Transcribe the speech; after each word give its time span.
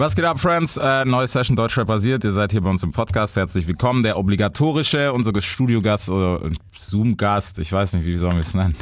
Was 0.00 0.14
geht 0.14 0.24
ab, 0.24 0.38
Friends? 0.38 0.76
Äh, 0.76 1.04
neue 1.04 1.26
Session 1.26 1.56
Deutschrap 1.56 1.88
basiert. 1.88 2.22
Ihr 2.22 2.30
seid 2.30 2.52
hier 2.52 2.60
bei 2.60 2.70
uns 2.70 2.84
im 2.84 2.92
Podcast. 2.92 3.34
Herzlich 3.34 3.66
willkommen. 3.66 4.04
Der 4.04 4.16
obligatorische, 4.16 5.12
unser 5.12 5.32
Studiogast 5.40 6.08
oder 6.08 6.40
Zoom-Gast. 6.72 7.58
Ich 7.58 7.72
weiß 7.72 7.94
nicht, 7.94 8.06
wie 8.06 8.14
sollen 8.14 8.34
wir 8.34 8.40
es 8.40 8.54
nennen? 8.54 8.76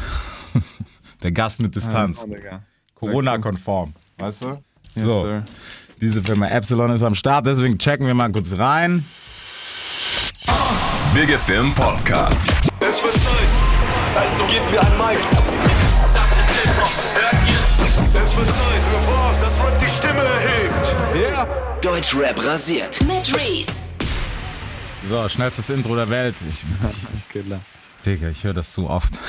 Der 1.23 1.33
Gast 1.33 1.63
mit 1.63 1.75
Distanz. 1.75 2.27
Ja, 2.29 2.61
Corona-konform. 2.97 3.95
Weißt 4.19 4.43
du? 4.43 4.47
Yes, 4.95 5.05
so. 5.05 5.23
sir. 5.23 5.45
Diese 6.03 6.23
Firma 6.23 6.49
Epsilon 6.49 6.91
ist 6.91 7.03
am 7.03 7.15
Start, 7.15 7.47
deswegen 7.47 7.79
checken 7.79 8.07
wir 8.07 8.15
mal 8.15 8.31
kurz 8.31 8.53
rein. 8.53 9.03
Big 11.15 11.31
FM 11.31 11.75
Podcast. 11.75 12.47
Es 12.81 13.03
wird 13.03 13.15
Zeit, 13.15 13.49
also 14.15 14.45
gebt 14.45 14.71
mir 14.71 14.83
ein 14.83 14.99
Mic. 14.99 15.19
Das 16.13 16.31
ist 16.31 16.63
Hip-Hop, 16.63 16.93
hört 17.15 17.49
ihr? 17.49 18.23
Es 18.23 18.37
wird 18.37 18.49
Zeit 18.49 19.26
Deutschrap 21.91 22.45
rasiert. 22.45 22.99
mit 23.03 23.33
Reese. 23.33 23.93
So, 25.09 25.29
schnellstes 25.29 25.71
Intro 25.71 25.95
der 25.95 26.09
Welt. 26.11 26.35
Ich, 26.51 26.65
Killer. 27.31 27.61
Digga, 28.05 28.29
ich 28.29 28.43
höre 28.43 28.55
das 28.55 28.73
zu 28.73 28.91
oft. 28.91 29.15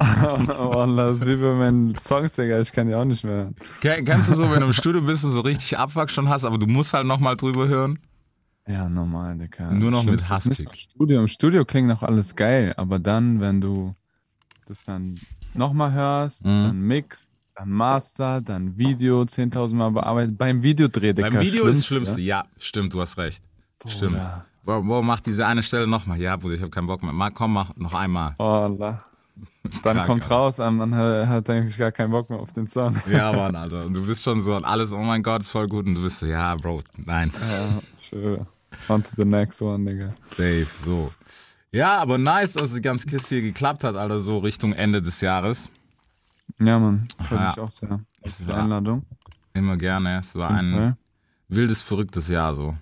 Oh, 0.00 0.86
das 0.96 1.16
ist 1.16 1.26
wie 1.26 1.36
bei 1.36 1.54
meinen 1.54 1.94
Songs, 1.96 2.34
Digga. 2.34 2.58
Ich 2.60 2.72
kann 2.72 2.88
die 2.88 2.94
auch 2.96 3.04
nicht 3.04 3.22
mehr 3.22 3.32
hören. 3.34 3.54
Ken- 3.80 4.04
Kennst 4.04 4.28
du 4.28 4.34
so, 4.34 4.50
wenn 4.50 4.58
du 4.60 4.66
im 4.66 4.72
Studio 4.82 5.00
bist 5.02 5.24
und 5.24 5.30
so 5.30 5.40
richtig 5.42 5.78
Abfuck 5.78 6.10
schon 6.10 6.28
hast, 6.28 6.44
aber 6.44 6.58
du 6.58 6.66
musst 6.66 6.94
halt 6.94 7.06
nochmal 7.06 7.36
drüber 7.36 7.68
hören? 7.68 7.98
Ja, 8.66 8.88
normal, 8.88 9.36
Digga. 9.38 9.70
Nur 9.70 9.92
noch 9.92 10.02
mit 10.02 10.28
Hasskick. 10.28 10.58
im 10.66 10.72
Studio. 10.72 11.20
Im 11.20 11.28
Studio 11.28 11.64
klingt 11.64 11.86
noch 11.88 12.02
alles 12.02 12.34
geil, 12.34 12.74
aber 12.76 12.98
dann, 12.98 13.40
wenn 13.40 13.60
du 13.60 13.94
das 14.66 14.82
dann 14.84 15.14
nochmal 15.54 15.92
hörst, 15.92 16.44
Mhm. 16.44 16.48
dann 16.48 16.80
Mix, 16.80 17.22
dann 17.58 17.70
Master, 17.70 18.40
dann 18.40 18.76
Video 18.76 19.22
10.000 19.22 19.74
Mal 19.74 19.90
bearbeitet. 19.90 20.38
Beim 20.38 20.62
Videodreh. 20.62 21.12
Beim 21.12 21.40
Video 21.40 21.66
ist 21.66 21.78
das 21.80 21.86
Schlimmste. 21.86 22.20
Ja, 22.20 22.44
stimmt, 22.56 22.94
du 22.94 23.00
hast 23.00 23.18
recht. 23.18 23.42
Stimmt. 23.86 24.12
Bruder. 24.12 24.44
Wo, 24.64 24.86
wo 24.86 25.02
macht 25.02 25.26
diese 25.26 25.46
eine 25.46 25.62
Stelle 25.62 25.86
nochmal? 25.86 26.20
Ja, 26.20 26.36
Bruder, 26.36 26.54
ich 26.54 26.60
habe 26.60 26.70
keinen 26.70 26.86
Bock 26.86 27.02
mehr. 27.02 27.12
Mal, 27.12 27.30
komm, 27.30 27.54
mach 27.54 27.74
noch 27.76 27.94
einmal. 27.94 28.34
Oh, 28.38 28.44
Allah. 28.44 29.02
Dann 29.82 29.96
Krank, 29.96 30.06
kommt 30.06 30.30
raus, 30.30 30.58
man 30.58 30.94
hat, 30.94 31.28
hat 31.28 31.50
eigentlich 31.50 31.76
gar 31.76 31.92
keinen 31.92 32.10
Bock 32.10 32.28
mehr 32.28 32.40
auf 32.40 32.52
den 32.52 32.66
Song. 32.66 32.96
Ja, 33.10 33.32
Mann, 33.32 33.54
Alter. 33.54 33.86
Und 33.86 33.96
du 33.96 34.04
bist 34.04 34.22
schon 34.24 34.40
so 34.40 34.56
und 34.56 34.64
alles, 34.64 34.92
oh 34.92 34.98
mein 34.98 35.22
Gott, 35.22 35.42
ist 35.42 35.50
voll 35.50 35.66
gut. 35.66 35.86
Und 35.86 35.94
du 35.94 36.02
bist 36.02 36.20
so, 36.20 36.26
ja, 36.26 36.54
Bro, 36.56 36.80
nein, 36.96 37.32
Ja, 37.48 37.68
schwöre. 38.08 38.46
On 38.88 39.02
to 39.02 39.10
the 39.16 39.24
next 39.24 39.62
one, 39.62 39.84
Digga. 39.90 40.12
safe, 40.22 40.66
so. 40.84 41.10
Ja, 41.70 41.98
aber 41.98 42.18
nice, 42.18 42.54
dass 42.54 42.72
die 42.72 42.80
ganze 42.80 43.06
Kiste 43.06 43.36
hier 43.36 43.42
geklappt 43.42 43.84
hat, 43.84 43.96
Alter, 43.96 44.18
so 44.18 44.38
Richtung 44.38 44.72
Ende 44.72 45.02
des 45.02 45.20
Jahres. 45.20 45.70
Ja, 46.60 46.78
Mann. 46.78 47.06
Freut 47.20 47.38
Ja. 47.40 47.46
mich 47.48 47.60
auch 47.60 47.70
sehr. 47.70 48.00
Es 48.22 48.38
Die 48.38 48.46
war 48.48 48.62
Einladung. 48.62 49.04
immer 49.54 49.76
gerne. 49.76 50.18
Es 50.20 50.34
war 50.34 50.50
ein 50.50 50.74
Okay. 50.74 50.92
wildes, 51.48 51.82
verrücktes 51.82 52.28
Jahr, 52.28 52.54
so. 52.54 52.76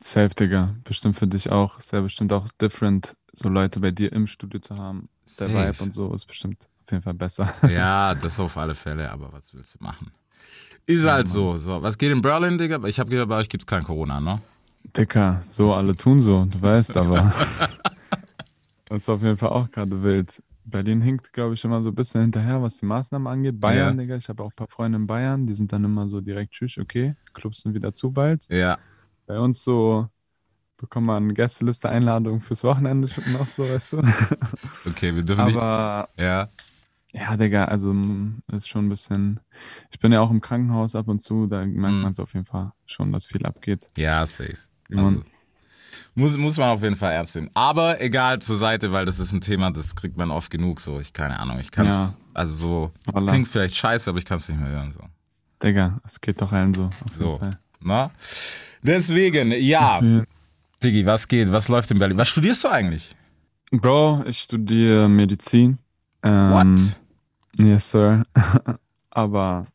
Safe, 0.00 0.30
Digga. 0.30 0.74
Bestimmt 0.84 1.16
für 1.16 1.26
dich 1.28 1.50
auch. 1.52 1.78
Ist 1.78 1.92
ja 1.92 2.00
bestimmt 2.00 2.32
auch 2.32 2.48
different, 2.60 3.16
so 3.32 3.48
Leute 3.48 3.78
bei 3.80 3.92
dir 3.92 4.12
im 4.12 4.26
Studio 4.26 4.60
zu 4.60 4.76
haben. 4.76 5.08
Der 5.38 5.48
Safe. 5.48 5.68
Vibe 5.68 5.82
und 5.84 5.92
so 5.94 6.12
ist 6.12 6.26
bestimmt 6.26 6.68
auf 6.84 6.90
jeden 6.90 7.02
Fall 7.04 7.14
besser. 7.14 7.52
Ja, 7.70 8.14
das 8.14 8.40
auf 8.40 8.56
alle 8.56 8.74
Fälle, 8.74 9.10
aber 9.10 9.32
was 9.32 9.54
willst 9.54 9.78
du 9.78 9.84
machen? 9.84 10.10
Ist 10.86 11.06
halt 11.06 11.28
so. 11.28 11.56
so. 11.56 11.80
Was 11.80 11.96
geht 11.96 12.10
in 12.10 12.20
Berlin, 12.20 12.58
Digga? 12.58 12.82
Ich 12.86 12.98
habe 12.98 13.08
gehört, 13.08 13.28
bei 13.28 13.36
euch 13.36 13.48
gibt's 13.48 13.66
kein 13.66 13.84
Corona, 13.84 14.20
ne? 14.20 14.40
Dicker, 14.96 15.44
so 15.48 15.72
alle 15.74 15.96
tun 15.96 16.20
so, 16.20 16.44
du 16.44 16.60
weißt, 16.60 16.96
aber 16.96 17.32
das 18.86 19.02
ist 19.04 19.08
auf 19.08 19.22
jeden 19.22 19.36
Fall 19.38 19.50
auch 19.50 19.70
gerade 19.70 20.02
wild. 20.02 20.42
Berlin 20.64 21.00
hinkt, 21.02 21.32
glaube 21.32 21.54
ich, 21.54 21.64
immer 21.64 21.82
so 21.82 21.88
ein 21.90 21.94
bisschen 21.94 22.20
hinterher, 22.22 22.62
was 22.62 22.78
die 22.78 22.86
Maßnahmen 22.86 23.26
angeht. 23.26 23.58
Bayern, 23.60 23.96
Ja. 23.96 24.02
Digga, 24.02 24.16
ich 24.16 24.28
habe 24.28 24.42
auch 24.42 24.50
ein 24.50 24.56
paar 24.56 24.68
Freunde 24.68 24.96
in 24.96 25.06
Bayern, 25.06 25.46
die 25.46 25.54
sind 25.54 25.72
dann 25.72 25.84
immer 25.84 26.08
so 26.08 26.20
direkt, 26.20 26.52
tschüss, 26.52 26.78
okay, 26.78 27.14
Clubs 27.34 27.60
sind 27.62 27.74
wieder 27.74 27.92
zu 27.92 28.10
bald. 28.12 28.46
Ja. 28.50 28.78
Bei 29.26 29.38
uns 29.38 29.62
so 29.62 30.08
bekommt 30.76 31.06
man 31.06 31.32
Gästeliste 31.34 31.88
Einladung 31.88 32.40
fürs 32.40 32.64
Wochenende 32.64 33.08
noch 33.32 33.46
so, 33.48 33.68
weißt 33.68 33.92
du. 33.94 34.02
Okay, 34.88 35.14
wir 35.14 35.22
dürfen 35.22 35.40
Aber 35.40 36.08
die. 36.16 36.22
Ja. 36.22 36.48
Ja, 37.14 37.36
Digga, 37.36 37.66
also 37.66 37.92
mm, 37.92 38.40
ist 38.52 38.68
schon 38.68 38.86
ein 38.86 38.88
bisschen. 38.88 39.38
Ich 39.90 40.00
bin 40.00 40.12
ja 40.12 40.20
auch 40.20 40.30
im 40.30 40.40
Krankenhaus 40.40 40.94
ab 40.94 41.08
und 41.08 41.20
zu, 41.20 41.46
da 41.46 41.64
merkt 41.66 41.94
Mhm. 41.94 42.00
man 42.02 42.10
es 42.12 42.18
auf 42.18 42.32
jeden 42.32 42.46
Fall 42.46 42.72
schon, 42.86 43.12
dass 43.12 43.26
viel 43.26 43.44
abgeht. 43.44 43.88
Ja, 43.98 44.24
safe. 44.26 44.56
Also, 44.90 45.22
muss, 46.14 46.36
muss 46.36 46.56
man 46.58 46.68
auf 46.70 46.82
jeden 46.82 46.96
Fall 46.96 47.12
ernst 47.12 47.34
nehmen. 47.36 47.50
Aber 47.54 48.00
egal 48.00 48.40
zur 48.40 48.56
Seite, 48.56 48.92
weil 48.92 49.04
das 49.04 49.18
ist 49.18 49.32
ein 49.32 49.40
Thema, 49.40 49.70
das 49.70 49.94
kriegt 49.96 50.16
man 50.16 50.30
oft 50.30 50.50
genug 50.50 50.80
so. 50.80 51.00
Ich 51.00 51.12
keine 51.12 51.38
Ahnung. 51.38 51.58
Ich 51.60 51.70
kann 51.70 51.86
es, 51.86 51.94
Ja. 51.94 52.14
also 52.34 52.54
so, 52.54 52.90
das 53.06 53.14
Wallah. 53.14 53.32
klingt 53.32 53.48
vielleicht 53.48 53.76
scheiße, 53.76 54.10
aber 54.10 54.18
ich 54.18 54.24
kann 54.24 54.38
es 54.38 54.48
nicht 54.48 54.60
mehr 54.60 54.70
hören. 54.70 54.92
So. 54.92 55.00
Digga, 55.62 56.00
es 56.04 56.20
geht 56.20 56.40
doch 56.40 56.52
allen 56.52 56.74
so. 56.74 56.90
So. 57.18 57.38
Na? 57.80 58.10
Deswegen, 58.82 59.52
ja. 59.52 60.00
Mhm. 60.00 60.26
Diggi, 60.82 61.06
was 61.06 61.28
geht? 61.28 61.50
Was 61.52 61.68
läuft 61.68 61.90
in 61.92 61.98
Berlin? 61.98 62.18
Was 62.18 62.28
studierst 62.28 62.64
du 62.64 62.68
eigentlich? 62.68 63.14
Bro, 63.70 64.24
ich 64.26 64.40
studiere 64.40 65.08
Medizin. 65.08 65.78
Ähm, 66.24 66.50
What? 66.50 66.96
Yes, 67.64 67.90
sir. 67.90 68.24
Aber 69.10 69.66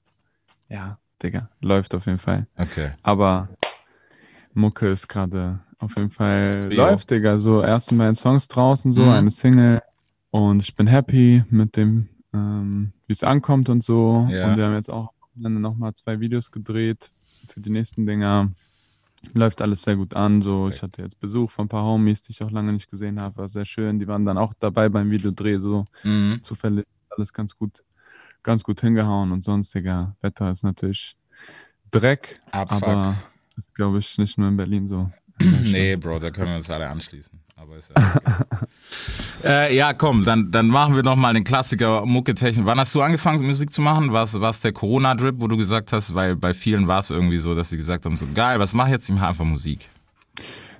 ja, 0.70 0.98
Digga, 1.24 1.50
läuft 1.62 1.96
auf 1.96 2.06
jeden 2.06 2.18
Fall. 2.18 2.48
Okay. 2.58 2.92
Aber 3.04 3.48
Mucke 4.54 4.88
ist 4.90 5.08
gerade 5.08 5.60
auf 5.80 5.96
jeden 5.98 6.12
Fall 6.12 6.70
läuft, 6.72 7.12
Digga. 7.12 7.38
So 7.40 7.62
erste 7.62 7.94
Mal 7.96 8.14
Songs 8.16 8.48
draußen, 8.48 8.92
so 8.94 9.04
Mhm. 9.04 9.10
eine 9.10 9.32
Single. 9.32 9.82
Und 10.32 10.62
ich 10.62 10.76
bin 10.76 10.88
happy 10.88 11.44
mit 11.50 11.78
dem, 11.78 12.10
ähm, 12.34 12.92
wie 13.08 13.14
es 13.14 13.24
ankommt 13.24 13.70
und 13.70 13.84
so. 13.84 14.28
Ja. 14.30 14.48
Und 14.48 14.58
wir 14.58 14.66
haben 14.66 14.74
jetzt 14.76 14.90
auch 14.90 15.12
nochmal 15.36 15.94
zwei 15.94 16.20
Videos 16.20 16.52
gedreht 16.52 17.12
für 17.48 17.62
die 17.62 17.70
nächsten 17.70 18.06
Dinger. 18.06 18.52
Läuft 19.34 19.62
alles 19.62 19.82
sehr 19.84 19.96
gut 19.96 20.16
an. 20.16 20.42
So, 20.42 20.68
ich 20.70 20.82
hatte 20.82 21.02
jetzt 21.02 21.20
Besuch 21.20 21.50
von 21.52 21.66
ein 21.66 21.70
paar 21.70 21.84
Homies, 21.84 22.22
die 22.22 22.32
ich 22.32 22.44
auch 22.44 22.52
lange 22.52 22.74
nicht 22.74 22.90
gesehen 22.90 23.20
habe. 23.20 23.38
War 23.38 23.50
sehr 23.50 23.66
schön. 23.66 24.00
Die 24.00 24.08
waren 24.08 24.26
dann 24.26 24.38
auch 24.38 24.54
dabei 24.60 24.90
beim 24.90 25.10
Videodreh. 25.10 25.58
So 25.60 25.86
Mhm. 26.04 26.40
zufällig 26.44 26.86
alles 27.10 27.34
ganz 27.34 27.56
gut, 27.56 27.84
ganz 28.44 28.64
gut 28.64 28.82
hingehauen. 28.82 29.32
Und 29.32 29.44
sonst, 29.44 29.74
Digga, 29.74 30.16
Wetter 30.22 30.52
ist 30.52 30.64
natürlich 30.64 31.16
Dreck. 31.90 32.40
Abfuck. 32.52 32.84
Aber 32.84 33.16
ist, 33.56 33.74
glaube 33.74 34.00
ich, 34.00 34.18
nicht 34.18 34.38
nur 34.38 34.50
in 34.50 34.58
Berlin 34.58 34.86
so. 34.86 35.10
Nee, 35.40 35.96
Bro, 36.02 36.20
da 36.20 36.32
können 36.32 36.50
wir 36.50 36.56
uns 36.58 36.70
alle 36.70 36.88
anschließen. 36.90 37.40
Aber 37.56 37.76
ist 37.78 37.92
ja, 37.96 37.96
okay. 38.16 38.66
äh, 39.44 39.76
ja, 39.76 39.94
komm, 39.94 40.24
dann, 40.24 40.52
dann 40.52 40.68
machen 40.68 40.96
wir 40.96 41.02
nochmal 41.04 41.34
den 41.34 41.44
Klassiker 41.44 42.06
Mucke-Technik. 42.06 42.66
Wann 42.66 42.80
hast 42.80 42.94
du 42.94 43.02
angefangen, 43.02 43.46
Musik 43.46 43.74
zu 43.74 43.82
machen? 43.82 44.14
War 44.14 44.24
es 44.24 44.60
der 44.60 44.72
Corona-Drip, 44.74 45.36
wo 45.40 45.48
du 45.48 45.58
gesagt 45.58 45.92
hast, 45.92 46.14
weil 46.14 46.36
bei 46.36 46.54
vielen 46.54 46.88
war 46.88 47.00
es 47.00 47.10
irgendwie 47.10 47.40
so, 47.40 47.56
dass 47.56 47.70
sie 47.72 47.78
gesagt 47.78 48.06
haben, 48.06 48.16
so 48.18 48.28
geil, 48.36 48.60
was 48.60 48.74
mach 48.76 48.86
ich 48.86 48.92
jetzt? 48.94 49.10
Ich 49.10 49.16
mach 49.16 49.30
einfach 49.30 49.46
Musik. 49.46 49.90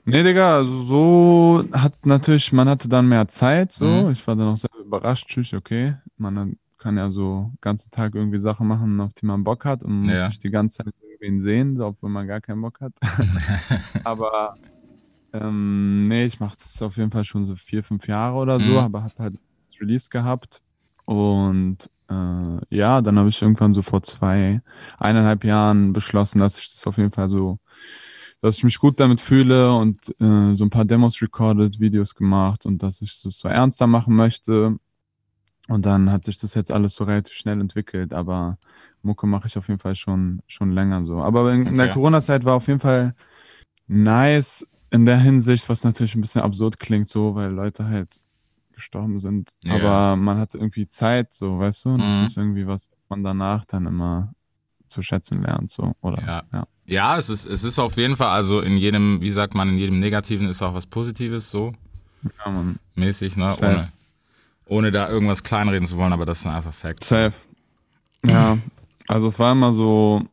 Nee, 0.06 0.24
Digga, 0.24 0.56
also 0.58 0.84
so 0.84 1.64
hat 1.74 2.06
natürlich, 2.06 2.54
man 2.54 2.70
hatte 2.70 2.88
dann 2.88 3.10
mehr 3.10 3.28
Zeit, 3.28 3.74
so. 3.74 3.86
Mhm. 3.86 4.12
Ich 4.12 4.26
war 4.26 4.36
dann 4.36 4.48
auch 4.48 4.58
sehr 4.58 4.70
überrascht, 4.80 5.28
tschüss, 5.28 5.54
okay. 5.54 5.96
Man 6.18 6.58
kann 6.78 6.96
ja 6.96 7.10
so 7.10 7.50
den 7.52 7.58
ganzen 7.60 7.92
Tag 7.92 8.16
irgendwie 8.16 8.40
Sachen 8.40 8.68
machen, 8.68 9.02
auf 9.02 9.14
die 9.14 9.26
man 9.26 9.44
Bock 9.44 9.66
hat 9.66 9.84
und 9.84 10.04
muss 10.04 10.14
Ja. 10.14 10.28
nicht 10.28 10.44
die 10.44 10.50
ganze 10.52 10.84
Zeit 10.84 10.94
irgendwen 11.22 11.42
sehen, 11.42 11.82
obwohl 11.82 12.10
man 12.10 12.28
gar 12.28 12.42
keinen 12.42 12.62
Bock 12.62 12.80
hat. 12.82 12.94
Aber 14.04 14.56
ähm, 15.34 16.08
nee, 16.08 16.26
ich 16.26 16.40
mache 16.40 16.58
das 16.58 16.82
auf 16.82 16.98
jeden 16.98 17.12
Fall 17.12 17.26
schon 17.26 17.44
so 17.44 17.56
vier, 17.56 17.84
fünf 17.84 18.08
Jahre 18.08 18.38
oder 18.38 18.60
so, 18.60 18.72
Mhm. 18.72 18.78
aber 18.78 19.04
habe 19.04 19.14
halt 19.20 19.36
das 19.62 19.80
Release 19.82 20.10
gehabt. 20.10 20.62
Und 21.06 21.90
äh, 22.10 22.76
ja, 22.76 23.02
dann 23.02 23.20
habe 23.20 23.30
ich 23.30 23.42
irgendwann 23.42 23.74
so 23.74 23.82
vor 23.82 24.02
zwei, 24.04 24.62
eineinhalb 24.98 25.44
Jahren 25.44 25.94
beschlossen, 25.94 26.40
dass 26.40 26.58
ich 26.60 26.72
das 26.74 26.88
auf 26.88 26.98
jeden 26.98 27.12
Fall 27.12 27.30
so, 27.30 27.60
dass 28.42 28.58
ich 28.58 28.64
mich 28.64 28.80
gut 28.80 29.00
damit 29.00 29.20
fühle 29.22 29.74
und 29.76 30.10
äh, 30.22 30.54
so 30.54 30.64
ein 30.66 30.70
paar 30.70 30.86
Demos 30.86 31.22
recorded, 31.22 31.80
Videos 31.80 32.16
gemacht 32.16 32.66
und 32.66 32.82
dass 32.84 33.02
ich 33.02 33.22
das 33.22 33.38
so 33.38 33.48
ernster 33.50 33.88
machen 33.88 34.16
möchte. 34.16 34.78
Und 35.68 35.86
dann 35.86 36.12
hat 36.12 36.24
sich 36.24 36.38
das 36.38 36.54
jetzt 36.54 36.72
alles 36.72 36.96
so 36.96 37.04
relativ 37.04 37.36
schnell 37.36 37.60
entwickelt, 37.60 38.14
aber 38.14 38.58
Mucke 39.02 39.28
mache 39.28 39.48
ich 39.48 39.58
auf 39.58 39.68
jeden 39.68 39.80
Fall 39.80 39.96
schon, 39.96 40.42
schon 40.48 40.72
länger 40.72 41.04
so. 41.06 41.18
Aber 41.18 41.52
in, 41.54 41.66
in 41.68 41.78
der. 41.78 41.90
Corona-Zeit 41.90 42.46
war 42.46 42.56
auf 42.56 42.68
jeden 42.68 42.80
Fall 42.80 43.14
nice 43.88 44.66
in 44.92 45.06
der 45.06 45.18
Hinsicht, 45.20 45.68
was 45.70 45.84
natürlich 45.84 46.16
ein 46.16 46.22
bisschen 46.22 46.42
absurd 46.42 46.80
klingt, 46.80 47.10
so, 47.10 47.36
weil 47.36 47.52
Leute 47.52 47.86
halt 47.86 48.22
gestorben 48.72 49.20
sind. 49.20 49.54
Ja. 49.64 49.76
Aber 49.76 50.16
man 50.16 50.38
hat 50.38 50.54
irgendwie 50.56 50.88
Zeit, 50.88 51.34
so, 51.34 51.60
weißt 51.60 51.86
du? 51.86 51.90
Und 51.90 52.02
Mhm. 52.02 52.04
das 52.06 52.22
ist 52.22 52.38
irgendwie 52.38 52.68
was, 52.68 52.88
was 52.90 53.00
man 53.10 53.24
danach 53.24 53.66
dann 53.66 53.86
immer 53.86 54.34
zu 54.88 55.02
schätzen 55.02 55.42
lernt, 55.42 55.70
so, 55.70 55.94
oder? 56.02 56.24
Ja. 56.26 56.44
ja. 56.54 56.68
Ja, 56.86 57.18
es 57.18 57.30
ist, 57.30 57.46
es 57.46 57.66
ist 57.66 57.80
auf 57.80 57.98
jeden 57.98 58.16
Fall, 58.16 58.30
also 58.30 58.62
in 58.62 58.78
jedem, 58.78 59.20
wie 59.20 59.32
sagt 59.32 59.54
man, 59.54 59.68
in 59.68 59.78
jedem 59.78 60.00
Negativen 60.00 60.48
ist 60.48 60.62
auch 60.62 60.74
was 60.74 60.86
Positives, 60.86 61.50
so 61.50 61.74
Ja, 62.46 62.64
mäßig, 62.96 63.36
ne? 63.36 63.58
Ohne, 63.58 63.90
ohne 64.70 64.92
da 64.92 65.10
irgendwas 65.10 65.44
kleinreden 65.44 65.88
zu 65.88 65.98
wollen, 65.98 66.14
aber 66.14 66.26
das 66.26 66.42
sind 66.42 66.52
einfach 66.52 66.74
Facts. 66.74 67.08
Safe. 67.08 67.34
Ja, 68.26 68.58
also 69.08 69.28
es 69.28 69.40
war 69.40 69.52
immer 69.52 69.72
so, 69.74 70.24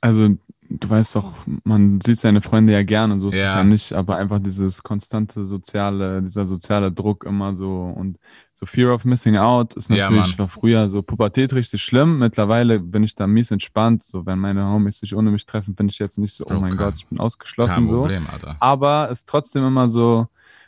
also 0.00 0.28
du 0.70 0.90
weißt 0.90 1.16
doch, 1.16 1.32
man 1.64 1.98
sieht 2.02 2.18
seine 2.20 2.42
Freunde 2.42 2.74
ja 2.74 2.82
gern 2.82 3.10
und 3.10 3.20
so 3.20 3.28
ist 3.30 3.36
es 3.36 3.40
Ja. 3.40 3.56
ja 3.56 3.64
nicht, 3.64 3.92
aber 3.94 4.16
einfach 4.16 4.38
dieses 4.38 4.82
konstante 4.82 5.44
soziale, 5.44 6.20
dieser 6.22 6.44
soziale 6.44 6.92
Druck 6.92 7.24
immer 7.24 7.54
so 7.54 7.94
und 7.96 8.18
so 8.52 8.66
Fear 8.66 8.92
of 8.92 9.04
Missing 9.06 9.36
Out 9.38 9.74
ist 9.74 9.88
Ja, 9.88 10.10
natürlich, 10.10 10.30
Mann. 10.32 10.38
war 10.40 10.48
früher 10.48 10.88
so 10.90 11.00
Pubertät 11.00 11.54
richtig 11.54 11.82
schlimm. 11.82 12.18
Mittlerweile 12.18 12.80
bin 12.80 13.02
ich 13.02 13.14
da 13.14 13.26
mies 13.26 13.50
entspannt. 13.50 14.02
So, 14.02 14.26
wenn 14.26 14.38
meine 14.40 14.66
Homies 14.68 14.98
sich 14.98 15.14
ohne 15.14 15.30
mich 15.30 15.46
treffen, 15.46 15.74
bin 15.74 15.88
ich 15.88 15.98
jetzt 16.00 16.18
nicht 16.18 16.34
so, 16.34 16.44
oh 16.44 16.50
Bro, 16.50 16.60
mein 16.60 16.76
Gott, 16.76 16.96
ich 16.96 17.06
bin 17.06 17.18
ausgeschlossen 17.18 17.74
Kein 17.74 17.86
so. 17.86 18.00
Problem, 18.00 18.26
Alter. 18.30 18.56
Aber 18.60 19.08
es 19.10 19.20
ist 19.20 19.28
trotzdem 19.28 19.64
immer 19.64 19.88
so, 19.88 20.26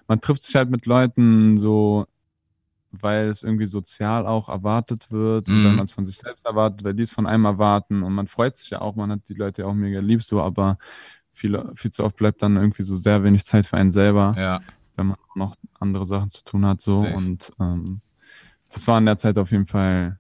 man 0.08 0.20
trifft 0.22 0.44
sich 0.44 0.55
halt 0.55 0.70
mit 0.70 0.87
Leuten 0.87 1.58
so, 1.58 2.06
weil 2.92 3.28
es 3.28 3.42
irgendwie 3.42 3.66
sozial 3.66 4.26
auch 4.26 4.48
erwartet 4.48 5.10
wird 5.10 5.48
und 5.48 5.60
Mhm. 5.60 5.64
wenn 5.64 5.76
man 5.76 5.84
es 5.84 5.92
von 5.92 6.04
sich 6.04 6.16
selbst 6.19 6.44
erwartet, 6.46 6.84
weil 6.84 6.94
die 6.94 7.02
es 7.04 7.10
von 7.10 7.26
einem 7.26 7.44
erwarten 7.44 8.02
und 8.02 8.12
man 8.14 8.26
freut 8.26 8.56
sich 8.56 8.70
ja 8.70 8.81
auch, 8.81 8.96
man 8.96 9.10
hat 9.12 9.28
die 9.28 9.34
Leute 9.34 9.62
ja 9.62 9.69
auch 9.69 9.75
mega 9.75 10.00
lieb 10.00 10.22
so, 10.22 10.40
aber 10.42 10.78
viel, 11.32 11.62
viel 11.75 11.90
zu 11.92 12.04
oft 12.04 12.16
bleibt 12.16 12.42
dann 12.42 12.56
irgendwie 12.56 12.82
so 12.82 12.96
sehr 12.96 13.22
wenig 13.25 13.44
Zeit 13.44 13.66
für 13.66 13.76
einen 13.76 13.90
selber, 13.92 14.34
Ja, 14.37 14.60
wenn 14.96 15.06
man 15.08 15.16
noch 15.34 15.54
andere 15.78 16.04
Sachen 16.06 16.31
zu 16.31 16.42
tun 16.44 16.66
hat 16.66 16.81
so 16.81 17.04
Safe. 17.04 17.14
und 17.14 17.52
ähm, 17.60 18.00
das 18.72 18.87
war 18.88 18.98
in 18.98 19.06
der 19.06 19.16
Zeit 19.16 19.38
auf 19.38 19.50
jeden 19.50 19.66
Fall 19.66 20.19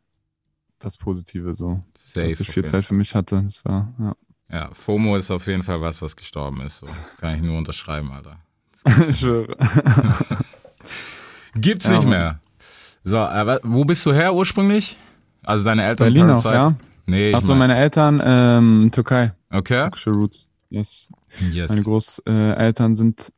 das 0.78 0.96
Positive 0.96 1.52
so, 1.54 1.82
safe. 1.96 2.28
dass 2.28 2.40
ich 2.40 2.50
viel 2.50 2.64
Zeit 2.64 2.84
für 2.86 2.94
mich 2.94 3.14
hatte. 3.14 3.42
Das 3.42 3.64
war, 3.64 3.92
ja. 3.98 4.16
Ja, 4.52 4.70
FOMO 4.72 5.16
ist 5.16 5.30
auf 5.30 5.46
jeden 5.46 5.62
Fall 5.62 5.80
was, 5.80 6.00
was 6.02 6.16
gestorben 6.16 6.60
ist. 6.62 6.78
So. 6.78 6.86
Das 6.86 7.16
kann 7.18 7.36
ich 7.36 7.42
nur 7.42 7.56
unterschreiben, 7.58 8.10
Alter. 8.10 8.38
ich 9.08 9.18
schwöre. 9.20 9.56
Gibt's 11.54 11.86
Ja, 11.86 11.96
nicht 11.98 12.08
mehr. 12.08 12.40
So, 13.04 13.18
aber 13.18 13.60
wo 13.62 13.84
bist 13.84 14.04
du 14.06 14.12
her 14.12 14.34
ursprünglich? 14.34 14.96
Also 15.42 15.64
deine 15.64 15.84
Eltern 15.84 16.06
Berlin 16.06 16.26
Parasite? 16.26 16.54
ja. 16.54 16.74
Nee, 17.06 17.30
ich 17.30 17.36
Achso, 17.36 17.52
mein, 17.52 17.60
meine 17.70 17.76
Eltern, 17.76 18.22
ähm, 18.24 18.90
Türkei. 18.92 19.32
Okay. 19.50 19.80
Türkische 19.82 20.10
Roots. 20.10 20.48
Yes. 20.68 21.08
Meine 21.40 21.52
Yes. 21.54 21.84
Großeltern 21.84 22.94
sind 22.94 23.32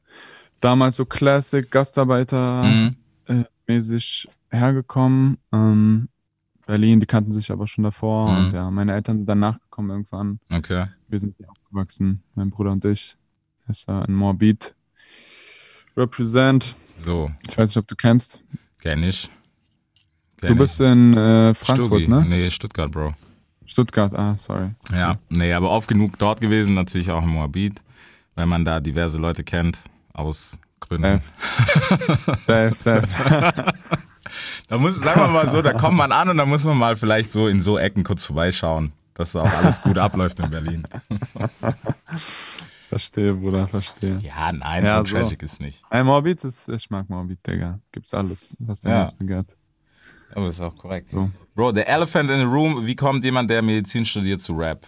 damals 0.60 0.96
so 0.96 1.04
Classic 1.06 1.70
Gastarbeiter 1.70 2.64
Mhm. 2.64 2.96
äh, 3.28 3.44
mäßig 3.66 4.28
hergekommen. 4.50 5.38
Ähm, 5.52 6.08
Berlin, 6.66 7.00
die 7.00 7.06
kannten 7.06 7.32
sich 7.32 7.50
aber 7.50 7.66
schon 7.66 7.84
davor. 7.84 8.30
Mhm. 8.30 8.46
Und 8.46 8.52
ja, 8.52 8.70
meine 8.70 8.92
Eltern 8.94 9.16
sind 9.16 9.28
dann 9.28 9.38
nachgekommen 9.40 9.90
irgendwann. 9.90 10.40
Okay. 10.52 10.86
Wir 11.08 11.18
sind 11.20 11.36
hier 11.38 11.48
aufgewachsen, 11.50 12.22
mein 12.34 12.50
Bruder 12.50 12.72
und 12.72 12.84
ich. 12.84 13.16
Ist 13.68 13.88
ja 13.88 14.02
in 14.04 14.14
Moabit. 14.14 14.74
Represent. 15.96 16.74
So, 17.04 17.30
Ich 17.48 17.56
weiß 17.56 17.70
nicht, 17.70 17.76
ob 17.76 17.86
du 17.88 17.96
kennst. 17.96 18.40
kenn 18.80 19.02
ich. 19.02 19.30
Du 20.48 20.56
bist 20.56 20.80
in 20.80 21.14
äh, 21.16 21.54
Frankfurt, 21.54 21.88
Stuggi. 21.88 22.08
ne? 22.08 22.24
Nee, 22.28 22.50
Stuttgart, 22.50 22.90
Bro. 22.90 23.14
Stuttgart, 23.64 24.12
ah, 24.14 24.36
sorry. 24.36 24.70
Ja, 24.92 25.18
nee, 25.28 25.52
aber 25.52 25.70
oft 25.70 25.88
genug 25.88 26.18
dort 26.18 26.40
gewesen, 26.40 26.74
natürlich 26.74 27.10
auch 27.10 27.22
in 27.22 27.28
Moabit, 27.30 27.80
weil 28.34 28.46
man 28.46 28.64
da 28.64 28.80
diverse 28.80 29.18
Leute 29.18 29.44
kennt, 29.44 29.78
aus 30.12 30.58
Gründen. 30.80 31.22
Safe, 32.46 32.72
safe. 32.74 33.08
Da 34.68 34.78
muss, 34.78 34.96
sagen 34.96 35.20
wir 35.20 35.28
mal 35.28 35.48
so, 35.48 35.60
da 35.60 35.72
kommt 35.74 35.96
man 35.96 36.10
an 36.12 36.28
und 36.30 36.38
da 36.38 36.46
muss 36.46 36.64
man 36.64 36.78
mal 36.78 36.96
vielleicht 36.96 37.30
so 37.32 37.48
in 37.48 37.60
so 37.60 37.76
Ecken 37.76 38.02
kurz 38.04 38.24
vorbeischauen, 38.24 38.92
dass 39.14 39.32
da 39.32 39.42
auch 39.42 39.52
alles 39.52 39.82
gut 39.82 39.98
abläuft 39.98 40.38
in 40.40 40.48
Berlin. 40.48 40.84
verstehe, 42.88 43.34
Bruder, 43.34 43.68
verstehe. 43.68 44.18
Ja, 44.22 44.52
nein, 44.52 44.84
Ja, 44.86 44.98
so 44.98 45.04
so. 45.04 45.16
tragic 45.18 45.42
ist 45.42 45.60
nicht. 45.60 45.82
Ein 45.90 46.06
Moabit 46.06 46.44
ist, 46.44 46.68
ich 46.68 46.88
mag 46.88 47.10
Moabit, 47.10 47.46
Digga. 47.46 47.80
Gibt's 47.90 48.14
alles, 48.14 48.56
was 48.58 48.80
der 48.80 48.90
Ja. 48.92 48.98
Herz 49.00 49.12
begehrt. 49.14 49.56
Aber 50.34 50.48
ist 50.48 50.60
auch 50.60 50.76
korrekt. 50.76 51.10
So. 51.10 51.30
Bro, 51.54 51.72
the 51.72 51.86
elephant 51.86 52.30
in 52.30 52.38
the 52.38 52.44
room, 52.44 52.86
wie 52.86 52.96
kommt 52.96 53.24
jemand, 53.24 53.50
der 53.50 53.62
Medizin 53.62 54.04
studiert, 54.04 54.40
zu 54.40 54.54
Rap? 54.54 54.86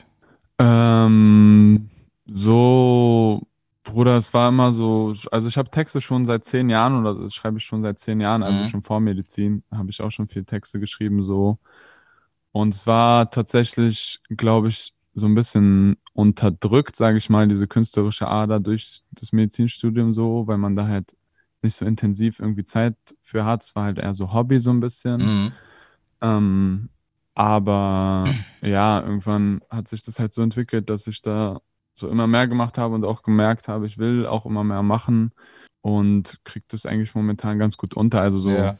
Ähm, 0.58 1.90
so, 2.26 3.42
Bruder, 3.82 4.16
es 4.16 4.32
war 4.32 4.48
immer 4.48 4.72
so, 4.72 5.14
also 5.30 5.48
ich 5.48 5.58
habe 5.58 5.70
Texte 5.70 6.00
schon 6.00 6.24
seit 6.24 6.44
zehn 6.44 6.70
Jahren 6.70 6.98
oder 6.98 7.14
das 7.20 7.34
schreibe 7.34 7.58
ich 7.58 7.64
schon 7.64 7.82
seit 7.82 7.98
zehn 7.98 8.20
Jahren, 8.20 8.42
also 8.42 8.62
Mhm. 8.62 8.68
schon 8.68 8.82
vor 8.82 9.00
Medizin 9.00 9.62
habe 9.70 9.90
ich 9.90 10.00
auch 10.00 10.10
schon 10.10 10.26
viel 10.26 10.44
Texte 10.44 10.80
geschrieben, 10.80 11.22
so. 11.22 11.58
Und 12.52 12.74
es 12.74 12.86
war 12.86 13.30
tatsächlich, 13.30 14.20
glaube 14.30 14.68
ich, 14.68 14.94
so 15.12 15.26
ein 15.26 15.34
bisschen 15.34 15.96
unterdrückt, 16.12 16.96
sage 16.96 17.18
ich 17.18 17.28
mal, 17.28 17.46
diese 17.46 17.66
künstlerische 17.66 18.28
Ader 18.28 18.58
durch 18.60 19.02
das 19.10 19.32
Medizinstudium 19.32 20.12
so, 20.12 20.46
weil 20.46 20.58
man 20.58 20.76
da 20.76 20.86
halt 20.86 21.14
nicht 21.64 21.74
so 21.74 21.84
intensiv 21.84 22.38
irgendwie 22.38 22.64
Zeit 22.64 22.94
für 23.22 23.44
hat. 23.44 23.64
Es 23.64 23.74
war 23.74 23.84
halt 23.84 23.98
eher 23.98 24.14
so 24.14 24.32
Hobby 24.32 24.60
so 24.60 24.70
ein 24.70 24.80
bisschen. 24.80 25.22
Mhm. 25.22 25.52
Ähm, 26.20 26.88
aber 27.34 28.32
ja, 28.62 29.00
irgendwann 29.00 29.60
hat 29.68 29.88
sich 29.88 30.02
das 30.02 30.18
halt 30.18 30.32
so 30.32 30.42
entwickelt, 30.42 30.88
dass 30.88 31.06
ich 31.06 31.20
da 31.22 31.60
so 31.94 32.08
immer 32.08 32.26
mehr 32.26 32.46
gemacht 32.46 32.78
habe 32.78 32.94
und 32.94 33.04
auch 33.04 33.22
gemerkt 33.22 33.68
habe, 33.68 33.86
ich 33.86 33.98
will 33.98 34.26
auch 34.26 34.46
immer 34.46 34.64
mehr 34.64 34.82
machen 34.82 35.32
und 35.80 36.38
kriege 36.44 36.64
das 36.68 36.86
eigentlich 36.86 37.14
momentan 37.14 37.58
ganz 37.58 37.76
gut 37.76 37.94
unter. 37.94 38.20
Also 38.20 38.38
so 38.38 38.50
Ja. 38.50 38.78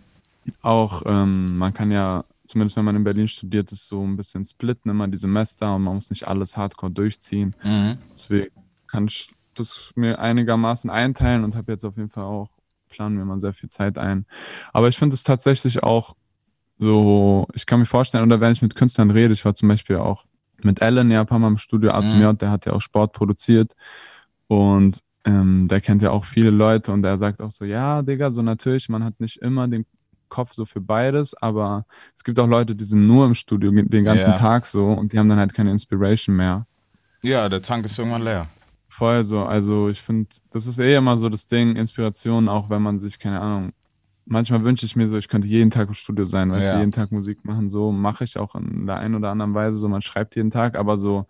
auch, 0.62 1.02
ähm, 1.06 1.56
man 1.56 1.74
kann 1.74 1.90
ja, 1.90 2.24
zumindest 2.46 2.76
wenn 2.76 2.84
man 2.84 2.96
in 2.96 3.04
Berlin 3.04 3.28
studiert, 3.28 3.72
ist 3.72 3.86
so 3.88 4.02
ein 4.04 4.16
bisschen 4.16 4.44
splitten 4.44 4.90
immer 4.90 5.08
die 5.08 5.16
Semester 5.16 5.74
und 5.74 5.82
man 5.82 5.94
muss 5.94 6.10
nicht 6.10 6.26
alles 6.26 6.56
hardcore 6.56 6.92
durchziehen. 6.92 7.54
Mhm. 7.62 7.98
Deswegen 8.12 8.52
kann 8.86 9.06
ich 9.06 9.30
das 9.54 9.92
mir 9.96 10.18
einigermaßen 10.18 10.90
einteilen 10.90 11.44
und 11.44 11.54
habe 11.54 11.72
jetzt 11.72 11.84
auf 11.84 11.96
jeden 11.96 12.08
Fall 12.10 12.24
auch, 12.24 12.50
planen 12.94 13.18
wir 13.18 13.24
mal 13.24 13.40
sehr 13.40 13.52
viel 13.52 13.68
Zeit 13.68 13.98
ein. 13.98 14.24
Aber 14.72 14.88
ich 14.88 14.96
finde 14.96 15.14
es 15.14 15.22
tatsächlich 15.24 15.82
auch 15.82 16.14
so, 16.78 17.46
ich 17.54 17.66
kann 17.66 17.80
mir 17.80 17.86
vorstellen, 17.86 18.24
oder 18.24 18.40
wenn 18.40 18.52
ich 18.52 18.62
mit 18.62 18.74
Künstlern 18.74 19.10
rede, 19.10 19.32
ich 19.32 19.44
war 19.44 19.54
zum 19.54 19.68
Beispiel 19.68 19.96
auch 19.96 20.24
mit 20.62 20.80
Alan 20.80 21.10
ja 21.10 21.20
ein 21.20 21.26
paar 21.26 21.38
Mal 21.38 21.48
im 21.48 21.58
Studio, 21.58 21.90
ACMJ, 21.90 22.34
der 22.34 22.50
hat 22.50 22.66
ja 22.66 22.72
auch 22.72 22.80
Sport 22.80 23.12
produziert 23.12 23.74
und 24.46 25.00
ähm, 25.24 25.68
der 25.68 25.80
kennt 25.80 26.02
ja 26.02 26.10
auch 26.10 26.24
viele 26.24 26.50
Leute 26.50 26.92
und 26.92 27.04
er 27.04 27.18
sagt 27.18 27.40
auch 27.40 27.50
so, 27.50 27.64
ja, 27.64 28.02
Digga, 28.02 28.30
so 28.30 28.42
natürlich, 28.42 28.88
man 28.88 29.02
hat 29.04 29.18
nicht 29.20 29.40
immer 29.42 29.66
den 29.68 29.86
Kopf 30.28 30.52
so 30.52 30.64
für 30.64 30.80
beides, 30.80 31.34
aber 31.34 31.86
es 32.14 32.24
gibt 32.24 32.38
auch 32.38 32.48
Leute, 32.48 32.74
die 32.74 32.84
sind 32.84 33.06
nur 33.06 33.26
im 33.26 33.34
Studio 33.34 33.70
den 33.70 34.04
ganzen 34.04 34.32
Ja. 34.32 34.38
Tag 34.38 34.66
so 34.66 34.86
und 34.86 35.12
die 35.12 35.18
haben 35.18 35.28
dann 35.28 35.38
halt 35.38 35.54
keine 35.54 35.70
Inspiration 35.70 36.36
mehr. 36.36 36.66
Ja, 37.22 37.48
der 37.48 37.62
Tank 37.62 37.84
ist 37.86 37.98
irgendwann 37.98 38.22
leer. 38.22 38.48
Voll 38.96 39.24
so. 39.24 39.42
Also 39.44 39.88
ich 39.88 40.00
finde, 40.00 40.28
das 40.50 40.68
ist 40.68 40.78
eh 40.78 40.94
immer 40.94 41.16
so 41.16 41.28
das 41.28 41.48
Ding, 41.48 41.74
Inspiration, 41.74 42.48
auch 42.48 42.70
wenn 42.70 42.80
man 42.80 43.00
sich, 43.00 43.18
keine 43.18 43.40
Ahnung, 43.40 43.72
manchmal 44.24 44.62
wünsche 44.62 44.86
ich 44.86 44.94
mir 44.94 45.08
so, 45.08 45.16
ich 45.16 45.26
könnte 45.26 45.48
jeden 45.48 45.70
Tag 45.70 45.88
im 45.88 45.94
Studio 45.94 46.24
sein, 46.26 46.52
weißt 46.52 46.66
Ja. 46.66 46.72
du, 46.74 46.78
jeden 46.78 46.92
Tag 46.92 47.10
Musik 47.10 47.44
machen. 47.44 47.68
So 47.68 47.90
mache 47.90 48.22
ich 48.22 48.38
auch 48.38 48.54
in 48.54 48.86
der 48.86 48.94
einen 48.98 49.16
oder 49.16 49.32
anderen 49.32 49.52
Weise. 49.52 49.80
So, 49.80 49.88
man 49.88 50.00
schreibt 50.00 50.36
jeden 50.36 50.50
Tag, 50.50 50.76
aber 50.78 50.96
so, 50.96 51.26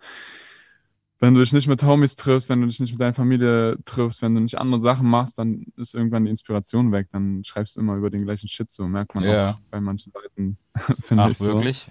wenn 1.19 1.33
du 1.33 1.39
dich 1.39 1.53
nicht 1.53 1.67
mit 1.67 1.81
Homies 1.83 2.15
triffst, 2.15 2.49
wenn 2.49 2.61
du 2.61 2.67
dich 2.67 2.79
nicht 2.79 2.91
mit 2.91 3.01
deiner 3.01 3.15
Familie 3.15 3.77
triffst, 3.83 4.21
wenn 4.21 4.35
du 4.35 4.41
nicht 4.41 4.59
andere 4.59 4.79
Sachen 4.79 5.09
machst, 5.09 5.39
dann 5.39 5.65
ist 5.75 5.95
irgendwann 5.95 6.25
die 6.25 6.29
Inspiration 6.29 6.91
weg. 6.91 7.07
Dann 7.09 7.43
schreibst 7.43 7.77
du 7.77 7.79
immer 7.79 7.95
über 7.95 8.11
den 8.11 8.25
gleichen 8.25 8.47
Shit. 8.47 8.69
So 8.69 8.87
merkt 8.87 9.15
man 9.15 9.23
Ja. 9.23 9.53
auch 9.53 9.59
bei 9.71 9.81
manchen 9.81 10.13
Leuten, 10.13 10.59
finde 10.99 11.23
Ach, 11.23 11.29
ich 11.31 11.39
so. 11.39 11.45
wirklich? 11.45 11.87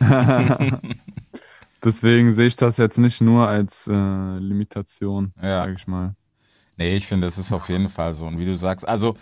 Deswegen 1.84 2.32
sehe 2.32 2.46
ich 2.46 2.56
das 2.56 2.76
jetzt 2.78 2.98
nicht 2.98 3.20
nur 3.20 3.46
als 3.46 3.86
äh, 3.88 3.92
Limitation, 4.38 5.32
Ja. 5.42 5.58
sage 5.58 5.74
ich 5.76 5.86
mal. 5.86 6.14
Nee, 6.76 6.96
ich 6.96 7.06
finde, 7.06 7.26
das 7.26 7.38
ist 7.38 7.52
auf 7.52 7.68
jeden 7.68 7.88
Fall 7.88 8.14
so. 8.14 8.26
Und 8.26 8.38
wie 8.38 8.46
du 8.46 8.56
sagst, 8.56 8.86
also 8.88 9.16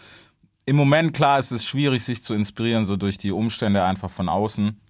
im 0.64 0.76
Moment, 0.76 1.12
klar, 1.12 1.38
ist 1.38 1.50
es 1.50 1.66
schwierig, 1.66 2.04
sich 2.04 2.22
zu 2.22 2.34
inspirieren, 2.34 2.84
so 2.84 2.96
durch 2.96 3.18
die 3.18 3.32
Umstände 3.32 3.84
einfach 3.84 4.10
von 4.10 4.28
außen. 4.28 4.80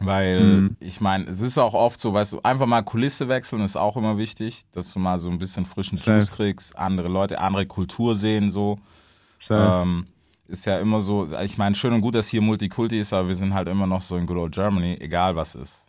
Weil, 0.00 0.40
Mhm. 0.44 0.76
ich 0.80 1.00
meine, 1.00 1.24
es 1.30 1.40
ist 1.40 1.56
auch 1.56 1.72
oft 1.74 2.00
so, 2.00 2.12
weißt 2.12 2.34
du, 2.34 2.40
einfach 2.42 2.66
mal 2.66 2.82
Kulisse 2.82 3.28
wechseln 3.28 3.62
ist 3.62 3.76
auch 3.76 3.96
immer 3.96 4.18
wichtig, 4.18 4.64
dass 4.72 4.92
du 4.92 4.98
mal 4.98 5.18
so 5.18 5.30
ein 5.30 5.38
bisschen 5.38 5.64
frischen. 5.64 5.98
Juice 5.98 6.30
kriegst, 6.30 6.76
andere 6.76 7.08
Leute, 7.08 7.38
andere 7.40 7.64
Kultur 7.66 8.16
sehen, 8.16 8.50
so. 8.50 8.78
Ähm, 9.82 10.06
ist 10.48 10.66
ja 10.66 10.78
immer 10.80 11.00
so, 11.00 11.28
ich 11.42 11.56
meine, 11.58 11.74
schön 11.74 11.92
und 11.92 12.00
gut, 12.00 12.14
dass 12.16 12.28
hier 12.28 12.42
Multikulti 12.42 12.98
ist, 13.00 13.12
aber 13.12 13.28
wir 13.28 13.34
sind 13.34 13.54
halt 13.54 13.68
immer 13.68 13.86
noch 13.86 14.00
so 14.00 14.16
in 14.16 14.26
Good 14.26 14.36
Old 14.36 14.54
Germany, 14.54 14.96
egal 15.00 15.36
was 15.36 15.54
ist. 15.54 15.86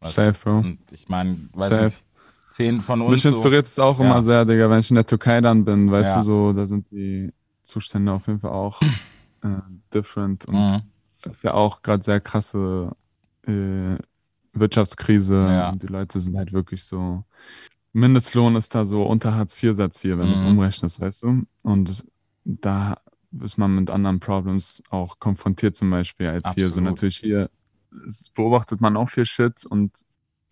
Weißt? 0.00 0.16
Safe, 0.16 0.38
Bro. 0.42 0.58
Und 0.58 0.78
ich 0.92 1.08
meine, 1.08 1.48
weiß 1.52 1.70
Safe. 1.70 1.84
nicht, 1.84 2.04
zehn 2.50 2.80
von 2.80 3.00
uns. 3.00 3.10
Mich 3.10 3.24
inspiriert 3.24 3.66
es 3.66 3.78
auch 3.78 3.98
Ja. 4.00 4.06
immer 4.06 4.22
sehr, 4.22 4.44
Digga, 4.44 4.68
wenn 4.70 4.80
ich 4.80 4.90
in 4.90 4.96
der 4.96 5.06
Türkei 5.06 5.40
dann 5.40 5.64
bin, 5.64 5.90
weißt 5.90 6.14
Ja. 6.14 6.18
du, 6.20 6.24
so, 6.24 6.52
da 6.52 6.66
sind 6.66 6.90
die 6.90 7.32
Zustände 7.62 8.12
auf 8.12 8.26
jeden 8.26 8.40
Fall 8.40 8.52
auch 8.52 8.80
äh, 9.42 9.48
different 9.92 10.46
und 10.46 10.56
Mhm. 10.56 10.82
das 11.22 11.32
ist 11.38 11.42
ja 11.42 11.52
auch 11.54 11.82
gerade 11.82 12.02
sehr 12.02 12.20
krasse 12.20 12.92
äh, 13.46 13.96
Wirtschaftskrise 14.54 15.38
Ja. 15.40 15.70
und 15.70 15.82
die 15.82 15.86
Leute 15.86 16.18
sind 16.20 16.36
halt 16.36 16.52
wirklich 16.52 16.84
so, 16.84 17.24
Mindestlohn 17.92 18.56
ist 18.56 18.74
da 18.74 18.84
so 18.84 19.04
unter 19.04 19.34
Hartz-IV-Satz 19.34 20.00
hier, 20.00 20.18
wenn 20.18 20.28
du 20.28 20.34
es 20.34 20.42
Mhm. 20.42 20.50
umrechnest, 20.52 21.00
weißt 21.00 21.22
du, 21.24 21.42
und 21.62 22.04
da 22.44 22.96
ist 23.40 23.56
man 23.58 23.74
mit 23.74 23.90
anderen 23.90 24.20
Problems 24.20 24.82
auch 24.90 25.18
konfrontiert 25.18 25.76
zum 25.76 25.90
Beispiel 25.90 26.26
als 26.28 26.44
hier, 26.54 26.64
so 26.64 26.70
Absolut. 26.80 26.84
natürlich 26.90 27.18
hier 27.18 27.50
beobachtet 28.34 28.80
man 28.80 28.96
auch 28.96 29.10
viel 29.10 29.26
Shit 29.26 29.64
und 29.66 30.04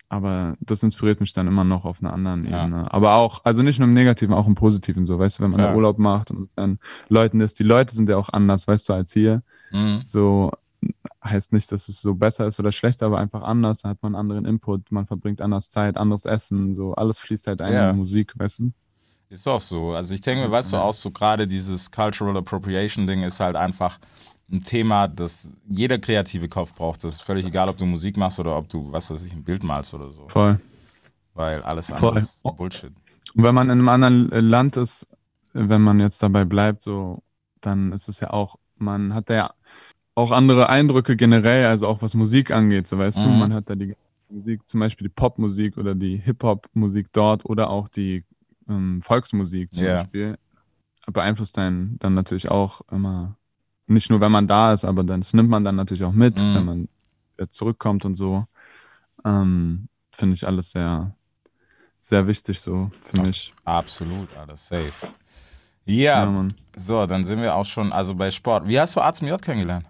aber 0.09 0.55
das 0.59 0.83
inspiriert 0.83 1.21
mich 1.21 1.33
dann 1.33 1.47
immer 1.47 1.63
noch 1.63 1.85
auf 1.85 1.99
einer 1.99 2.13
anderen 2.13 2.45
Ja. 2.45 2.65
Ebene. 2.65 2.93
Aber 2.93 3.15
auch, 3.15 3.43
also 3.45 3.63
nicht 3.63 3.79
nur 3.79 3.87
im 3.87 3.95
Negativen, 3.95 4.35
auch 4.35 4.45
im 4.45 4.53
Positiven 4.53 5.07
so, 5.07 5.17
weißt 5.17 5.39
du, 5.39 5.43
wenn 5.43 5.49
man 5.51 5.59
da 5.59 5.73
Urlaub 5.73 5.97
macht 5.97 6.29
und 6.29 6.51
seinen 6.51 6.77
Leuten 7.09 7.41
ist, 7.41 7.57
die 7.57 7.63
Leute 7.63 7.95
sind 7.95 8.07
ja 8.09 8.17
auch 8.17 8.29
anders, 8.29 8.67
weißt 8.67 8.89
du, 8.89 8.93
als 8.93 9.11
hier. 9.11 9.41
Mhm. 9.71 10.03
So 10.05 10.51
heißt 11.23 11.51
nicht, 11.51 11.71
dass 11.71 11.87
es 11.89 11.99
so 11.99 12.13
besser 12.13 12.45
ist 12.45 12.59
oder 12.59 12.71
schlechter, 12.71 13.07
aber 13.07 13.17
einfach 13.17 13.41
anders. 13.41 13.79
Da 13.81 13.89
hat 13.89 14.03
man 14.03 14.13
anderen 14.13 14.45
Input, 14.45 14.91
man 14.91 15.07
verbringt 15.07 15.41
anders 15.41 15.69
Zeit, 15.69 15.97
anderes 15.97 16.25
Essen, 16.25 16.75
so 16.75 16.93
alles 16.93 17.17
fließt 17.17 17.47
halt 17.47 17.61
ein 17.61 17.73
Ja. 17.73 17.89
in 17.89 17.93
die 17.95 17.99
Musik, 17.99 18.33
weißt 18.37 18.59
du? 18.59 18.71
Ist 19.29 19.47
auch 19.47 19.61
so. 19.61 19.93
Also 19.93 20.13
ich 20.13 20.21
denke 20.21 20.45
mir, 20.45 20.51
weißt 20.51 20.73
du, 20.73 20.77
auch 20.77 20.93
so 20.93 21.09
gerade 21.09 21.47
dieses 21.47 21.89
Cultural 21.89 22.37
Appropriation 22.37 23.07
Ding 23.07 23.23
ist 23.23 23.39
halt 23.39 23.55
einfach 23.55 23.97
ein 24.53 24.61
Thema, 24.61 25.07
das 25.07 25.49
jeder 25.67 25.97
kreative 25.97 26.47
Kopf 26.47 26.73
braucht. 26.75 27.03
Das 27.03 27.15
ist 27.15 27.21
völlig 27.21 27.45
egal, 27.45 27.69
ob 27.69 27.77
du 27.77 27.85
Musik 27.85 28.15
machst 28.17 28.39
oder 28.39 28.55
ob 28.55 28.69
du, 28.69 28.91
was 28.91 29.09
weiß 29.09 29.25
ich, 29.25 29.33
ein 29.33 29.43
Bild 29.43 29.63
malst 29.63 29.93
oder 29.93 30.09
so. 30.11 30.27
Voll. 30.29 30.59
Weil 31.33 31.61
alles 31.63 31.87
Voll. 31.87 31.95
andere 31.97 32.19
ist 32.19 32.43
Bullshit. 32.43 32.91
Und 33.35 33.43
wenn 33.43 33.55
man 33.55 33.67
in 33.67 33.79
einem 33.79 33.89
anderen 33.89 34.29
Land 34.29 34.77
ist, 34.77 35.07
wenn 35.53 35.81
man 35.81 35.99
jetzt 35.99 36.21
dabei 36.21 36.45
bleibt, 36.45 36.83
so, 36.83 37.23
dann 37.61 37.91
ist 37.91 38.07
es 38.07 38.19
ja 38.19 38.29
auch, 38.29 38.57
man 38.77 39.13
hat 39.13 39.29
da 39.29 39.33
ja 39.33 39.53
auch 40.15 40.31
andere 40.31 40.69
Eindrücke 40.69 41.15
generell, 41.15 41.65
also 41.65 41.87
auch 41.87 42.01
was 42.03 42.13
Musik 42.13 42.51
angeht, 42.51 42.87
so 42.87 42.97
weißt 42.99 43.23
du, 43.23 43.27
Mhm. 43.29 43.39
man 43.39 43.53
hat 43.53 43.69
da 43.69 43.75
die 43.75 43.95
Musik, 44.29 44.67
zum 44.69 44.79
Beispiel 44.79 45.07
die 45.07 45.13
Popmusik 45.13 45.77
oder 45.77 45.95
die 45.95 46.17
Hip-Hop-Musik 46.17 47.07
dort 47.11 47.45
oder 47.45 47.69
auch 47.71 47.87
die 47.87 48.23
ähm, 48.69 49.01
Volksmusik 49.01 49.73
zum 49.73 49.83
Ja. 49.83 50.01
Beispiel, 50.03 50.37
beeinflusst 51.07 51.57
einen 51.57 51.97
dann 51.99 52.13
natürlich 52.13 52.49
auch 52.49 52.81
immer, 52.91 53.35
nicht 53.87 54.09
nur 54.09 54.21
wenn 54.21 54.31
man 54.31 54.47
da 54.47 54.73
ist, 54.73 54.85
aber 54.85 55.03
dann, 55.03 55.21
das 55.21 55.33
nimmt 55.33 55.49
man 55.49 55.63
dann 55.63 55.75
natürlich 55.75 56.03
auch 56.03 56.11
mit, 56.13 56.39
Mhm. 56.39 56.53
wenn 56.55 56.65
man 56.65 56.87
zurückkommt 57.49 58.05
und 58.05 58.15
so. 58.15 58.45
Ähm, 59.25 59.87
Finde 60.11 60.35
ich 60.35 60.45
alles 60.45 60.71
sehr, 60.71 61.15
sehr 61.99 62.27
wichtig 62.27 62.59
so 62.59 62.91
für 63.01 63.17
Ja. 63.17 63.23
mich. 63.23 63.53
Absolut, 63.65 64.33
alles 64.35 64.67
safe. 64.67 64.93
Ja, 65.85 66.23
Ja, 66.23 66.31
Mann. 66.31 66.53
so, 66.75 67.05
dann 67.05 67.23
sind 67.23 67.41
wir 67.41 67.55
auch 67.55 67.65
schon, 67.65 67.91
also 67.91 68.15
bei 68.15 68.29
Sport. 68.31 68.67
Wie 68.67 68.79
hast 68.79 68.95
du 68.95 69.01
Arzt 69.01 69.21
J 69.21 69.41
kennengelernt? 69.41 69.85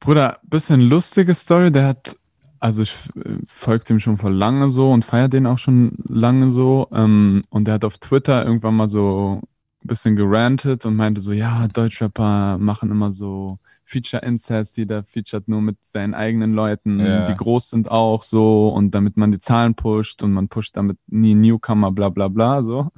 Bruder, 0.00 0.38
bisschen 0.42 0.80
lustige 0.82 1.34
Story. 1.34 1.72
Der 1.72 1.86
hat, 1.88 2.16
also 2.60 2.82
ich 2.82 2.94
äh, 3.16 3.38
folge 3.48 3.84
dem 3.86 4.00
schon 4.00 4.18
vor 4.18 4.30
lange 4.30 4.70
so 4.70 4.92
und 4.92 5.04
feiere 5.04 5.28
den 5.28 5.46
auch 5.46 5.58
schon 5.58 5.96
lange 6.04 6.50
so. 6.50 6.88
Ähm, 6.92 7.42
und 7.50 7.64
der 7.64 7.74
hat 7.74 7.84
auf 7.84 7.98
Twitter 7.98 8.44
irgendwann 8.44 8.76
mal 8.76 8.86
so 8.88 9.40
ein 9.84 9.88
bisschen 9.88 10.16
gerantet 10.16 10.86
und 10.86 10.96
meinte 10.96 11.20
so, 11.20 11.32
ja, 11.32 11.68
Deutschrapper 11.68 12.58
machen 12.58 12.90
immer 12.90 13.12
so 13.12 13.58
Feature-Incest, 13.84 14.78
jeder 14.78 15.04
featuret 15.04 15.46
nur 15.46 15.60
mit 15.60 15.76
seinen 15.82 16.14
eigenen 16.14 16.54
Leuten, 16.54 16.98
Ja. 17.00 17.26
die 17.26 17.34
groß 17.36 17.70
sind 17.70 17.90
auch 17.90 18.22
so 18.22 18.68
und 18.68 18.92
damit 18.94 19.16
man 19.18 19.30
die 19.30 19.38
Zahlen 19.38 19.74
pusht 19.74 20.22
und 20.22 20.32
man 20.32 20.48
pusht 20.48 20.76
damit 20.76 20.96
nie 21.06 21.34
Newcomer, 21.34 21.92
bla 21.92 22.08
bla 22.08 22.28
bla 22.28 22.62
so. 22.62 22.88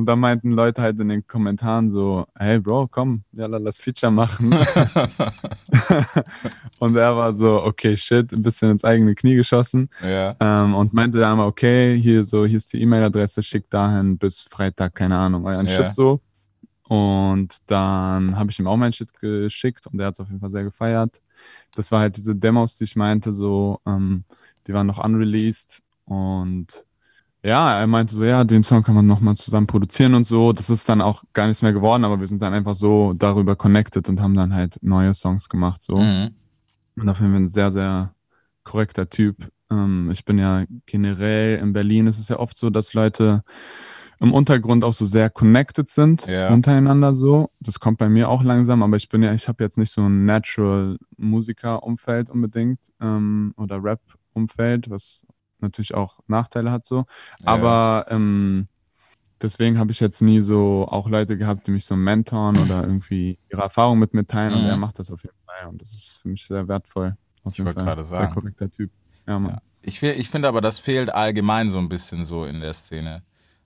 Und 0.00 0.06
da 0.06 0.16
meinten 0.16 0.52
Leute 0.52 0.80
halt 0.80 0.98
in 0.98 1.10
den 1.10 1.26
Kommentaren 1.26 1.90
so, 1.90 2.24
hey 2.34 2.58
Bro, 2.58 2.88
komm, 2.90 3.22
ja, 3.32 3.44
lass 3.44 3.78
Feature 3.78 4.10
machen. 4.10 4.50
und 6.78 6.96
er 6.96 7.14
war 7.14 7.34
so, 7.34 7.62
okay, 7.62 7.98
shit, 7.98 8.32
ein 8.32 8.40
bisschen 8.40 8.70
ins 8.70 8.82
eigene 8.82 9.14
Knie 9.14 9.34
geschossen 9.34 9.90
ja. 10.02 10.34
ähm, 10.40 10.74
und 10.74 10.94
meinte 10.94 11.18
dann 11.18 11.36
mal, 11.36 11.46
okay, 11.46 12.00
hier 12.00 12.24
so, 12.24 12.46
hier 12.46 12.56
ist 12.56 12.72
die 12.72 12.80
E-Mail-Adresse, 12.80 13.42
schickt 13.42 13.74
dahin 13.74 14.16
bis 14.16 14.48
Freitag, 14.50 14.94
keine 14.94 15.18
Ahnung, 15.18 15.44
euren 15.44 15.66
Ja. 15.66 15.72
Shit 15.72 15.92
so. 15.92 16.22
Und 16.88 17.58
dann 17.66 18.38
habe 18.38 18.50
ich 18.50 18.58
ihm 18.58 18.68
auch 18.68 18.78
mein 18.78 18.94
Shit 18.94 19.12
geschickt 19.20 19.86
und 19.86 19.98
der 19.98 20.06
hat 20.06 20.14
es 20.14 20.20
auf 20.20 20.28
jeden 20.28 20.40
Fall 20.40 20.50
sehr 20.50 20.64
gefeiert. 20.64 21.20
Das 21.74 21.92
war 21.92 22.00
halt 22.00 22.16
diese 22.16 22.34
Demos, 22.34 22.78
die 22.78 22.84
ich 22.84 22.96
meinte, 22.96 23.34
so, 23.34 23.80
ähm, 23.86 24.24
die 24.66 24.72
waren 24.72 24.86
noch 24.86 25.04
unreleased 25.04 25.82
und 26.06 26.86
ja, 27.42 27.78
er 27.80 27.86
meinte 27.86 28.14
so, 28.14 28.24
ja, 28.24 28.44
den 28.44 28.62
Song 28.62 28.82
kann 28.82 28.94
man 28.94 29.06
nochmal 29.06 29.34
zusammen 29.36 29.66
produzieren 29.66 30.14
und 30.14 30.24
so. 30.24 30.52
Das 30.52 30.68
ist 30.68 30.88
dann 30.88 31.00
auch 31.00 31.24
gar 31.32 31.46
nichts 31.46 31.62
mehr 31.62 31.72
geworden, 31.72 32.04
aber 32.04 32.20
wir 32.20 32.26
sind 32.26 32.42
dann 32.42 32.52
einfach 32.52 32.74
so 32.74 33.14
darüber 33.14 33.56
connected 33.56 34.08
und 34.08 34.20
haben 34.20 34.34
dann 34.34 34.54
halt 34.54 34.78
neue 34.82 35.14
Songs 35.14 35.48
gemacht, 35.48 35.80
so. 35.80 35.96
Mhm. 35.98 36.34
Und 36.96 37.08
auf 37.08 37.18
jeden 37.20 37.32
Fall 37.32 37.40
ein 37.42 37.48
sehr, 37.48 37.70
sehr 37.70 38.14
korrekter 38.64 39.08
Typ. 39.08 39.50
Ähm, 39.70 40.10
ich 40.12 40.24
bin 40.24 40.38
ja 40.38 40.64
generell 40.86 41.58
in 41.58 41.72
Berlin, 41.72 42.06
ist 42.06 42.18
es 42.18 42.28
ja 42.28 42.38
oft 42.38 42.58
so, 42.58 42.68
dass 42.68 42.92
Leute 42.92 43.42
im 44.18 44.34
Untergrund 44.34 44.84
auch 44.84 44.92
so 44.92 45.06
sehr 45.06 45.30
connected 45.30 45.88
sind 45.88 46.26
Ja. 46.26 46.52
untereinander 46.52 47.14
so. 47.14 47.50
Das 47.60 47.80
kommt 47.80 47.96
bei 47.98 48.10
mir 48.10 48.28
auch 48.28 48.42
langsam, 48.42 48.82
aber 48.82 48.96
ich 48.98 49.08
bin 49.08 49.22
ja, 49.22 49.32
ich 49.32 49.48
habe 49.48 49.64
jetzt 49.64 49.78
nicht 49.78 49.90
so 49.92 50.02
ein 50.02 50.26
Natural 50.26 50.98
Musiker-Umfeld 51.16 52.28
unbedingt 52.28 52.80
ähm, 53.00 53.54
oder 53.56 53.82
Rap-Umfeld, 53.82 54.90
was 54.90 55.26
natürlich 55.62 55.94
auch 55.94 56.20
Nachteile 56.26 56.70
hat 56.70 56.86
so. 56.86 57.04
Ja. 57.40 57.46
Aber 57.46 58.06
ähm, 58.08 58.68
deswegen 59.42 59.78
habe 59.78 59.92
ich 59.92 60.00
jetzt 60.00 60.20
nie 60.22 60.40
so 60.40 60.86
auch 60.88 61.08
Leute 61.08 61.36
gehabt, 61.38 61.66
die 61.66 61.70
mich 61.70 61.84
so 61.84 61.96
mentoren 61.96 62.58
oder 62.58 62.82
irgendwie 62.82 63.38
ihre 63.50 63.62
Erfahrung 63.62 63.98
mit 63.98 64.14
mir 64.14 64.26
teilen 64.26 64.54
und 64.54 64.62
Mhm. 64.62 64.68
er 64.70 64.76
macht 64.76 64.98
das 64.98 65.10
auf 65.10 65.22
jeden 65.22 65.36
Fall 65.46 65.68
und 65.68 65.80
das 65.80 65.92
ist 65.92 66.18
für 66.22 66.28
mich 66.28 66.44
sehr 66.46 66.66
wertvoll. 66.68 67.16
Auf 67.44 67.58
Ich 67.58 67.64
wollte 67.64 67.84
gerade 67.84 68.04
Sehr 68.04 68.18
sagen. 68.18 68.34
korrekter 68.34 68.70
Typ. 68.70 68.90
Ja, 69.26 69.38
Mann. 69.38 69.52
Ja. 69.54 69.62
Ich, 69.82 70.02
ich 70.02 70.28
finde 70.28 70.48
aber, 70.48 70.60
das 70.60 70.78
fehlt 70.78 71.08
allgemein 71.12 71.70
so 71.70 71.78
ein 71.78 71.88
bisschen 71.88 72.24
so 72.26 72.44
in 72.44 72.60
der 72.60 72.74
Szene. 72.74 73.22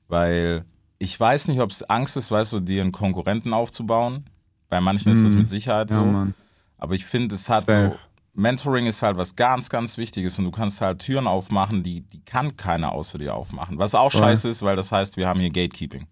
Weil 0.06 0.64
ich 0.98 1.18
weiß 1.18 1.48
nicht, 1.48 1.60
ob 1.60 1.70
es 1.72 1.82
Angst 1.82 2.16
ist, 2.16 2.30
weißt 2.30 2.52
du, 2.52 2.60
dir 2.60 2.82
einen 2.82 2.92
Konkurrenten 2.92 3.52
aufzubauen. 3.52 4.24
Bei 4.68 4.80
manchen 4.80 5.10
ist 5.10 5.24
das 5.24 5.32
Mhm. 5.32 5.40
mit 5.40 5.48
Sicherheit 5.48 5.90
Ja, 5.90 5.96
so. 5.96 6.04
Mann. 6.04 6.34
Aber 6.78 6.94
ich 6.94 7.04
finde, 7.04 7.34
es 7.34 7.48
hat 7.48 7.66
Safe. 7.66 7.92
so. 7.96 7.98
Mentoring 8.34 8.86
ist 8.86 9.02
halt 9.02 9.16
was 9.16 9.36
ganz, 9.36 9.68
ganz 9.70 9.96
Wichtiges 9.96 10.38
und 10.38 10.44
du 10.44 10.50
kannst 10.50 10.80
halt 10.80 10.98
Türen 11.00 11.26
aufmachen, 11.26 11.82
die, 11.82 12.00
die 12.02 12.20
kann 12.24 12.56
keiner 12.56 12.92
außer 12.92 13.18
dir 13.18 13.34
aufmachen. 13.34 13.78
Was 13.78 13.94
auch 13.94 14.10
Voll. 14.12 14.20
scheiße 14.22 14.48
ist, 14.48 14.62
weil 14.62 14.76
das 14.76 14.90
heißt, 14.92 15.16
wir 15.16 15.28
haben 15.28 15.40
hier 15.40 15.50
Gatekeeping. 15.50 16.06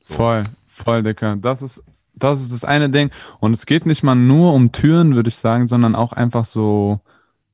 So. 0.00 0.14
Voll, 0.14 0.44
voll, 0.66 1.02
Dicker. 1.02 1.36
Das 1.36 1.60
ist, 1.62 1.84
das 2.14 2.40
ist 2.42 2.52
das 2.52 2.64
eine 2.64 2.88
Ding. 2.88 3.10
Und 3.40 3.52
es 3.54 3.66
geht 3.66 3.84
nicht 3.84 4.02
mal 4.02 4.14
nur 4.14 4.54
um 4.54 4.72
Türen, 4.72 5.14
würde 5.14 5.28
ich 5.28 5.36
sagen, 5.36 5.66
sondern 5.68 5.94
auch 5.94 6.12
einfach 6.12 6.46
so 6.46 7.00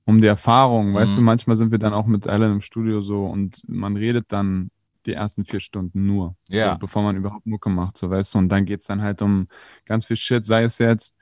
um 0.04 0.20
die 0.20 0.26
Erfahrung. 0.26 0.94
Weißt 0.94 1.14
Mhm. 1.14 1.20
du, 1.20 1.24
manchmal 1.24 1.56
sind 1.56 1.70
wir 1.72 1.78
dann 1.78 1.94
auch 1.94 2.06
mit 2.06 2.28
Alan 2.28 2.52
im 2.52 2.60
Studio 2.60 3.00
so 3.00 3.26
und 3.26 3.62
man 3.66 3.96
redet 3.96 4.26
dann 4.28 4.70
die 5.06 5.12
ersten 5.14 5.44
vier 5.44 5.60
Stunden 5.60 6.06
nur, 6.06 6.36
Ja. 6.48 6.72
so, 6.74 6.78
bevor 6.78 7.02
man 7.02 7.16
überhaupt 7.16 7.44
Mucke 7.46 7.68
macht, 7.70 7.98
so 7.98 8.08
weißt 8.08 8.34
du. 8.34 8.38
Und 8.38 8.48
dann 8.50 8.64
geht's 8.64 8.86
dann 8.86 9.02
halt 9.02 9.20
um 9.20 9.48
ganz 9.84 10.06
viel 10.06 10.16
Shit, 10.16 10.44
sei 10.44 10.62
es 10.62 10.78
jetzt, 10.78 11.16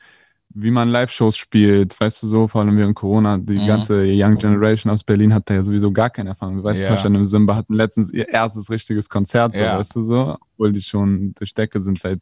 wie 0.54 0.70
man 0.70 0.88
Live-Shows 0.88 1.36
spielt, 1.36 1.98
weißt 2.00 2.22
du 2.22 2.26
so, 2.26 2.48
vor 2.48 2.60
allem 2.60 2.76
während 2.76 2.94
Corona, 2.94 3.38
die 3.38 3.58
Mhm. 3.58 3.66
ganze 3.66 4.02
Young 4.04 4.36
Generation 4.38 4.92
aus 4.92 5.04
Berlin 5.04 5.32
hat 5.34 5.48
da 5.48 5.54
ja 5.54 5.62
sowieso 5.62 5.90
gar 5.92 6.10
keine 6.10 6.30
Erfahrung. 6.30 6.56
Du 6.58 6.64
weißt, 6.64 6.80
Ja. 6.80 6.88
Pascha 6.88 7.08
und 7.08 7.24
Simba 7.24 7.54
hatten 7.56 7.74
letztens 7.74 8.12
ihr 8.12 8.28
erstes 8.28 8.70
richtiges 8.70 9.08
Konzert, 9.08 9.56
so, 9.56 9.62
Ja. 9.62 9.78
weißt 9.78 9.96
du 9.96 10.02
so, 10.02 10.36
obwohl 10.52 10.72
die 10.72 10.82
schon 10.82 11.34
durch 11.38 11.54
Decke 11.54 11.80
sind 11.80 11.98
seit 12.00 12.20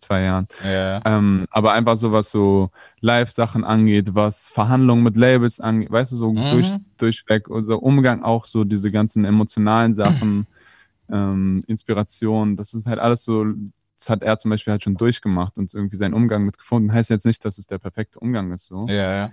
zwei 0.00 0.22
Jahren. 0.22 0.48
Ja. 0.64 1.00
Ähm, 1.04 1.46
aber 1.50 1.72
einfach 1.72 1.96
so, 1.96 2.10
was 2.12 2.30
so 2.30 2.70
Live-Sachen 3.00 3.64
angeht, 3.64 4.14
was 4.14 4.48
Verhandlungen 4.48 5.04
mit 5.04 5.16
Labels 5.16 5.60
angeht, 5.60 5.90
weißt 5.90 6.12
du, 6.12 6.16
so 6.16 6.32
Mhm. 6.32 6.48
durch, 6.50 6.72
durchweg, 6.98 7.48
unser 7.48 7.82
Umgang 7.82 8.22
auch 8.22 8.44
so, 8.44 8.64
diese 8.64 8.90
ganzen 8.90 9.24
emotionalen 9.24 9.94
Sachen, 9.94 10.46
ähm, 11.10 11.64
Inspiration, 11.68 12.56
das 12.56 12.74
ist 12.74 12.86
halt 12.86 12.98
alles 12.98 13.22
so, 13.24 13.46
das 13.98 14.08
hat 14.08 14.22
er 14.22 14.36
zum 14.36 14.50
Beispiel 14.50 14.70
halt 14.70 14.84
schon 14.84 14.96
durchgemacht 14.96 15.58
und 15.58 15.74
irgendwie 15.74 15.96
seinen 15.96 16.14
Umgang 16.14 16.44
mit 16.44 16.56
gefunden. 16.56 16.92
Heißt 16.92 17.10
jetzt 17.10 17.26
nicht, 17.26 17.44
dass 17.44 17.58
es 17.58 17.66
der 17.66 17.78
perfekte 17.78 18.20
Umgang 18.20 18.52
ist, 18.52 18.66
so. 18.66 18.86
Ja, 18.86 19.12
ja. 19.12 19.30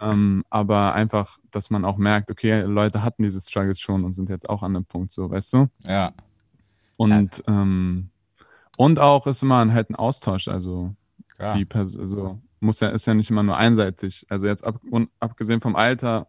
Ähm, 0.00 0.44
aber 0.48 0.94
einfach, 0.94 1.38
dass 1.50 1.70
man 1.70 1.84
auch 1.84 1.98
merkt, 1.98 2.30
okay, 2.30 2.62
Leute 2.62 3.02
hatten 3.02 3.22
diese 3.22 3.40
Struggles 3.40 3.80
schon 3.80 4.04
und 4.04 4.12
sind 4.12 4.30
jetzt 4.30 4.48
auch 4.48 4.62
an 4.62 4.74
dem 4.74 4.84
Punkt, 4.84 5.12
so, 5.12 5.30
weißt 5.30 5.52
du? 5.52 5.68
Ja. 5.86 6.12
Und, 6.96 7.42
ähm, 7.46 8.10
und 8.76 8.98
auch 8.98 9.26
ist 9.26 9.42
immer 9.42 9.60
ein, 9.60 9.74
halt 9.74 9.90
ein 9.90 9.96
Austausch, 9.96 10.48
also 10.48 10.94
Klar. 11.36 11.56
die 11.56 11.64
Person, 11.64 12.00
also 12.00 12.40
muss 12.60 12.80
ja, 12.80 12.88
ist 12.88 13.06
ja 13.06 13.14
nicht 13.14 13.30
immer 13.30 13.42
nur 13.42 13.56
einseitig. 13.56 14.24
Also 14.28 14.46
jetzt 14.46 14.64
ab, 14.64 14.80
abgesehen 15.20 15.60
vom 15.60 15.76
Alter, 15.76 16.28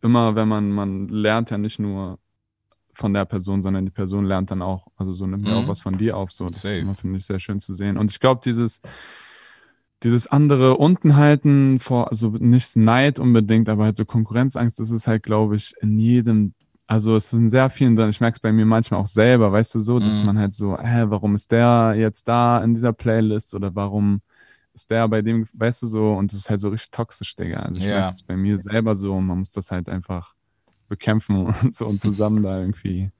immer 0.00 0.34
wenn 0.34 0.48
man, 0.48 0.70
man 0.70 1.08
lernt 1.08 1.50
ja 1.50 1.58
nicht 1.58 1.78
nur 1.78 2.18
von 3.00 3.12
der 3.14 3.24
Person, 3.24 3.62
sondern 3.62 3.84
die 3.86 3.90
Person 3.90 4.24
lernt 4.26 4.50
dann 4.50 4.62
auch, 4.62 4.86
also 4.96 5.12
so 5.12 5.26
nimmt 5.26 5.44
ja 5.46 5.52
Mhm. 5.52 5.58
auch 5.58 5.66
was 5.68 5.80
von 5.80 5.96
dir 5.96 6.16
auf. 6.16 6.30
So, 6.30 6.46
das 6.46 6.64
immer, 6.64 6.94
finde 6.94 7.18
ich, 7.18 7.26
sehr 7.26 7.40
schön 7.40 7.58
zu 7.58 7.72
sehen. 7.72 7.96
Und 7.98 8.10
ich 8.10 8.20
glaube, 8.20 8.40
dieses, 8.44 8.80
dieses 10.02 10.26
andere 10.26 10.76
Untenhalten 10.76 11.78
vor, 11.80 12.10
also 12.10 12.28
nicht 12.30 12.76
Neid 12.76 13.18
unbedingt, 13.18 13.68
aber 13.68 13.84
halt 13.84 13.96
so 13.96 14.04
Konkurrenzangst, 14.04 14.78
das 14.78 14.90
ist 14.90 15.06
halt, 15.06 15.22
glaube 15.22 15.56
ich, 15.56 15.74
in 15.80 15.98
jedem, 15.98 16.54
also 16.86 17.16
es 17.16 17.30
sind 17.30 17.50
sehr 17.50 17.70
vielen 17.70 17.96
drin. 17.96 18.10
Ich 18.10 18.20
merke 18.20 18.36
es 18.36 18.40
bei 18.40 18.52
mir 18.52 18.64
manchmal 18.66 19.00
auch 19.00 19.06
selber, 19.06 19.52
weißt 19.52 19.74
du 19.74 19.80
so, 19.80 19.98
dass 20.00 20.20
Mhm. 20.20 20.26
man 20.26 20.38
halt 20.38 20.52
so, 20.54 20.78
hä, 20.78 21.04
warum 21.08 21.34
ist 21.34 21.50
der 21.52 21.94
jetzt 21.96 22.28
da 22.28 22.62
in 22.62 22.74
dieser 22.74 22.92
Playlist 22.92 23.54
oder 23.54 23.74
warum 23.74 24.22
ist 24.72 24.90
der 24.90 25.08
bei 25.08 25.20
dem, 25.22 25.46
weißt 25.52 25.82
du 25.82 25.86
so, 25.86 26.12
und 26.14 26.32
das 26.32 26.40
ist 26.40 26.50
halt 26.50 26.60
so 26.60 26.68
richtig 26.70 26.90
toxisch, 26.90 27.34
Digga. 27.36 27.60
Also 27.60 27.78
ich 27.80 27.86
Ja. 27.86 27.94
merke 28.00 28.14
es 28.14 28.22
bei 28.22 28.36
mir 28.36 28.58
selber 28.58 28.94
so 28.94 29.14
und 29.14 29.26
man 29.26 29.38
muss 29.38 29.52
das 29.52 29.70
halt 29.70 29.88
einfach 29.88 30.34
bekämpfen 30.90 31.46
und 31.62 31.74
so 31.74 31.86
und 31.86 32.02
zusammen 32.02 32.42
da 32.42 32.60
irgendwie 32.60 33.10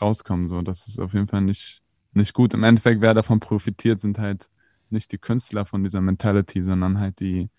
rauskommen. 0.00 0.48
So, 0.48 0.62
das 0.62 0.88
ist 0.88 0.98
auf 0.98 1.12
jeden 1.12 1.28
Fall 1.28 1.42
nicht, 1.42 1.82
nicht 2.14 2.32
gut. 2.32 2.54
Im 2.54 2.64
Endeffekt, 2.64 3.02
wer 3.02 3.12
davon 3.12 3.40
profitiert, 3.40 4.00
sind 4.00 4.18
halt 4.18 4.48
nicht 4.88 5.12
die 5.12 5.18
Künstler 5.18 5.66
von 5.66 5.82
dieser 5.82 6.00
Mentality, 6.00 6.62
sondern 6.62 6.98
halt 6.98 7.20
die, 7.20 7.50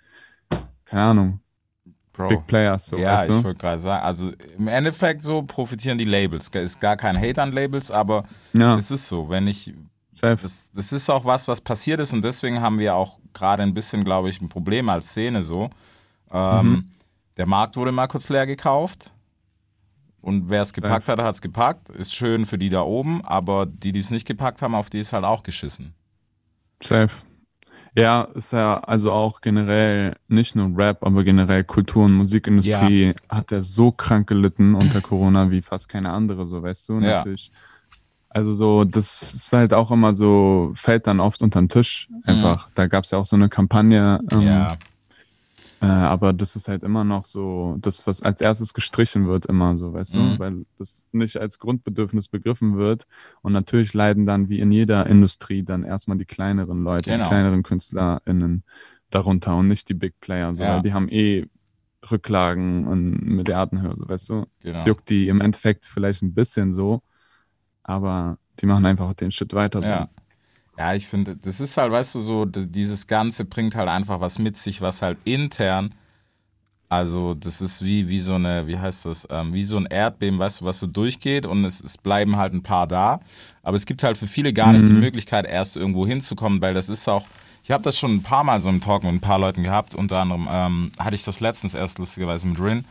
keine 0.85 1.03
Ahnung, 1.03 1.39
Bro. 2.13 2.27
Big 2.29 2.47
Players. 2.47 2.87
So, 2.87 2.97
ja, 2.97 3.13
weißt 3.19 3.29
ich 3.29 3.35
du? 3.37 3.43
wollte 3.45 3.59
gerade 3.59 3.79
sagen, 3.79 4.03
also 4.03 4.31
im 4.57 4.67
Endeffekt 4.67 5.23
so 5.23 5.43
profitieren 5.43 5.97
die 5.97 6.03
Labels. 6.05 6.49
Ist 6.49 6.79
gar 6.81 6.97
kein 6.97 7.17
Hate 7.17 7.41
an 7.41 7.51
Labels, 7.51 7.91
aber 7.91 8.25
Ja, 8.53 8.77
es 8.77 8.91
ist 8.91 9.07
so, 9.07 9.29
wenn 9.29 9.47
ich, 9.47 9.73
das, 10.19 10.65
das 10.73 10.91
ist 10.91 11.09
auch 11.09 11.23
was, 11.25 11.47
was 11.47 11.61
passiert 11.61 11.99
ist 12.01 12.11
und 12.13 12.23
deswegen 12.23 12.59
haben 12.59 12.79
wir 12.79 12.95
auch 12.95 13.17
gerade 13.33 13.63
ein 13.63 13.73
bisschen, 13.73 14.03
glaube 14.03 14.29
ich, 14.29 14.41
ein 14.41 14.49
Problem 14.49 14.89
als 14.89 15.09
Szene 15.09 15.43
so. 15.43 15.69
Ähm, 16.31 16.71
Mhm. 16.73 16.85
Der 17.37 17.45
Markt 17.47 17.77
wurde 17.77 17.93
mal 17.93 18.07
kurz 18.07 18.27
leer 18.27 18.45
gekauft. 18.45 19.13
Und 20.21 20.49
wer 20.49 20.61
es 20.61 20.73
gepackt 20.73 21.07
hat, 21.07 21.19
hat 21.19 21.35
es 21.35 21.41
gepackt. 21.41 21.89
Ist 21.89 22.13
schön 22.13 22.45
für 22.45 22.57
die 22.57 22.69
da 22.69 22.81
oben, 22.81 23.23
aber 23.25 23.65
die, 23.65 23.91
die 23.91 23.99
es 23.99 24.11
nicht 24.11 24.27
gepackt 24.27 24.61
haben, 24.61 24.75
auf 24.75 24.89
die 24.89 24.99
ist 24.99 25.13
halt 25.13 25.25
auch 25.25 25.43
geschissen. 25.43 25.93
Safe. 26.83 27.09
Ja, 27.95 28.21
ist 28.35 28.53
ja 28.53 28.79
also 28.79 29.11
auch 29.11 29.41
generell 29.41 30.15
nicht 30.29 30.55
nur 30.55 30.71
Rap, 30.77 31.03
aber 31.05 31.23
generell 31.23 31.63
Kultur- 31.65 32.05
und 32.05 32.13
Musikindustrie 32.13 33.13
hat 33.27 33.51
ja 33.51 33.61
so 33.61 33.91
krank 33.91 34.27
gelitten 34.27 34.75
unter 34.75 35.01
Corona 35.01 35.51
wie 35.51 35.61
fast 35.61 35.89
keine 35.89 36.11
andere, 36.11 36.45
so 36.47 36.63
weißt 36.63 36.87
du, 36.87 36.93
Ja. 36.99 37.17
natürlich. 37.17 37.51
Also 38.29 38.53
so, 38.53 38.85
das 38.85 39.33
ist 39.33 39.51
halt 39.51 39.73
auch 39.73 39.91
immer 39.91 40.15
so, 40.15 40.71
fällt 40.73 41.05
dann 41.05 41.19
oft 41.19 41.41
unter 41.41 41.59
den 41.59 41.67
Tisch 41.67 42.07
einfach. 42.23 42.69
Da 42.75 42.87
gab 42.87 43.03
es 43.03 43.11
ja 43.11 43.17
auch 43.17 43.25
so 43.25 43.35
eine 43.35 43.49
Kampagne, 43.49 44.21
ähm, 44.31 44.41
Ja, 44.41 44.77
äh, 45.81 45.85
aber 45.85 46.31
das 46.33 46.55
ist 46.55 46.67
halt 46.67 46.83
immer 46.83 47.03
noch 47.03 47.25
so, 47.25 47.75
das, 47.79 48.05
was 48.05 48.21
als 48.21 48.39
erstes 48.41 48.73
gestrichen 48.73 49.27
wird, 49.27 49.47
immer 49.47 49.77
so, 49.77 49.93
weißt 49.93 50.15
Mhm. 50.15 50.33
du, 50.33 50.39
weil 50.39 50.65
das 50.77 51.05
nicht 51.11 51.37
als 51.37 51.57
Grundbedürfnis 51.59 52.27
begriffen 52.27 52.77
wird. 52.77 53.07
Und 53.41 53.53
natürlich 53.53 53.93
leiden 53.93 54.25
dann 54.25 54.47
wie 54.49 54.59
in 54.59 54.71
jeder 54.71 55.07
Industrie 55.07 55.63
dann 55.63 55.83
erstmal 55.83 56.17
die 56.17 56.25
kleineren 56.25 56.83
Leute, 56.83 57.09
Genau. 57.09 57.23
die 57.23 57.29
kleineren 57.29 57.63
KünstlerInnen 57.63 58.63
darunter 59.09 59.55
und 59.57 59.67
nicht 59.67 59.89
die 59.89 59.93
Big 59.95 60.19
Player, 60.21 60.55
so, 60.55 60.61
Ja. 60.63 60.79
die 60.81 60.93
haben 60.93 61.09
eh 61.09 61.47
Rücklagen 62.09 62.87
und 62.87 63.21
Milliardenhöhe, 63.25 63.95
so, 63.97 64.07
weißt 64.07 64.29
du. 64.29 64.45
genau. 64.61 64.77
Es 64.77 64.85
juckt 64.85 65.09
die 65.09 65.27
im 65.27 65.41
Endeffekt 65.41 65.85
vielleicht 65.85 66.21
ein 66.23 66.33
bisschen 66.33 66.73
so, 66.73 67.01
aber 67.83 68.37
die 68.59 68.65
machen 68.65 68.85
einfach 68.85 69.13
den 69.13 69.31
Shit 69.31 69.53
weiter. 69.53 69.79
So. 69.81 69.87
Ja. 69.87 70.09
Ja, 70.77 70.93
ich 70.93 71.07
finde, 71.07 71.35
das 71.35 71.59
ist 71.59 71.77
halt, 71.77 71.91
weißt 71.91 72.15
du, 72.15 72.21
so, 72.21 72.45
dieses 72.45 73.07
Ganze 73.07 73.45
bringt 73.45 73.75
halt 73.75 73.89
einfach 73.89 74.19
was 74.19 74.39
mit 74.39 74.57
sich, 74.57 74.81
was 74.81 75.01
halt 75.01 75.17
intern, 75.25 75.93
also 76.91 77.35
das 77.35 77.61
ist 77.61 77.85
wie, 77.85 78.09
wie 78.09 78.19
so 78.19 78.35
eine, 78.35 78.67
wie 78.67 78.77
heißt 78.77 79.05
das, 79.05 79.25
ähm, 79.31 79.53
wie 79.53 79.63
so 79.63 79.77
ein 79.77 79.85
Erdbeben, 79.85 80.37
weißt 80.37 80.59
du, 80.59 80.65
was 80.65 80.77
so 80.77 80.87
durchgeht 80.87 81.45
und 81.45 81.63
es, 81.63 81.81
es 81.81 81.97
bleiben 81.97 82.35
halt 82.35 82.53
ein 82.53 82.63
paar 82.63 82.85
da. 82.85 83.21
Aber 83.63 83.77
es 83.77 83.85
gibt 83.85 84.03
halt 84.03 84.17
für 84.17 84.27
viele 84.27 84.51
gar 84.51 84.73
nicht 84.73 84.85
die 84.85 84.91
Möglichkeit, 84.91 85.45
erst 85.45 85.77
irgendwo 85.77 86.05
hinzukommen, 86.05 86.61
weil 86.61 86.73
das 86.73 86.89
ist 86.89 87.07
auch, 87.07 87.25
ich 87.63 87.71
habe 87.71 87.81
das 87.81 87.97
schon 87.97 88.15
ein 88.15 88.23
paar 88.23 88.43
Mal 88.43 88.59
so 88.59 88.67
im 88.67 88.81
Talk 88.81 89.03
mit 89.03 89.13
ein 89.13 89.21
paar 89.21 89.39
Leuten 89.39 89.63
gehabt, 89.63 89.95
unter 89.95 90.19
anderem 90.19 90.49
ähm, 90.51 90.91
hatte 90.99 91.15
ich 91.15 91.23
das 91.23 91.39
letztens 91.39 91.75
erst 91.75 91.97
lustigerweise 91.97 92.45
mit 92.45 92.59
Rin. 92.59 92.83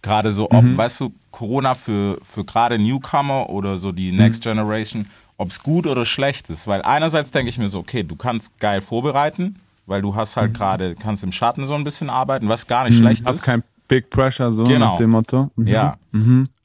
Gerade 0.00 0.32
so, 0.32 0.50
ob, 0.50 0.64
weißt 0.78 1.00
du, 1.00 1.12
Corona 1.30 1.74
für, 1.74 2.18
für 2.22 2.46
gerade 2.46 2.78
Newcomer 2.78 3.50
oder 3.50 3.76
so 3.76 3.92
die 3.92 4.12
Next 4.12 4.42
Generation, 4.42 5.10
ob 5.36 5.50
es 5.50 5.62
gut 5.62 5.86
oder 5.86 6.04
schlecht 6.06 6.50
ist. 6.50 6.66
Weil 6.66 6.82
einerseits 6.82 7.30
denke 7.30 7.48
ich 7.50 7.58
mir 7.58 7.68
so, 7.68 7.78
okay, 7.80 8.02
du 8.02 8.16
kannst 8.16 8.58
geil 8.58 8.80
vorbereiten, 8.80 9.58
weil 9.86 10.02
du 10.02 10.14
hast 10.14 10.36
halt 10.36 10.54
gerade, 10.54 10.94
kannst 10.94 11.24
im 11.24 11.32
Schatten 11.32 11.64
so 11.66 11.74
ein 11.74 11.84
bisschen 11.84 12.10
arbeiten, 12.10 12.48
was 12.48 12.66
gar 12.66 12.84
nicht 12.84 12.98
schlecht 12.98 13.26
Hast 13.26 13.36
ist. 13.36 13.42
kein 13.42 13.62
Big 13.88 14.08
Pressure, 14.10 14.52
so 14.52 14.64
Genau. 14.64 14.92
nach 14.92 14.96
dem 14.98 15.10
Motto. 15.10 15.50
Mhm. 15.56 15.66
Ja. 15.66 15.96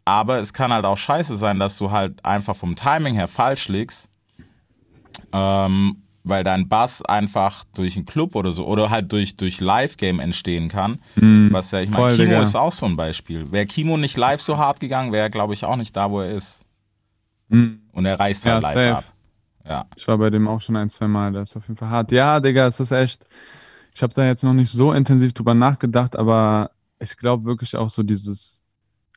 Aber 0.05 0.39
es 0.39 0.53
kann 0.53 0.71
halt 0.71 0.85
auch 0.85 0.95
scheiße 0.97 1.35
sein, 1.35 1.59
dass 1.59 1.77
du 1.77 1.91
halt 1.91 2.23
einfach 2.23 2.55
vom 2.55 2.75
Timing 2.75 3.15
her 3.15 3.27
falsch 3.27 3.67
liegst. 3.67 4.07
Ähm, 5.33 5.97
weil 6.23 6.43
dein 6.43 6.67
Bass 6.67 7.01
einfach 7.03 7.63
durch 7.73 7.95
einen 7.95 8.05
Club 8.05 8.35
oder 8.35 8.51
so 8.51 8.65
oder 8.67 8.89
halt 8.89 9.11
durch, 9.13 9.37
durch 9.37 9.61
Live-Game 9.61 10.19
entstehen 10.19 10.67
kann. 10.67 10.99
Was 11.51 11.71
ja, 11.71 11.79
ich 11.79 11.89
meine, 11.89 12.07
Kimo 12.13 12.25
Digga. 12.29 12.41
ist 12.41 12.55
auch 12.55 12.71
so 12.73 12.85
ein 12.85 12.97
Beispiel. 12.97 13.49
Wäre 13.51 13.65
Kimo 13.65 13.95
nicht 13.97 14.17
live 14.17 14.41
so 14.41 14.57
hart 14.57 14.81
gegangen, 14.81 15.13
wäre 15.13 15.23
er, 15.23 15.29
glaube 15.29 15.53
ich, 15.53 15.63
auch 15.63 15.77
nicht 15.77 15.95
da, 15.95 16.11
wo 16.11 16.19
er 16.21 16.31
ist. 16.31 16.65
Mhm. 17.49 17.81
Und 17.91 18.05
er 18.05 18.19
reißt 18.19 18.45
Ja, 18.45 18.53
halt 18.53 18.63
live 18.63 18.73
safe. 18.73 18.95
ab. 18.97 19.03
Ja. 19.67 19.85
Ich 19.95 20.07
war 20.07 20.17
bei 20.17 20.29
dem 20.29 20.47
auch 20.47 20.61
schon 20.61 20.75
ein, 20.75 20.89
zwei 20.89 21.07
Mal. 21.07 21.31
Das 21.33 21.49
ist 21.51 21.57
auf 21.57 21.67
jeden 21.67 21.77
Fall 21.77 21.89
hart. 21.89 22.11
Ja, 22.11 22.39
Digga, 22.39 22.67
es 22.67 22.79
ist 22.79 22.91
echt. 22.91 23.27
Ich 23.93 24.01
habe 24.03 24.13
da 24.13 24.25
jetzt 24.25 24.43
noch 24.43 24.53
nicht 24.53 24.71
so 24.71 24.93
intensiv 24.93 25.33
drüber 25.33 25.53
nachgedacht, 25.53 26.15
aber 26.15 26.71
ich 26.99 27.17
glaube 27.17 27.45
wirklich 27.45 27.75
auch 27.75 27.89
so 27.89 28.03
dieses 28.03 28.61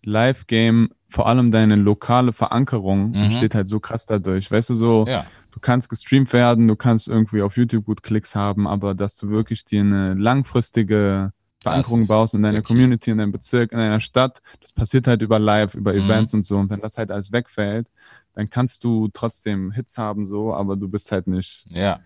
Live-Game, 0.02 0.90
vor 1.08 1.26
allem 1.28 1.50
deine 1.50 1.76
lokale 1.76 2.32
Verankerung, 2.32 3.10
Mhm. 3.10 3.14
entsteht 3.16 3.54
halt 3.54 3.68
so 3.68 3.80
krass 3.80 4.06
dadurch. 4.06 4.50
Weißt 4.50 4.70
du, 4.70 4.74
so, 4.74 5.04
Ja. 5.06 5.26
du 5.50 5.60
kannst 5.60 5.88
gestreamt 5.88 6.32
werden, 6.32 6.66
du 6.68 6.76
kannst 6.76 7.08
irgendwie 7.08 7.42
auf 7.42 7.56
YouTube 7.56 7.84
gut 7.84 8.02
Klicks 8.02 8.34
haben, 8.34 8.66
aber 8.66 8.94
dass 8.94 9.16
du 9.16 9.28
wirklich 9.28 9.64
dir 9.64 9.80
eine 9.80 10.14
langfristige 10.14 11.32
Verankerung 11.62 12.06
baust 12.06 12.34
in 12.34 12.42
deiner. 12.42 12.62
Community, 12.62 13.10
in 13.10 13.18
deinem 13.18 13.32
Bezirk, 13.32 13.72
in 13.72 13.78
deiner 13.78 14.00
Stadt, 14.00 14.40
das 14.62 14.72
passiert 14.72 15.06
halt 15.06 15.20
über 15.20 15.38
Live, 15.38 15.74
über 15.74 15.92
Mhm. 15.92 16.00
Events 16.06 16.32
und 16.32 16.44
so. 16.46 16.56
Und 16.56 16.70
wenn 16.70 16.80
das 16.80 16.96
halt 16.96 17.10
alles 17.10 17.32
wegfällt, 17.32 17.90
dann 18.40 18.48
kannst 18.48 18.84
du 18.84 19.08
trotzdem 19.12 19.70
Hits 19.70 19.98
haben, 19.98 20.24
so, 20.24 20.54
aber 20.54 20.74
du 20.74 20.88
bist 20.88 21.12
halt 21.12 21.26
nicht 21.26 21.66
Ja. 21.68 22.00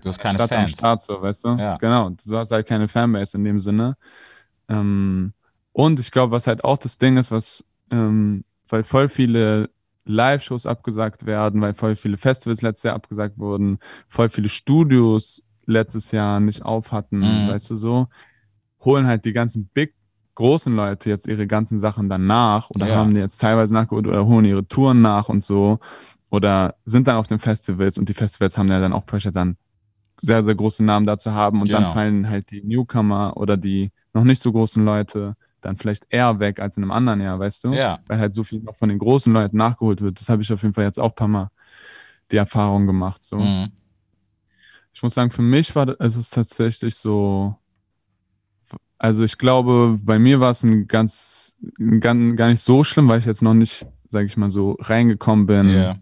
Du 0.00 0.08
hast 0.08 0.20
keine 0.20 0.36
Stadt 0.38 0.52
am 0.52 0.58
Fans. 0.58 0.70
Start, 0.70 1.02
so, 1.02 1.20
weißt 1.20 1.44
du? 1.44 1.48
Ja. 1.56 1.76
Genau, 1.78 2.10
du 2.10 2.36
hast 2.38 2.52
halt 2.52 2.66
keine 2.68 2.86
Fanbase 2.86 3.36
in 3.36 3.42
dem 3.44 3.58
Sinne. 3.58 3.96
Ähm, 4.68 5.32
und 5.72 5.98
ich 5.98 6.12
glaube, 6.12 6.30
was 6.30 6.46
halt 6.46 6.62
auch 6.62 6.78
das 6.78 6.96
Ding 6.96 7.16
ist, 7.16 7.32
was, 7.32 7.64
ähm, 7.90 8.44
weil 8.68 8.84
voll 8.84 9.08
viele 9.08 9.68
Live-Shows 10.04 10.64
abgesagt 10.64 11.26
werden, 11.26 11.60
weil 11.60 11.74
voll 11.74 11.96
viele 11.96 12.16
Festivals 12.18 12.62
letztes 12.62 12.84
Jahr 12.84 12.94
abgesagt 12.94 13.36
wurden, 13.36 13.78
voll 14.06 14.28
viele 14.28 14.48
Studios 14.48 15.42
letztes 15.66 16.12
Jahr 16.12 16.38
nicht 16.38 16.62
auf 16.64 16.92
hatten, 16.92 17.18
Mhm. 17.44 17.48
weißt 17.48 17.68
du 17.70 17.74
so, 17.74 18.06
holen 18.84 19.08
halt 19.08 19.24
die 19.24 19.32
ganzen 19.32 19.66
Big 19.74 19.94
großen 20.34 20.74
Leute 20.74 21.10
jetzt 21.10 21.26
ihre 21.26 21.46
ganzen 21.46 21.78
Sachen 21.78 22.08
dann 22.08 22.26
nach 22.26 22.70
oder 22.70 22.86
Ja. 22.88 22.94
haben 22.96 23.14
die 23.14 23.20
jetzt 23.20 23.38
teilweise 23.38 23.74
nachgeholt 23.74 24.06
oder 24.06 24.24
holen 24.26 24.44
ihre 24.44 24.66
Touren 24.66 25.02
nach 25.02 25.28
und 25.28 25.44
so 25.44 25.78
oder 26.30 26.76
sind 26.84 27.06
dann 27.08 27.16
auf 27.16 27.26
den 27.26 27.38
Festivals 27.38 27.98
und 27.98 28.08
die 28.08 28.14
Festivals 28.14 28.56
haben 28.56 28.68
ja 28.68 28.80
dann 28.80 28.92
auch 28.92 29.06
Pressure 29.06 29.32
dann 29.32 29.56
sehr, 30.20 30.44
sehr 30.44 30.54
große 30.54 30.84
Namen 30.84 31.06
da 31.06 31.18
zu 31.18 31.32
haben 31.32 31.60
und 31.60 31.68
Genau. 31.68 31.80
dann 31.80 31.92
fallen 31.92 32.28
halt 32.28 32.50
die 32.50 32.62
Newcomer 32.62 33.36
oder 33.36 33.56
die 33.56 33.90
noch 34.12 34.24
nicht 34.24 34.40
so 34.42 34.52
großen 34.52 34.84
Leute 34.84 35.34
dann 35.60 35.76
vielleicht 35.76 36.06
eher 36.10 36.38
weg 36.40 36.60
als 36.60 36.76
in 36.76 36.82
einem 36.84 36.92
anderen 36.92 37.20
Jahr, 37.20 37.38
weißt 37.38 37.64
du? 37.64 37.72
Ja. 37.72 37.98
Weil 38.06 38.18
halt 38.18 38.32
so 38.34 38.44
viel 38.44 38.60
noch 38.60 38.76
von 38.76 38.88
den 38.88 38.98
großen 38.98 39.32
Leuten 39.32 39.56
nachgeholt 39.56 40.00
wird. 40.00 40.20
Das 40.20 40.28
habe 40.28 40.42
ich 40.42 40.52
auf 40.52 40.62
jeden 40.62 40.74
Fall 40.74 40.84
jetzt 40.84 40.98
auch 40.98 41.10
ein 41.10 41.14
paar 41.14 41.28
Mal 41.28 41.50
die 42.30 42.36
Erfahrung 42.36 42.86
gemacht. 42.86 43.22
So. 43.22 43.38
Mhm. 43.38 43.70
Ich 44.92 45.02
muss 45.02 45.14
sagen, 45.14 45.30
für 45.30 45.42
mich 45.42 45.74
war 45.76 45.86
das, 45.86 45.96
es 46.00 46.16
ist 46.16 46.30
tatsächlich 46.34 46.94
so, 46.96 47.56
also 49.02 49.24
ich 49.24 49.38
glaube, 49.38 49.98
bei 50.02 50.18
mir 50.18 50.40
war 50.40 50.50
es 50.50 50.62
ein 50.62 50.86
ganz, 50.86 51.56
ein, 51.78 52.00
gar 52.00 52.48
nicht 52.48 52.60
so 52.60 52.84
schlimm, 52.84 53.08
weil 53.08 53.18
ich 53.18 53.24
jetzt 53.24 53.40
noch 53.40 53.54
nicht, 53.54 53.86
sage 54.10 54.26
ich 54.26 54.36
mal 54.36 54.50
so, 54.50 54.76
reingekommen 54.78 55.46
bin 55.46 55.70
Ja. 55.70 55.94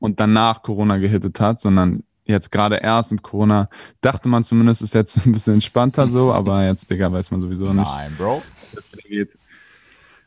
und 0.00 0.18
danach 0.18 0.62
Corona 0.62 0.98
gehittet 0.98 1.38
hat, 1.38 1.60
sondern 1.60 2.02
jetzt 2.24 2.50
gerade 2.50 2.76
erst 2.78 3.12
und 3.12 3.22
Corona 3.22 3.68
dachte 4.00 4.28
man 4.28 4.42
zumindest, 4.42 4.82
ist 4.82 4.92
jetzt 4.92 5.16
ein 5.24 5.30
bisschen 5.32 5.54
entspannter 5.54 6.08
so, 6.08 6.32
aber 6.32 6.66
jetzt, 6.66 6.90
Digga, 6.90 7.12
weiß 7.12 7.30
man 7.30 7.40
sowieso 7.40 7.72
nicht 7.72 7.86
Nein, 7.90 8.12
Bro. 8.18 8.42
das 8.74 8.92
wieder 8.92 9.08
geht. 9.08 9.38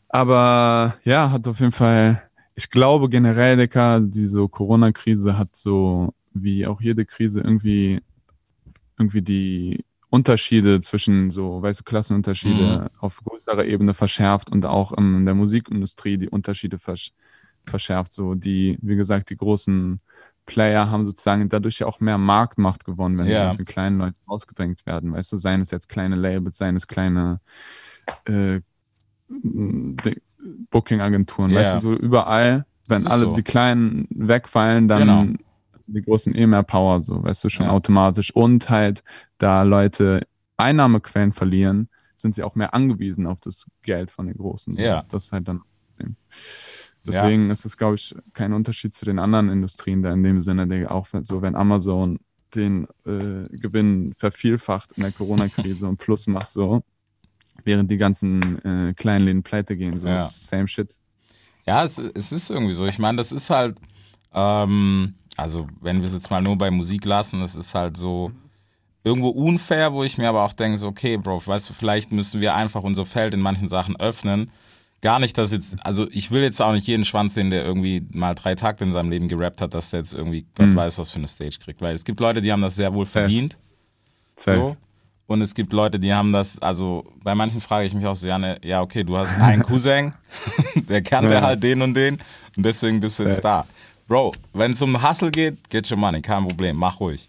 Aber 0.08 0.96
ja, 1.04 1.32
hat 1.32 1.48
auf 1.50 1.60
jeden 1.60 1.72
Fall, 1.74 2.22
ich 2.56 2.70
glaube 2.70 3.10
generell, 3.10 3.58
Digga, 3.58 4.00
diese 4.00 4.48
Corona-Krise 4.48 5.38
hat 5.38 5.54
so, 5.56 6.14
wie 6.34 6.66
auch 6.66 6.80
jede 6.80 7.06
Krise, 7.06 7.42
irgendwie, 7.42 8.02
irgendwie 8.98 9.22
die 9.22 9.84
Unterschiede 10.10 10.82
zwischen 10.82 11.32
so, 11.32 11.62
weißt 11.62 11.80
du, 11.82 11.84
Klassenunterschiede 11.84 12.90
auf 13.00 13.22
größerer 13.24 13.66
Ebene 13.66 13.94
verschärft 13.94 14.52
und 14.52 14.66
auch 14.66 14.92
in 14.94 15.26
der 15.26 15.36
Musikindustrie 15.36 16.18
die 16.18 16.30
Unterschiede 16.30 16.78
versch 16.80 17.12
verschärft. 17.66 18.14
So 18.14 18.36
die, 18.36 18.78
wie 18.82 18.96
gesagt, 18.96 19.30
die 19.32 19.38
großen 19.38 20.00
Player 20.46 20.90
haben 20.92 21.04
sozusagen 21.04 21.50
dadurch 21.50 21.80
ja 21.80 21.88
auch 21.88 22.00
mehr 22.00 22.20
Marktmacht 22.20 22.86
gewonnen, 22.86 23.18
wenn 23.18 23.26
die 23.26 23.34
Ja. 23.34 23.46
ganzen 23.48 23.66
kleinen 23.66 23.98
Leute 23.98 24.16
ausgedrängt 24.28 24.86
werden. 24.86 25.12
Weißt 25.14 25.32
du, 25.32 25.38
seien 25.38 25.62
es 25.62 25.72
jetzt 25.72 25.90
kleine 25.90 26.16
Labels, 26.16 26.58
seien 26.58 26.76
es 26.76 26.88
kleine 26.88 27.42
äh, 28.26 28.62
Booking-Agenturen, 30.70 31.52
Ja. 31.52 31.60
weißt 31.60 31.76
du, 31.76 31.80
so 31.80 31.94
überall, 31.94 32.66
wenn 32.88 33.08
alle 33.08 33.26
so. 33.26 33.34
die 33.34 33.42
kleinen 33.44 34.08
wegfallen, 34.12 34.88
dann 34.88 35.00
Genau. 35.08 35.45
Die 35.88 36.02
großen 36.02 36.36
eh 36.36 36.46
mehr 36.48 36.64
Power, 36.64 37.00
so, 37.02 37.24
weißt 37.24 37.44
du, 37.44 37.50
schon 37.50 37.66
Ja. 37.68 37.72
automatisch. 37.72 38.32
Und 38.36 38.70
halt, 38.70 39.04
da 39.38 39.64
Leute 39.64 40.28
Einnahmequellen 40.58 41.32
verlieren, 41.34 41.90
sind 42.16 42.34
sie 42.36 42.44
auch 42.44 42.56
mehr 42.56 42.74
angewiesen 42.74 43.28
auf 43.28 43.40
das 43.42 43.66
Geld 43.84 44.10
von 44.10 44.28
den 44.28 44.38
Großen. 44.38 44.76
So. 44.76 44.82
Ja. 44.82 45.04
Das 45.10 45.26
ist 45.26 45.32
halt 45.32 45.48
dann. 45.48 45.62
Deswegen 47.06 47.52
ist 47.52 47.66
es, 47.66 47.78
glaube 47.78 47.96
ich, 47.96 48.16
kein 48.34 48.52
Unterschied 48.52 48.94
zu 48.94 49.06
den 49.06 49.20
anderen 49.20 49.50
Industrien 49.50 50.02
da 50.02 50.12
in 50.12 50.24
dem 50.24 50.42
Sinne, 50.42 50.66
der 50.68 50.92
auch 50.92 51.08
wenn- 51.12 51.24
so, 51.24 51.42
wenn 51.42 51.56
Amazon 51.56 52.20
den 52.56 52.86
äh, 53.06 53.48
Gewinn 53.58 54.14
vervielfacht 54.18 54.94
in 54.94 55.04
der 55.04 55.12
Corona-Krise 55.12 55.88
und 55.88 55.98
Plus 55.98 56.26
macht 56.26 56.50
so, 56.50 56.84
während 57.64 57.92
die 57.92 57.98
ganzen 57.98 58.64
äh, 58.66 58.94
kleinen 58.96 59.26
Läden 59.26 59.44
pleite 59.44 59.78
gehen. 59.78 59.98
So, 60.00 60.08
Ja. 60.08 60.20
same 60.20 60.68
shit. 60.68 61.00
Ja, 61.68 61.84
es, 61.84 61.98
es 62.00 62.32
ist 62.32 62.50
irgendwie 62.50 62.74
so. 62.74 62.86
Ich 62.88 62.98
meine, 62.98 63.18
das 63.18 63.32
ist 63.32 63.50
halt, 63.52 63.78
ähm, 64.34 65.14
also 65.38 65.68
wenn 65.82 66.00
wir 66.02 66.08
es 66.08 66.14
jetzt 66.14 66.30
mal 66.32 66.42
nur 66.42 66.58
bei 66.58 66.72
Musik 66.72 67.06
lassen, 67.06 67.40
das 67.42 67.56
ist 67.56 67.76
halt 67.76 67.98
so 67.98 68.32
irgendwo 69.04 69.30
unfair, 69.30 69.94
wo 69.94 70.04
ich 70.04 70.18
mir 70.18 70.30
aber 70.30 70.44
auch 70.44 70.54
denke, 70.54 70.78
so, 70.78 70.88
okay, 70.88 71.18
Bro, 71.18 71.46
weißt 71.46 71.70
du, 71.70 71.74
vielleicht 71.74 72.12
müssen 72.12 72.42
wir 72.42 72.56
einfach 72.56 72.84
unser 72.84 73.06
Feld 73.06 73.34
in 73.34 73.40
manchen 73.42 73.70
Sachen 73.70 73.96
öffnen. 74.00 74.50
Gar 75.02 75.20
nicht, 75.20 75.38
dass 75.38 75.52
jetzt, 75.52 75.76
also 75.84 76.08
ich 76.10 76.32
will 76.32 76.42
jetzt 76.42 76.60
auch 76.62 76.72
nicht 76.72 76.88
jeden 76.88 77.06
Schwanz 77.06 77.36
sehen, 77.36 77.52
der 77.52 77.64
irgendwie 77.64 78.04
mal 78.12 78.34
drei 78.34 78.56
Takte 78.56 78.84
in 78.84 78.92
seinem 78.92 79.12
Leben 79.12 79.28
gerappt 79.28 79.62
hat, 79.62 79.74
dass 79.76 79.92
der 79.92 80.00
jetzt 80.00 80.14
irgendwie 80.14 80.46
Gott 80.56 80.68
Mhm. 80.70 80.76
weiß, 80.76 80.98
was 80.98 81.12
für 81.12 81.20
eine 81.20 81.28
Stage 81.28 81.58
kriegt. 81.64 81.82
Weil 81.82 81.94
es 81.94 82.04
gibt 82.06 82.20
Leute, 82.20 82.42
die 82.42 82.52
haben 82.52 82.62
das 82.64 82.76
sehr 82.76 82.92
wohl 82.94 83.06
verdient. 83.06 83.58
Safe. 84.36 84.58
So. 84.58 84.78
Und 85.28 85.42
es 85.42 85.54
gibt 85.56 85.74
Leute, 85.74 86.00
die 86.00 86.14
haben 86.14 86.32
das, 86.32 86.60
also 86.60 87.04
bei 87.24 87.34
manchen 87.36 87.60
frage 87.62 87.88
ich 87.88 87.94
mich 87.94 88.06
auch 88.06 88.16
so, 88.16 88.28
ja, 88.28 88.38
ne, 88.40 88.58
ja 88.64 88.82
okay, 88.82 89.04
du 89.04 89.18
hast 89.18 89.36
einen 89.40 89.64
Cousin, 89.64 90.14
der 90.88 91.02
kannte 91.02 91.34
Ja. 91.34 91.42
halt 91.42 91.62
den 91.64 91.82
und 91.82 91.94
den 91.96 92.18
und 92.56 92.64
deswegen 92.66 93.00
bist 93.00 93.18
du 93.20 93.24
jetzt 93.24 93.44
da. 93.44 93.66
Bro, 94.08 94.34
wenn 94.54 94.72
es 94.72 94.82
um 94.82 95.02
Hustle 95.08 95.32
geht, 95.32 95.70
get 95.70 95.90
your 95.92 95.98
money, 95.98 96.22
kein 96.22 96.48
Problem, 96.48 96.78
mach 96.78 97.00
ruhig. 97.00 97.28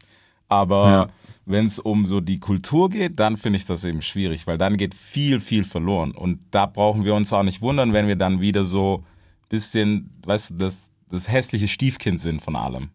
Aber 0.48 0.90
Ja. 0.90 1.08
wenn 1.46 1.66
es 1.66 1.78
um 1.78 2.06
so 2.06 2.20
die 2.20 2.38
Kultur 2.38 2.90
geht, 2.90 3.18
dann 3.18 3.36
finde 3.36 3.56
ich 3.58 3.64
das 3.64 3.84
eben 3.84 4.02
schwierig, 4.02 4.46
weil 4.46 4.58
dann 4.58 4.76
geht 4.76 4.94
viel, 4.94 5.40
viel 5.40 5.64
verloren. 5.64 6.12
Und 6.12 6.40
da 6.50 6.66
brauchen 6.66 7.04
wir 7.04 7.14
uns 7.14 7.32
auch 7.32 7.42
nicht 7.42 7.62
wundern, 7.62 7.92
wenn 7.92 8.06
wir 8.08 8.16
dann 8.16 8.40
wieder 8.40 8.64
so 8.64 9.04
bisschen, 9.48 10.10
weißt 10.26 10.50
du, 10.50 10.54
das, 10.56 10.88
das 11.10 11.30
hässliche 11.30 11.68
Stiefkind 11.68 12.20
sind 12.20 12.42
von 12.42 12.56
allem. 12.56 12.90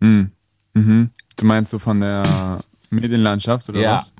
Mhm. 0.00 0.32
Mhm. 0.74 1.10
Du 1.36 1.44
meinst 1.46 1.70
so 1.70 1.78
von 1.78 2.00
der 2.00 2.64
Medienlandschaft 2.90 3.68
oder 3.68 3.80
Ja. 3.80 3.96
was? 3.96 4.12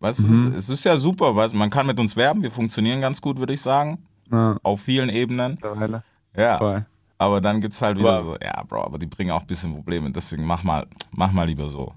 Weißt 0.00 0.24
du, 0.24 0.28
Mhm. 0.28 0.54
es, 0.54 0.68
ist 0.68 0.84
ja 0.84 0.96
super, 0.96 1.34
weißt, 1.36 1.54
man 1.54 1.70
kann 1.70 1.86
mit 1.86 1.98
uns 1.98 2.16
werben, 2.16 2.42
wir 2.42 2.50
funktionieren 2.50 3.00
ganz 3.00 3.20
gut, 3.20 3.38
würde 3.38 3.54
ich 3.54 3.60
sagen, 3.60 3.98
Ja, 4.30 4.58
auf 4.62 4.80
vielen 4.82 5.08
Ebenen. 5.08 5.58
Ja, 6.36 6.58
Voll. 6.58 6.84
Aber 7.18 7.40
dann 7.40 7.60
gibt's 7.60 7.80
halt 7.82 7.98
wieder 7.98 8.14
Aber- 8.14 8.22
so, 8.22 8.36
ja, 8.42 8.62
Bro, 8.62 8.84
aber 8.84 8.98
die 8.98 9.06
bringen 9.06 9.30
auch 9.30 9.40
ein 9.42 9.46
bisschen 9.46 9.72
Probleme, 9.74 10.10
deswegen 10.10 10.44
mach 10.44 10.62
mal, 10.62 10.86
mach 11.12 11.32
mal 11.32 11.44
lieber 11.46 11.68
so. 11.68 11.92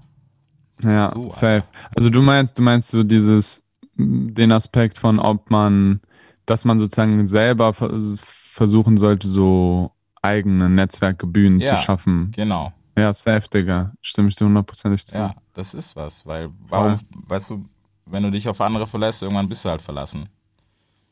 Ja, 0.82 1.10
So, 1.12 1.30
safe. 1.30 1.64
Also 1.94 2.08
du 2.08 2.22
meinst, 2.22 2.58
du 2.58 2.62
meinst 2.62 2.90
so 2.90 3.02
dieses, 3.02 3.62
den 3.96 4.50
Aspekt 4.52 4.98
von, 4.98 5.18
ob 5.18 5.50
man, 5.50 6.00
dass 6.46 6.64
man 6.64 6.78
sozusagen 6.78 7.26
selber 7.26 7.74
vers- 7.74 8.18
versuchen 8.22 8.96
sollte, 8.96 9.28
so 9.28 9.92
eigene 10.22 10.68
Netzwerke, 10.70 11.26
Bühnen 11.26 11.60
Ja. 11.60 11.74
zu 11.76 11.82
schaffen. 11.82 12.30
Genau. 12.34 12.72
Ja, 12.98 13.12
safe, 13.14 13.48
Digga. 13.48 13.92
Stimme 14.02 14.28
ich 14.28 14.36
dir 14.36 14.46
hundertprozentig 14.46 15.06
zu. 15.06 15.16
Ja, 15.16 15.34
das 15.54 15.74
ist 15.74 15.96
was, 15.96 16.24
weil 16.26 16.50
warum, 16.68 16.98
weißt 17.28 17.50
du, 17.50 17.64
wenn 18.06 18.22
du 18.22 18.30
dich 18.30 18.48
auf 18.48 18.60
andere 18.60 18.86
verlässt, 18.86 19.22
irgendwann 19.22 19.48
bist 19.48 19.64
du 19.64 19.68
halt 19.70 19.80
verlassen. 19.80 20.28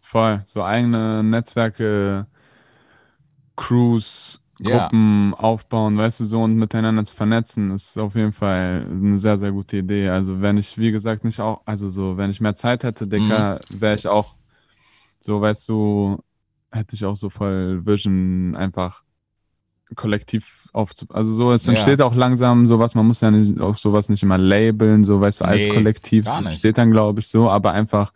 Voll. 0.00 0.42
So 0.46 0.62
eigene 0.64 1.22
Netzwerke, 1.22 2.26
Crews, 3.58 4.40
Ja. 4.60 4.88
Gruppen 4.88 5.34
aufbauen, 5.34 5.98
weißt 5.98 6.20
du, 6.20 6.24
so 6.24 6.42
und 6.42 6.56
miteinander 6.56 7.04
zu 7.04 7.14
vernetzen, 7.14 7.70
ist 7.72 7.96
auf 7.98 8.14
jeden 8.16 8.32
Fall 8.32 8.86
eine 8.90 9.18
sehr, 9.18 9.38
sehr 9.38 9.52
gute 9.52 9.78
Idee. 9.78 10.08
Also 10.08 10.40
wenn 10.40 10.56
ich, 10.58 10.78
wie 10.78 10.90
gesagt, 10.92 11.24
nicht 11.24 11.40
auch, 11.40 11.62
also 11.66 11.88
so, 11.88 12.16
wenn 12.16 12.30
ich 12.30 12.40
mehr 12.40 12.54
Zeit 12.54 12.84
hätte, 12.84 13.06
Dicker, 13.06 13.60
Mhm. 13.72 13.80
wäre 13.80 13.94
ich 13.96 14.06
auch 14.08 14.34
so, 15.20 15.40
weißt 15.40 15.68
du, 15.68 16.18
hätte 16.72 16.96
ich 16.96 17.04
auch 17.04 17.16
so 17.16 17.30
voll 17.30 17.84
Vision 17.86 18.56
einfach 18.56 19.02
kollektiv 19.94 20.68
aufzu... 20.72 21.06
Also 21.10 21.32
so, 21.32 21.52
es 21.52 21.66
Ja. 21.66 21.72
entsteht 21.72 22.00
auch 22.02 22.14
langsam 22.14 22.66
sowas, 22.66 22.94
man 22.94 23.06
muss 23.06 23.20
ja 23.20 23.30
nicht 23.30 23.60
auf 23.60 23.78
sowas 23.78 24.08
nicht 24.08 24.22
immer 24.22 24.38
labeln, 24.38 25.04
so, 25.04 25.20
weißt 25.20 25.40
du, 25.40 25.44
als 25.44 25.64
Nee, 25.64 25.74
Kollektiv 25.74 26.28
steht 26.50 26.78
dann, 26.78 26.90
glaube 26.90 27.20
ich, 27.20 27.28
so, 27.28 27.48
aber 27.50 27.72
einfach 27.72 28.12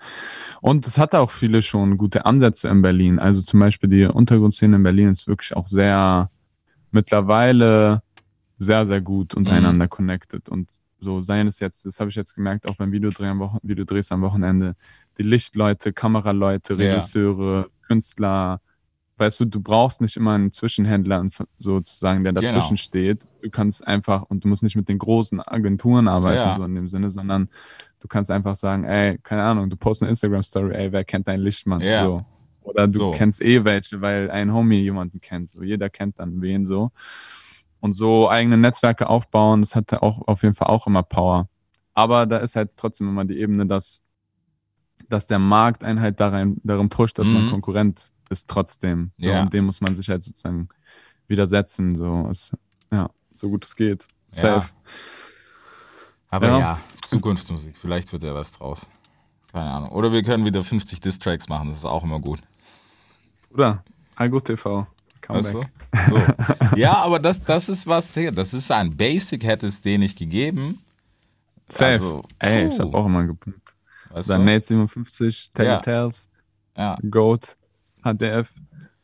und 0.61 0.87
es 0.87 0.97
hat 0.97 1.15
auch 1.15 1.31
viele 1.31 1.61
schon 1.61 1.99
gute 1.99 2.25
Ansätze 2.25 2.69
in 2.69 2.83
Berlin. 2.83 3.19
Also 3.19 3.43
zum 3.43 3.59
Beispiel 3.59 3.91
die 3.91 4.05
Untergrundszene 4.05 4.77
in 4.77 4.83
Berlin 4.85 5.09
ist 5.09 5.27
wirklich 5.27 5.57
auch 5.57 5.67
sehr 5.67 6.31
mittlerweile 6.93 8.03
sehr, 8.59 8.87
sehr 8.87 9.01
gut 9.01 9.35
untereinander 9.35 9.89
connected. 9.89 10.49
Und 10.49 10.71
so 10.99 11.21
seien 11.21 11.49
es 11.49 11.59
jetzt, 11.59 11.85
das 11.85 11.99
habe 11.99 12.11
ich 12.11 12.17
jetzt 12.17 12.35
gemerkt, 12.35 12.69
auch 12.69 12.77
beim 12.77 12.93
Videodreh 12.93 13.27
am 13.27 13.41
Wochen 13.41 13.59
Videodrehs 13.63 14.13
am 14.13 14.23
Wochenende, 14.23 14.77
die 15.19 15.25
Lichtleute, 15.25 15.93
Kameraleute, 15.93 16.75
Ja. 16.75 16.93
Regisseure, 16.93 17.67
Künstler, 17.89 18.61
weißt 19.18 19.40
du, 19.40 19.44
du 19.44 19.61
brauchst 19.61 20.01
nicht 20.01 20.16
immer 20.16 20.33
einen 20.33 20.53
Zwischenhändler 20.53 21.27
sozusagen, 21.59 22.25
der 22.25 22.33
Genau. 22.33 22.46
dazwischen 22.53 22.77
steht. 22.77 23.29
Du 23.42 23.51
kannst 23.51 23.87
einfach, 23.87 24.22
und 24.22 24.44
du 24.44 24.48
musst 24.48 24.62
nicht 24.62 24.75
mit 24.77 24.88
den 24.88 24.98
großen 24.98 25.40
Agenturen 25.40 26.09
arbeiten, 26.09 26.37
Ja. 26.38 26.55
so 26.57 26.64
in 26.64 26.75
dem 26.75 26.88
Sinne, 26.88 27.11
sondern 27.11 27.48
du 28.01 28.09
kannst 28.09 28.31
einfach 28.31 28.57
sagen, 28.57 28.85
ey, 28.85 29.18
keine 29.18 29.42
Ahnung, 29.42 29.70
du 29.70 29.77
postest 29.77 30.03
eine 30.05 30.11
Instagram-Story, 30.11 30.75
ey, 30.75 30.92
wer 30.92 31.05
kennt 31.05 31.29
deinen 31.29 31.42
Lichtmann? 31.42 31.81
Ja. 31.81 32.05
So. 32.05 32.25
Oder 32.62 32.87
du 32.87 32.98
So. 32.98 33.11
kennst 33.12 33.42
eh 33.42 33.64
welche, 33.64 34.01
weil 34.01 34.31
ein 34.31 34.53
Homie 34.53 34.81
jemanden 34.81 35.20
kennt. 35.20 35.51
So, 35.51 35.62
jeder 35.62 35.90
kennt 35.90 36.18
dann 36.18 36.40
wen 36.40 36.64
so. 36.64 36.90
Und 37.81 37.92
so 37.94 38.29
eigene 38.31 38.57
Netzwerke 38.57 39.09
aufbauen, 39.09 39.61
das 39.62 39.75
hat 39.75 39.92
auch 39.94 40.27
auf 40.29 40.42
jeden 40.44 40.55
Fall 40.55 40.68
auch 40.68 40.87
immer 40.87 41.03
Power. 41.03 41.48
Aber 41.94 42.25
da 42.27 42.38
ist 42.38 42.55
halt 42.57 42.70
trotzdem 42.77 43.09
immer 43.09 43.25
die 43.25 43.38
Ebene, 43.40 43.66
dass, 43.66 44.01
dass 45.09 45.27
der 45.27 45.40
Markt 45.40 45.83
einen 45.85 46.01
halt 46.01 46.20
darin, 46.20 46.61
darin 46.62 46.88
pusht, 46.88 47.18
dass 47.18 47.29
man 47.29 47.46
Mhm. 47.46 47.51
Konkurrent 47.51 48.11
ist 48.33 48.49
trotzdem. 48.49 49.12
So, 49.18 49.29
Ja. 49.29 49.42
Und 49.42 49.53
dem 49.53 49.66
muss 49.66 49.81
man 49.81 49.95
sich 49.95 50.09
halt 50.09 50.23
sozusagen 50.23 50.68
widersetzen. 51.29 51.97
So, 51.97 52.29
es, 52.31 52.53
ja, 52.90 53.09
so 53.35 53.49
gut 53.51 53.64
es 53.64 53.77
geht. 53.77 54.07
Ja. 54.35 54.40
Safe. 54.40 54.68
Aber 56.31 56.47
Ja. 56.49 56.59
ja, 56.59 56.81
Zukunftsmusik, 57.07 57.77
vielleicht 57.77 58.12
wird 58.12 58.25
ja 58.25 58.35
was 58.35 58.53
draus. 58.53 58.88
Keine 59.53 59.71
Ahnung. 59.71 59.90
Oder 59.90 60.12
wir 60.12 60.23
können 60.23 60.47
wieder 60.47 60.64
50 60.64 61.01
Diss-Tracks 61.01 61.49
machen, 61.49 61.68
das 61.68 61.79
ist 61.79 61.85
auch 61.85 62.03
immer 62.05 62.18
gut. 62.21 62.40
Oder? 63.51 63.85
Algo 64.16 64.40
TV. 64.40 64.87
Weißt 65.29 65.55
du? 65.55 65.61
So. 65.62 65.66
Ja, 66.77 66.95
aber 66.97 67.18
das, 67.18 67.42
das 67.42 67.68
ist 67.68 67.87
was, 67.87 68.12
das 68.12 68.55
ist 68.55 68.71
ein 68.73 68.97
Basic, 68.97 69.45
hätte 69.45 69.66
es 69.66 69.83
den 69.83 70.01
nicht 70.01 70.18
gegeben. 70.18 70.81
Safe. 71.68 71.85
Also, 71.92 72.23
Ey, 72.38 72.68
ich 72.68 72.79
habe 72.81 72.97
auch 72.97 73.07
immer 73.07 73.25
gepumpt. 73.27 73.75
Weißt 74.11 74.31
Dann? 74.31 74.45
Nate 74.45 74.66
57, 74.66 75.51
Taylor 75.55 75.73
Ja. 75.75 75.81
Tales, 75.81 76.29
Ja, 76.77 76.97
Goat, 77.11 77.57
HDF. 78.03 78.53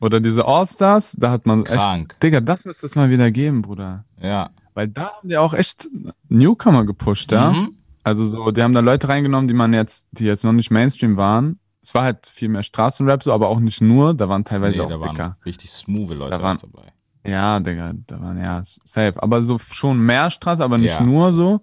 Oder 0.01 0.19
diese 0.21 0.45
All-Stars, 0.45 1.17
da 1.19 1.29
hat 1.31 1.45
man 1.45 1.63
krank. 1.65 2.13
echt. 2.13 2.23
Digga, 2.23 2.39
das 2.39 2.63
müsste 2.65 2.85
es 2.85 2.95
mal 2.95 3.09
wieder 3.09 3.31
geben, 3.31 3.61
Bruder. 3.61 4.05
Ja. 4.21 4.49
Weil 4.73 4.87
da 4.87 5.11
haben 5.17 5.27
die 5.27 5.37
auch 5.37 5.53
echt 5.53 5.89
Newcomer 6.29 6.85
gepusht, 6.85 7.31
ja. 7.33 7.51
Mhm. 7.51 7.75
Also 8.03 8.25
so, 8.25 8.51
die 8.51 8.63
haben 8.63 8.73
da 8.73 8.79
Leute 8.79 9.09
reingenommen, 9.09 9.49
die 9.49 9.53
man 9.53 9.73
jetzt, 9.73 10.07
die 10.11 10.23
jetzt 10.23 10.45
noch 10.45 10.53
nicht 10.53 10.71
Mainstream 10.71 11.17
waren. 11.17 11.59
Es 11.81 11.93
war 11.93 12.03
halt 12.03 12.27
viel 12.27 12.47
mehr 12.47 12.63
Straßenrap 12.63 13.23
so, 13.23 13.33
aber 13.33 13.49
auch 13.49 13.59
nicht 13.59 13.81
nur, 13.81 14.13
da 14.13 14.29
waren 14.29 14.45
teilweise 14.45 14.77
Nee, 14.77 14.83
auch 14.83 14.89
da 14.89 14.99
waren 15.01 15.09
dicker. 15.15 15.37
richtig 15.45 15.69
smooth 15.71 16.11
Leute 16.13 16.37
Da 16.37 16.41
waren- 16.41 16.57
auch 16.57 16.61
dabei. 16.61 16.93
Ja, 17.27 17.59
Digga, 17.59 17.91
da 18.07 18.21
waren 18.21 18.37
ja 18.37 18.61
safe. 18.63 19.21
Aber 19.21 19.43
so 19.43 19.59
schon 19.59 19.99
mehr 19.99 20.31
Straße, 20.31 20.63
aber 20.63 20.77
nicht 20.77 20.97
Ja. 20.97 21.03
nur 21.03 21.33
so. 21.33 21.61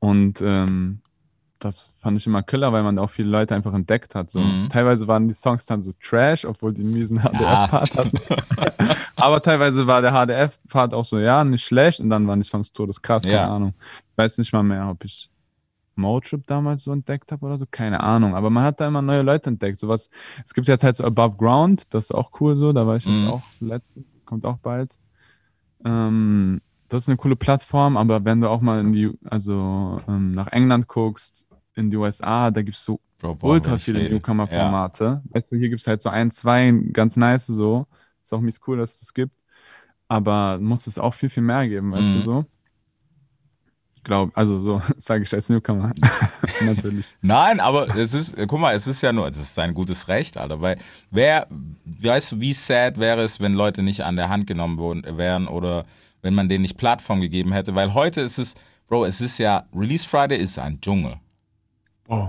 Und 0.00 0.40
ähm, 0.44 1.00
das 1.58 1.94
fand 2.00 2.18
ich 2.18 2.26
immer 2.26 2.42
killer, 2.42 2.72
weil 2.72 2.82
man 2.82 2.96
da 2.96 3.02
auch 3.02 3.10
viele 3.10 3.28
Leute 3.30 3.54
einfach 3.54 3.72
entdeckt 3.72 4.14
hat. 4.14 4.30
So. 4.30 4.40
Mhm. 4.40 4.68
Teilweise 4.68 5.08
waren 5.08 5.26
die 5.28 5.34
Songs 5.34 5.64
dann 5.66 5.80
so 5.80 5.92
trash, 6.02 6.44
obwohl 6.44 6.72
die 6.74 6.82
einen 6.82 6.92
miesen 6.92 7.16
Ja. 7.16 7.66
HDF-Part 7.66 7.96
hatten. 7.96 8.18
aber 9.16 9.40
teilweise 9.42 9.86
war 9.86 10.02
der 10.02 10.12
HDF-Part 10.12 10.92
auch 10.92 11.04
so, 11.04 11.18
ja, 11.18 11.44
nicht 11.44 11.64
schlecht. 11.64 12.00
Und 12.00 12.10
dann 12.10 12.26
waren 12.28 12.40
die 12.40 12.46
Songs 12.46 12.72
todeskrass, 12.72 13.22
keine 13.22 13.34
Ja. 13.36 13.48
Ahnung. 13.54 13.74
Ich 14.12 14.18
weiß 14.18 14.38
nicht 14.38 14.52
mal 14.52 14.62
mehr, 14.62 14.88
ob 14.90 15.04
ich 15.04 15.30
Motrip 15.98 16.46
damals 16.46 16.82
so 16.84 16.92
entdeckt 16.92 17.32
habe 17.32 17.46
oder 17.46 17.56
so, 17.56 17.64
keine 17.70 18.00
Ahnung. 18.02 18.34
Aber 18.34 18.50
man 18.50 18.62
hat 18.64 18.78
da 18.80 18.86
immer 18.86 19.00
neue 19.00 19.22
Leute 19.22 19.48
entdeckt. 19.48 19.78
Sowas, 19.78 20.10
es 20.44 20.52
gibt 20.52 20.68
jetzt 20.68 20.84
halt 20.84 20.94
so 20.94 21.04
Above 21.04 21.36
Ground, 21.38 21.94
das 21.94 22.06
ist 22.06 22.10
auch 22.14 22.30
cool 22.40 22.54
so, 22.54 22.74
da 22.74 22.86
war 22.86 22.96
ich 22.96 23.06
jetzt 23.06 23.22
Mhm. 23.22 23.28
auch 23.30 23.42
letztens, 23.60 24.12
das 24.12 24.26
kommt 24.26 24.44
auch 24.44 24.58
bald. 24.58 24.98
Ähm, 25.86 26.60
das 26.88 27.04
ist 27.04 27.08
eine 27.08 27.16
coole 27.16 27.36
Plattform, 27.36 27.96
aber 27.96 28.24
wenn 28.24 28.40
du 28.40 28.48
auch 28.48 28.60
mal 28.60 28.80
in 28.80 28.92
die, 28.92 29.10
also 29.24 30.00
ähm, 30.08 30.32
nach 30.32 30.48
England 30.48 30.88
guckst, 30.88 31.46
in 31.74 31.90
die 31.90 31.96
USA, 31.96 32.50
da 32.50 32.62
gibt 32.62 32.76
es 32.76 32.84
so 32.84 33.00
Bro, 33.18 33.38
ultra 33.42 33.78
viele. 33.78 34.08
Newcomer-Formate. 34.10 35.22
Weißt 35.30 35.50
du, 35.52 35.56
hier 35.56 35.68
gibt 35.68 35.80
es 35.80 35.86
halt 35.86 36.00
so 36.00 36.08
ein, 36.08 36.30
zwei 36.30 36.70
ganz 36.92 37.16
nice 37.16 37.46
so. 37.46 37.86
Ist 38.22 38.32
auch 38.32 38.40
mies 38.40 38.60
cool, 38.66 38.78
dass 38.78 38.94
es 38.94 39.00
das 39.00 39.14
gibt. 39.14 39.32
Aber 40.08 40.58
muss 40.60 40.86
es 40.86 40.98
auch 40.98 41.14
viel, 41.14 41.28
viel 41.28 41.42
mehr 41.42 41.68
geben, 41.68 41.92
weißt 41.92 42.14
Mhm. 42.14 42.18
du 42.18 42.24
so? 42.24 42.44
Glaub, 44.04 44.30
also 44.38 44.60
so 44.60 44.80
sage 44.98 45.24
ich 45.24 45.34
als 45.34 45.48
Newcomer. 45.48 45.92
Natürlich. 46.64 47.16
Nein, 47.22 47.58
aber 47.58 47.94
es 47.96 48.14
ist, 48.14 48.36
guck 48.46 48.60
mal, 48.60 48.74
es 48.74 48.86
ist 48.86 49.02
ja 49.02 49.12
nur, 49.12 49.28
das 49.28 49.40
ist 49.40 49.58
dein 49.58 49.74
gutes 49.74 50.06
Recht, 50.08 50.36
Alter, 50.36 50.60
weil 50.60 50.78
wer, 51.10 51.48
weißt 52.02 52.32
du, 52.32 52.40
wie 52.40 52.52
sad 52.52 52.98
wäre 52.98 53.22
es, 53.22 53.40
wenn 53.40 53.54
Leute 53.54 53.82
nicht 53.82 54.04
an 54.04 54.14
der 54.16 54.28
Hand 54.28 54.46
genommen 54.46 54.78
wären 55.18 55.48
oder 55.48 55.84
wenn 56.26 56.34
man 56.34 56.48
denen 56.48 56.62
nicht 56.62 56.76
Plattform 56.76 57.20
gegeben 57.20 57.52
hätte, 57.52 57.74
weil 57.76 57.94
heute 57.94 58.20
ist 58.20 58.38
es, 58.38 58.56
Bro, 58.88 59.04
es 59.06 59.20
ist 59.20 59.38
ja, 59.38 59.64
Release 59.74 60.06
Friday 60.06 60.38
ist 60.38 60.58
ein 60.58 60.80
Dschungel. 60.80 61.16
Oh. 62.08 62.28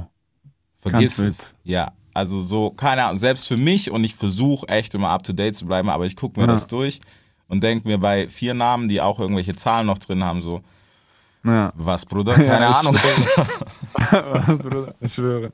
Vergiss 0.79 1.17
es. 1.19 1.55
Ja, 1.63 1.91
also 2.13 2.41
so, 2.41 2.69
keine 2.71 3.03
Ahnung, 3.05 3.17
selbst 3.17 3.47
für 3.47 3.57
mich 3.57 3.89
und 3.91 4.03
ich 4.03 4.13
versuche 4.15 4.67
echt 4.69 4.93
immer 4.95 5.10
up 5.10 5.23
to 5.23 5.33
date 5.33 5.55
zu 5.55 5.65
bleiben, 5.65 5.89
aber 5.89 6.05
ich 6.05 6.15
gucke 6.15 6.39
mir 6.39 6.45
Ja. 6.45 6.53
das 6.53 6.67
durch 6.67 6.99
und 7.47 7.62
denke 7.63 7.88
mir 7.88 7.97
bei 7.97 8.27
vier 8.27 8.53
Namen, 8.53 8.88
die 8.88 9.01
auch 9.01 9.19
irgendwelche 9.19 9.55
Zahlen 9.55 9.88
noch 9.88 9.97
drin 9.97 10.23
haben, 10.23 10.41
so, 10.43 10.62
Ja. 11.43 11.71
was, 11.75 12.05
Bruder? 12.12 12.33
Keine 12.36 12.65
Ja, 12.65 12.71
Ahnung. 12.71 12.95
Bruder, 14.60 14.93
ich 15.01 15.13
schwöre. 15.13 15.51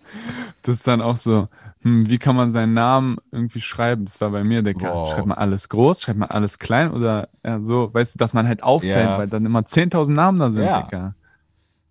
Das 0.61 0.77
ist 0.77 0.87
dann 0.87 1.01
auch 1.01 1.17
so, 1.17 1.47
hm, 1.83 2.09
wie 2.09 2.17
kann 2.17 2.35
man 2.35 2.49
seinen 2.49 2.73
Namen 2.73 3.17
irgendwie 3.31 3.61
schreiben? 3.61 4.05
Das 4.05 4.19
war 4.21 4.31
bei 4.31 4.43
mir, 4.43 4.61
Digga. 4.63 4.93
Wow. 4.93 5.11
Schreibt 5.13 5.27
man 5.27 5.37
alles 5.37 5.69
groß, 5.69 6.01
schreibt 6.01 6.19
man 6.19 6.29
alles 6.29 6.57
klein 6.59 6.91
oder 6.91 7.29
ja, 7.45 7.61
so, 7.61 7.93
weißt 7.93 8.15
du, 8.15 8.17
dass 8.17 8.33
man 8.33 8.47
halt 8.47 8.63
auffällt, 8.63 9.11
Ja. 9.11 9.17
weil 9.17 9.27
dann 9.27 9.45
immer 9.45 9.59
10.000 9.65 10.15
Namen 10.15 10.39
da 10.39 10.51
sind, 10.51 10.63
Ja. 10.65 10.81
Digga. 10.83 11.15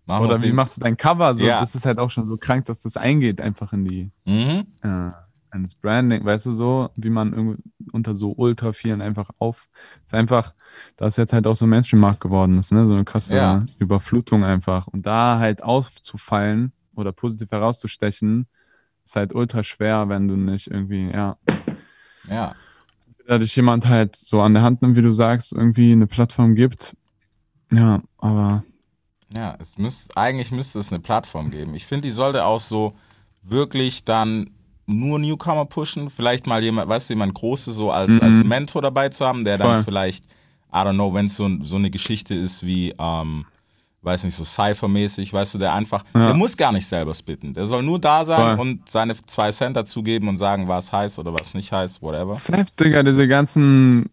Mach 0.05 0.19
Oder 0.19 0.41
wie 0.41 0.47
den- 0.47 0.55
machst 0.55 0.75
du 0.75 0.81
dein 0.81 0.97
Cover? 0.97 1.33
So, 1.33 1.45
Ja. 1.45 1.61
Das 1.61 1.75
ist 1.75 1.85
halt 1.85 1.97
auch 1.97 2.09
schon 2.09 2.25
so 2.25 2.35
krank, 2.37 2.65
dass 2.65 2.81
das 2.81 2.97
eingeht 2.97 3.39
einfach 3.39 3.71
in 3.71 3.85
die. 3.85 4.11
Mhm. 4.25 4.65
Äh, 4.81 5.11
eines 5.49 5.75
Branding, 5.75 6.25
weißt 6.25 6.47
du 6.47 6.51
so, 6.51 6.89
wie 6.95 7.11
man 7.11 7.31
irgendwie 7.31 7.61
unter 7.91 8.15
so 8.15 8.33
ultra 8.35 8.73
vielen 8.73 9.01
einfach 9.01 9.29
auf, 9.37 9.69
ist 10.03 10.13
einfach, 10.15 10.53
da 10.97 11.05
ist 11.05 11.17
jetzt 11.17 11.31
halt 11.31 11.45
auch 11.45 11.55
so 11.55 11.67
Mainstream-Markt 11.67 12.19
geworden 12.19 12.57
ist, 12.57 12.71
ne, 12.71 12.87
so 12.87 12.93
eine 12.93 13.05
krasse. 13.05 13.63
Überflutung 13.77 14.43
einfach 14.43 14.87
und 14.87 15.05
da 15.05 15.37
halt 15.37 15.61
aufzufallen 15.63 16.73
oder 16.95 17.11
positiv 17.11 17.51
herauszustechen, 17.51 18.47
ist 19.03 19.15
halt 19.15 19.33
ultra 19.33 19.63
schwer, 19.63 20.07
wenn 20.09 20.27
du 20.27 20.35
nicht 20.35 20.67
irgendwie, 20.67 21.09
ja, 21.11 21.37
Ja. 22.29 22.55
da 23.27 23.37
dich 23.37 23.55
jemand 23.55 23.87
halt 23.87 24.15
so 24.15 24.41
an 24.41 24.53
der 24.53 24.63
Hand 24.63 24.81
nimmt, 24.81 24.95
wie 24.95 25.01
du 25.01 25.11
sagst, 25.11 25.53
irgendwie 25.53 25.91
eine 25.91 26.07
Plattform 26.07 26.55
gibt. 26.55 26.95
Ja, 27.71 28.01
aber 28.17 28.63
Ja, 29.35 29.55
es 29.59 29.77
müsst, 29.77 30.15
eigentlich 30.17 30.51
müsste 30.51 30.77
es 30.79 30.91
eine 30.91 30.99
Plattform 30.99 31.49
geben. 31.49 31.73
Ich 31.73 31.85
finde, 31.87 32.07
die 32.07 32.11
sollte 32.11 32.45
auch 32.45 32.59
so 32.59 32.93
wirklich 33.41 34.03
dann 34.05 34.51
nur 34.85 35.17
Newcomer 35.17 35.65
pushen. 35.65 36.09
Vielleicht 36.09 36.45
mal 36.45 36.61
jemand, 36.63 36.87
weißt 36.87 37.09
du, 37.09 37.13
jemand 37.13 37.33
Großes 37.33 37.75
so 37.75 37.89
als, 37.91 38.15
Mhm. 38.15 38.21
als 38.21 38.43
Mentor 38.43 38.81
dabei 38.83 39.09
zu 39.09 39.25
haben, 39.25 39.43
der 39.43 39.57
dann 39.57 39.77
Voll. 39.77 39.83
vielleicht, 39.85 40.25
I 40.71 40.77
don't 40.77 40.93
know, 40.93 41.13
wenn 41.13 41.25
es 41.27 41.35
so, 41.35 41.49
so 41.63 41.77
eine 41.77 41.89
Geschichte 41.89 42.35
ist 42.35 42.63
wie, 42.63 42.93
ähm, 42.99 43.45
weiß 44.03 44.23
nicht, 44.25 44.35
so 44.35 44.43
Cypher-mäßig, 44.43 45.31
weißt 45.33 45.53
du, 45.53 45.57
der 45.57 45.73
einfach, 45.73 46.03
Ja. 46.13 46.27
der 46.27 46.33
muss 46.35 46.55
gar 46.57 46.71
nicht 46.71 46.85
selber 46.85 47.13
spitten. 47.13 47.53
Der 47.53 47.65
soll 47.65 47.83
nur 47.83 47.99
da 47.99 48.25
sein 48.25 48.57
Voll. 48.57 48.67
und 48.67 48.89
seine 48.89 49.15
zwei 49.15 49.51
Cent 49.51 49.75
dazugeben 49.75 50.27
und 50.29 50.37
sagen, 50.37 50.67
was 50.67 50.91
heißt 50.91 51.19
oder 51.19 51.33
was 51.33 51.53
nicht 51.53 51.71
heißt, 51.71 52.01
whatever. 52.01 52.33
Safe, 52.33 52.65
Digga, 52.79 53.01
diese 53.03 53.27
ganzen, 53.27 54.09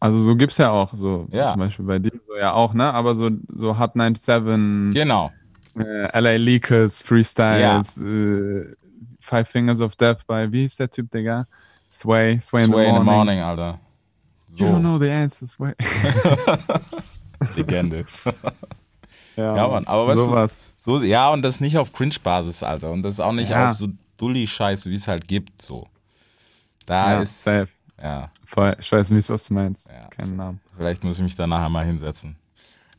also 0.00 0.20
so 0.22 0.34
gibt's 0.36 0.58
ja 0.58 0.70
auch, 0.70 0.92
so 0.94 1.26
Ja. 1.32 1.52
zum 1.52 1.60
Beispiel 1.60 1.84
bei 1.84 1.98
dir 1.98 2.12
so 2.26 2.36
ja 2.36 2.52
auch, 2.52 2.74
ne? 2.74 2.92
Aber 2.92 3.14
so, 3.14 3.30
so 3.54 3.78
Hot 3.78 3.92
97, 3.94 4.92
Genau. 4.94 5.30
äh, 5.78 6.18
LA 6.20 6.36
Leakers, 6.36 7.02
Freestyles, 7.02 7.98
äh, 7.98 8.74
Five 9.20 9.48
Fingers 9.48 9.80
of 9.80 9.94
Death 9.96 10.26
bei, 10.26 10.50
wie 10.50 10.62
hieß 10.62 10.76
der 10.76 10.90
Typ, 10.90 11.10
Digga? 11.10 11.46
Sway, 11.92 12.40
Sway, 12.40 12.64
Sway 12.64 12.88
in 12.88 12.94
the 12.96 13.00
Morning. 13.02 13.40
Alter. 13.40 13.78
You 14.56 14.66
don't 14.66 14.72
So, 14.74 14.78
know 14.80 14.98
the 14.98 15.10
answer, 15.10 15.46
Sway. 15.46 15.74
Legende. 17.56 18.04
Ja, 19.42 19.68
Mann, 19.68 19.86
aber 19.86 20.08
weißt 20.08 20.18
du- 20.18 20.24
sowas. 20.24 20.74
So, 20.78 21.02
ja, 21.02 21.30
und 21.30 21.42
das 21.42 21.60
nicht 21.60 21.76
auf 21.78 21.92
Cringe-Basis, 21.92 22.62
Alter. 22.62 22.90
Und 22.90 23.02
das 23.02 23.20
auch 23.20 23.32
nicht 23.32 23.50
Ja. 23.50 23.70
auf 23.70 23.76
so 23.76 23.86
Dulli-Scheiße, 24.16 24.90
wie 24.90 24.96
es 24.96 25.06
halt 25.06 25.28
gibt. 25.28 25.62
So. 25.62 25.86
Da 26.86 27.12
Ja, 27.14 27.20
ist. 27.20 27.44
safe. 27.44 27.68
Ja, 28.02 28.30
Voll, 28.46 28.74
ich 28.80 28.90
weiß 28.90 29.10
nicht, 29.10 29.28
was 29.28 29.44
du 29.44 29.54
meinst. 29.54 29.88
Ja. 29.88 30.08
Keinen 30.08 30.36
Namen. 30.36 30.60
vielleicht 30.76 31.04
muss 31.04 31.16
ich 31.18 31.22
mich 31.22 31.36
da 31.36 31.46
nachher 31.46 31.68
mal 31.68 31.84
hinsetzen. 31.84 32.36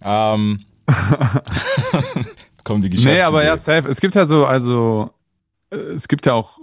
Ähm. 0.01 0.63
Jetzt 2.15 2.63
kommt 2.65 2.83
die 2.83 2.89
Geschichte. 2.89 3.11
Nee, 3.13 3.21
aber 3.21 3.43
ja, 3.43 3.57
safe. 3.57 3.87
Es 3.89 3.99
gibt 3.99 4.15
ja 4.15 4.25
so, 4.25 4.45
also, 4.45 5.11
äh, 5.71 5.75
es 5.75 6.07
gibt 6.07 6.25
ja 6.25 6.33
auch, 6.33 6.59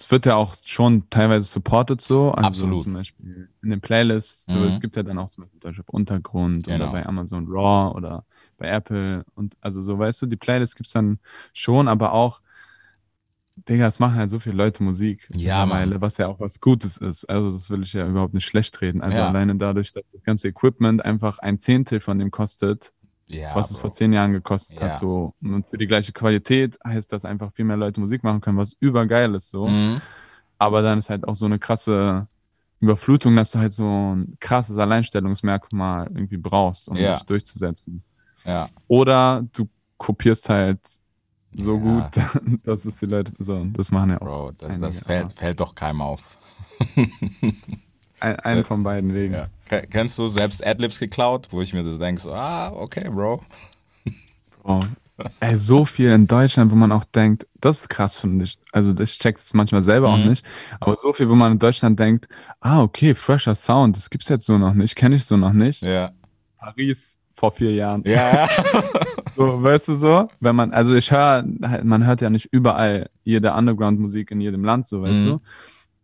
es 0.00 0.10
wird 0.10 0.24
ja 0.26 0.34
auch 0.36 0.54
schon 0.64 1.08
teilweise 1.10 1.46
supported 1.46 2.00
so. 2.00 2.30
Also 2.30 2.46
Absolut. 2.46 2.82
Zum 2.84 2.94
Beispiel 2.94 3.48
in 3.62 3.70
den 3.70 3.80
Playlists. 3.80 4.50
So, 4.50 4.60
Mhm. 4.60 4.64
es 4.64 4.80
gibt 4.80 4.96
ja 4.96 5.02
dann 5.02 5.18
auch 5.18 5.28
zum 5.30 5.44
Beispiel 5.44 5.60
Deutsche 5.60 5.82
Untergrund 5.86 6.66
Genau. 6.66 6.76
oder 6.84 6.92
bei 6.92 7.06
Amazon 7.06 7.46
Raw 7.46 7.94
oder 7.94 8.24
bei 8.56 8.68
Apple. 8.68 9.24
Und 9.34 9.56
also 9.60 9.82
so, 9.82 9.98
weißt 9.98 10.22
du, 10.22 10.26
die 10.26 10.36
Playlists 10.36 10.74
gibt 10.74 10.86
es 10.86 10.94
dann 10.94 11.18
schon, 11.52 11.86
aber 11.86 12.12
auch, 12.14 12.40
Digga, 13.68 13.86
es 13.88 13.98
machen 13.98 14.14
halt 14.14 14.30
so 14.30 14.38
viele 14.40 14.54
Leute 14.56 14.82
Musik 14.82 15.28
Ja, 15.36 15.66
mittlerweile, 15.66 16.00
was 16.00 16.16
ja 16.16 16.28
auch 16.28 16.40
was 16.40 16.60
Gutes 16.60 16.96
ist. 16.96 17.26
Also 17.26 17.50
das 17.50 17.68
will 17.68 17.82
ich 17.82 17.92
ja 17.92 18.06
überhaupt 18.08 18.32
nicht 18.32 18.46
schlecht 18.46 18.80
reden. 18.80 19.02
Also 19.02 19.18
Ja. 19.18 19.28
alleine 19.28 19.54
dadurch, 19.56 19.92
dass 19.92 20.04
das 20.12 20.22
ganze 20.22 20.48
Equipment 20.48 21.04
einfach 21.04 21.38
ein 21.40 21.58
Zehntel 21.60 22.00
von 22.00 22.18
dem 22.18 22.30
kostet, 22.30 22.94
ja, 23.34 23.54
was 23.54 23.70
es 23.70 23.76
Bro. 23.76 23.80
vor 23.82 23.92
zehn 23.92 24.12
Jahren 24.12 24.32
gekostet 24.32 24.80
Ja. 24.80 24.88
hat. 24.88 24.96
So. 24.98 25.34
Und 25.42 25.66
für 25.68 25.78
die 25.78 25.86
gleiche 25.86 26.12
Qualität 26.12 26.78
heißt 26.86 27.12
das 27.12 27.24
einfach 27.24 27.52
viel 27.52 27.64
mehr 27.64 27.76
Leute 27.76 28.00
Musik 28.00 28.22
machen 28.24 28.40
können, 28.40 28.58
was 28.58 28.74
übergeil 28.80 29.34
ist. 29.34 29.50
So. 29.50 29.66
Mhm. 29.68 30.00
Aber 30.58 30.82
dann 30.82 30.98
ist 30.98 31.10
halt 31.10 31.26
auch 31.26 31.36
so 31.36 31.46
eine 31.46 31.58
krasse 31.58 32.26
Überflutung, 32.80 33.36
dass 33.36 33.52
du 33.52 33.58
halt 33.58 33.72
so 33.72 34.14
ein 34.14 34.36
krasses 34.40 34.76
Alleinstellungsmerkmal 34.76 36.06
irgendwie 36.14 36.36
brauchst, 36.38 36.88
um 36.88 36.96
Ja. 36.96 37.14
dich 37.14 37.24
durchzusetzen. 37.24 38.02
Ja. 38.44 38.68
Oder 38.88 39.44
du 39.52 39.68
kopierst 39.98 40.48
halt 40.48 40.80
so 41.52 41.74
Ja. 41.76 41.80
gut, 41.80 42.04
dass 42.64 42.84
es 42.84 42.98
die 42.98 43.06
Leute 43.06 43.32
so, 43.38 43.64
das 43.66 43.90
machen 43.90 44.10
ja 44.10 44.16
auch 44.22 44.26
Bro, 44.26 44.50
das, 44.58 44.70
einige, 44.70 44.86
das 44.86 45.02
fällt, 45.02 45.32
fällt 45.32 45.60
doch 45.60 45.74
keinem 45.74 46.00
auf. 46.02 46.20
ein, 48.20 48.36
einen 48.40 48.64
von 48.64 48.82
beiden 48.82 49.12
Wegen. 49.14 49.34
Kennst 49.90 50.18
du 50.18 50.26
selbst 50.26 50.64
Adlibs 50.66 50.98
geklaut, 50.98 51.48
wo 51.50 51.62
ich 51.62 51.72
mir 51.72 51.84
das 51.84 51.98
denke, 51.98 52.20
so, 52.20 52.32
ah, 52.32 52.72
okay, 52.72 53.08
Bro. 53.08 53.42
Oh. 54.64 54.80
Ey, 55.40 55.58
so 55.58 55.84
viel 55.84 56.10
in 56.12 56.26
Deutschland, 56.26 56.70
wo 56.72 56.76
man 56.76 56.92
auch 56.92 57.04
denkt, 57.04 57.46
das 57.60 57.82
ist 57.82 57.88
krass, 57.90 58.16
finde 58.16 58.44
ich. 58.46 58.58
Also 58.72 58.98
ich 58.98 59.18
check 59.18 59.36
das 59.36 59.52
manchmal 59.52 59.82
selber 59.82 60.08
auch 60.08 60.16
Mhm. 60.16 60.28
nicht, 60.30 60.46
aber 60.80 60.96
so 60.96 61.12
viel, 61.12 61.28
wo 61.28 61.34
man 61.34 61.52
in 61.52 61.58
Deutschland 61.58 61.98
denkt, 62.00 62.26
ah, 62.60 62.82
okay, 62.82 63.14
fresher 63.14 63.54
Sound, 63.54 63.96
das 63.96 64.08
gibt's 64.08 64.28
jetzt 64.28 64.46
so 64.46 64.56
noch 64.56 64.72
nicht, 64.74 64.96
kenne 64.96 65.16
ich 65.16 65.24
so 65.26 65.36
noch 65.36 65.52
nicht. 65.52 65.84
Ja. 65.84 66.10
Paris 66.58 67.18
vor 67.36 67.52
vier 67.52 67.72
Jahren. 67.74 68.02
Ja. 68.06 68.48
So, 69.36 69.62
weißt 69.62 69.88
du 69.88 69.94
so? 69.94 70.28
Wenn 70.40 70.56
man, 70.56 70.72
also 70.72 70.92
ich 70.92 71.12
höre, 71.12 71.44
man 71.84 72.04
hört 72.04 72.20
ja 72.20 72.28
nicht 72.30 72.48
überall 72.50 73.08
jede 73.22 73.52
Underground-Musik 73.54 74.32
in 74.32 74.40
jedem 74.40 74.64
Land, 74.64 74.86
so, 74.88 75.02
weißt 75.02 75.22
Mhm. 75.24 75.28
du? 75.28 75.40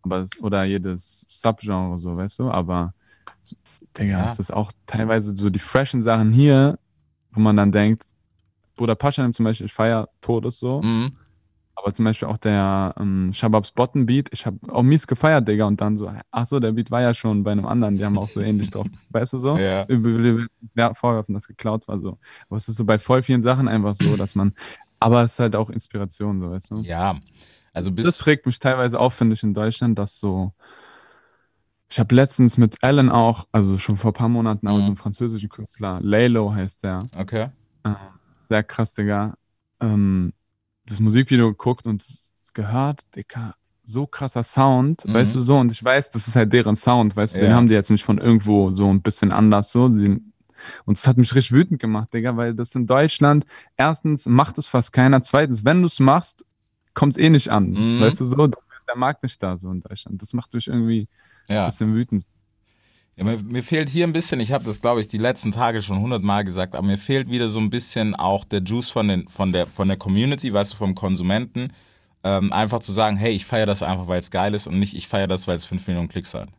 Aber 0.03 0.25
oder 0.41 0.63
jedes 0.63 1.25
Subgenre, 1.27 1.99
so, 1.99 2.17
weißt 2.17 2.39
du? 2.39 2.51
Aber, 2.51 2.95
Digga, 3.99 4.19
Ja. 4.19 4.29
es 4.29 4.39
ist 4.39 4.53
auch 4.53 4.73
teilweise 4.87 5.35
so 5.35 5.51
die 5.51 5.59
freshen 5.59 6.03
Sachen 6.03 6.33
hier, 6.33 6.79
wo 7.33 7.41
man 7.41 7.57
dann 7.57 7.73
denkt, 7.73 8.05
Bruder 8.77 8.95
Paschanim 8.95 9.33
zum 9.33 9.45
Beispiel, 9.45 9.67
ich 9.67 9.73
feier 9.73 10.09
Todes 10.21 10.59
so, 10.59 10.83
mhm. 10.83 11.17
aber 11.75 11.93
zum 11.95 12.05
Beispiel 12.05 12.29
auch 12.29 12.37
der 12.37 12.95
ähm, 12.99 13.33
Shababs 13.33 13.73
Bottom 13.73 14.05
Beat, 14.05 14.29
ich 14.33 14.45
habe 14.45 14.59
auch 14.71 14.83
mies 14.83 15.07
gefeiert, 15.07 15.49
Digga, 15.49 15.65
und 15.65 15.81
dann 15.81 15.97
so, 15.97 16.13
ach 16.31 16.47
so, 16.47 16.61
der 16.61 16.73
Beat 16.73 16.91
war 16.91 17.01
ja 17.01 17.15
schon 17.15 17.43
bei 17.43 17.53
einem 17.53 17.67
anderen, 17.67 17.97
die 17.97 18.05
haben 18.05 18.19
auch 18.19 18.29
so 18.29 18.41
ähnlich 18.41 18.71
drauf, 18.71 18.87
weißt 19.11 19.33
du 19.33 19.39
so? 19.39 19.57
Ja. 19.57 19.87
Ja, 20.75 20.95
vorwerfen, 20.95 21.33
dass 21.35 21.49
geklaut 21.49 21.89
war 21.89 21.99
so. 21.99 22.19
Aber 22.49 22.59
es 22.59 22.69
ist 22.69 22.77
so 22.77 22.85
bei 22.85 22.99
voll 22.99 23.23
vielen 23.23 23.43
Sachen 23.43 23.67
einfach 23.67 23.95
so, 23.95 24.17
dass 24.17 24.35
man, 24.35 24.53
aber 25.01 25.23
es 25.23 25.33
ist 25.33 25.39
halt 25.39 25.57
auch 25.57 25.71
Inspiration, 25.71 26.41
so, 26.41 26.51
weißt 26.51 26.71
du? 26.71 26.81
Ja. 26.81 27.19
Also 27.73 27.95
bis. 27.95 28.07
das 28.07 28.27
regt 28.27 28.47
mich 28.47 28.59
teilweise 28.59 28.99
auf, 28.99 29.15
finde 29.15 29.35
ich, 29.35 29.43
in 29.43 29.53
Deutschland, 29.53 29.99
dass 29.99 30.19
so, 30.19 30.53
ich 31.89 31.99
habe 32.01 32.15
letztens 32.15 32.59
mit 32.59 32.83
Alan 32.83 33.11
auch, 33.11 33.47
also 33.53 33.79
schon 33.79 33.97
vor 33.97 34.11
ein 34.11 34.15
paar 34.15 34.29
Monaten, 34.29 34.67
aber 34.67 34.79
Mhm. 34.79 34.83
so 34.83 34.87
einen 34.89 34.97
französischen 34.97 35.49
Künstler, 35.49 36.01
Lalo 36.03 36.53
heißt 36.53 36.83
der, 36.83 37.07
okay. 37.17 37.49
äh, 37.85 37.95
sehr 38.49 38.63
krass, 38.65 38.95
Digga, 38.95 39.35
ähm, 39.81 40.33
das 40.87 41.01
Musikvideo 41.01 41.49
geguckt 41.51 41.87
und 41.87 42.05
gehört, 42.55 43.03
Digga, 43.15 43.55
so 43.85 44.07
krasser 44.07 44.43
Sound, 44.43 45.05
Mhm. 45.07 45.15
weißt 45.15 45.35
du 45.37 45.41
so, 45.41 45.59
und 45.59 45.71
ich 45.71 45.83
weiß, 45.85 46.11
das 46.11 46.27
ist 46.27 46.35
halt 46.37 46.53
deren 46.53 46.75
Sound, 46.75 47.15
weißt 47.15 47.37
du, 47.37 47.39
den 47.41 47.51
Ja. 47.51 47.57
haben 47.57 47.69
die 47.69 47.75
jetzt 47.75 47.91
nicht 47.91 48.05
von 48.05 48.19
irgendwo 48.19 48.73
so 48.73 48.89
ein 48.91 49.03
bisschen 49.03 49.31
anders, 49.31 49.71
so, 49.71 49.89
den, 49.89 50.33
und 50.87 50.97
es 50.97 51.07
hat 51.07 51.19
mich 51.19 51.35
richtig 51.35 51.53
wütend 51.53 51.81
gemacht, 51.81 52.13
Digga, 52.15 52.37
weil 52.37 52.55
das 52.55 52.75
in 52.75 52.87
Deutschland, 52.87 53.45
erstens 53.77 54.27
macht 54.27 54.59
es 54.59 54.67
fast 54.67 54.93
keiner, 54.93 55.23
zweitens, 55.23 55.65
wenn 55.65 55.81
du 55.83 55.87
es 55.87 56.01
machst, 56.01 56.45
kommt 56.95 57.13
es 57.13 57.19
eh 57.19 57.31
nicht 57.31 57.51
an, 57.51 57.71
Mhm. 57.73 58.01
weißt 58.01 58.21
du 58.21 58.25
so, 58.25 58.49
der 58.89 58.97
Markt 58.97 59.23
nicht 59.23 59.43
da, 59.43 59.57
so 59.57 59.71
in 59.71 59.81
Deutschland, 59.81 60.23
das 60.23 60.33
macht 60.33 60.53
mich 60.55 60.69
irgendwie 60.69 61.03
ein 61.03 61.09
Ja. 61.49 61.65
bisschen 61.65 61.95
wütend. 61.95 62.25
Ja, 63.17 63.25
mir, 63.25 63.39
mir 63.43 63.63
fehlt 63.63 63.89
hier 63.89 64.07
ein 64.07 64.13
bisschen, 64.13 64.41
ich 64.41 64.53
habe 64.53 64.65
das, 64.65 64.81
glaube 64.81 65.01
ich, 65.01 65.07
die 65.09 65.17
letzten 65.19 65.51
Tage 65.51 65.81
schon 65.83 66.01
hundertmal 66.01 66.45
gesagt, 66.45 66.75
aber 66.75 66.87
mir 66.87 66.99
fehlt 66.99 67.31
wieder 67.31 67.49
so 67.49 67.59
ein 67.61 67.71
bisschen 67.71 68.15
auch 68.15 68.45
der 68.45 68.61
Juice 68.63 68.91
von, 68.91 69.09
den, 69.09 69.29
von, 69.29 69.53
der, 69.53 69.67
von 69.67 69.89
der 69.89 69.97
Community, 69.97 70.53
weißt 70.53 70.75
du, 70.75 70.77
vom 70.77 70.95
Konsumenten. 70.95 71.73
Ähm, 72.25 72.53
einfach 72.53 72.81
zu 72.81 72.93
sagen, 72.93 73.17
hey, 73.17 73.33
ich 73.33 73.47
feiere 73.47 73.67
das 73.67 73.83
einfach, 73.83 74.09
weil 74.09 74.19
es 74.19 74.31
geil 74.31 74.55
ist 74.55 74.67
und 74.67 74.79
nicht, 74.79 74.95
ich 74.95 75.09
feiere 75.09 75.29
das, 75.29 75.47
weil 75.49 75.57
es 75.57 75.65
5 75.65 75.87
Millionen 75.87 76.09
Klicks 76.09 76.35
hat. 76.35 76.51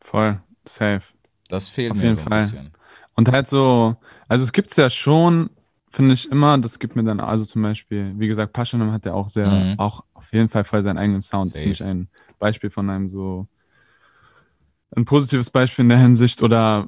Voll, 0.00 0.40
safe. 0.66 1.02
Das 1.48 1.68
fehlt 1.68 1.92
Auf 1.92 1.98
mir 1.98 2.14
so 2.14 2.20
ein 2.20 2.28
Fall. 2.28 2.32
bisschen. 2.32 2.72
Und 3.14 3.30
halt 3.30 3.46
so, 3.46 3.96
also 4.28 4.44
es 4.44 4.52
gibt's 4.52 4.76
ja 4.76 4.90
schon, 4.90 5.50
finde 5.90 6.14
ich 6.14 6.30
immer, 6.30 6.58
das 6.58 6.78
gibt 6.78 6.96
mir 6.96 7.04
dann, 7.04 7.20
also 7.20 7.44
zum 7.44 7.62
Beispiel, 7.62 8.14
wie 8.18 8.28
gesagt, 8.28 8.52
Paschanim 8.52 8.92
hat 8.92 9.04
ja 9.06 9.14
auch 9.14 9.28
sehr, 9.28 9.48
Mhm. 9.50 9.74
auch 9.78 10.04
auf 10.14 10.32
jeden 10.32 10.48
Fall 10.48 10.64
voll 10.64 10.82
seinen 10.82 10.98
eigenen 10.98 11.20
Sound. 11.20 11.50
Das 11.50 11.56
Safe. 11.58 11.62
finde 11.62 11.72
ich 11.74 11.82
ein 11.84 12.08
Beispiel 12.38 12.70
von 12.70 12.88
einem 12.90 13.08
so, 13.08 13.46
ein 14.96 15.04
positives 15.04 15.50
Beispiel 15.50 15.84
in 15.84 15.88
der 15.90 15.98
Hinsicht 15.98 16.42
oder 16.42 16.86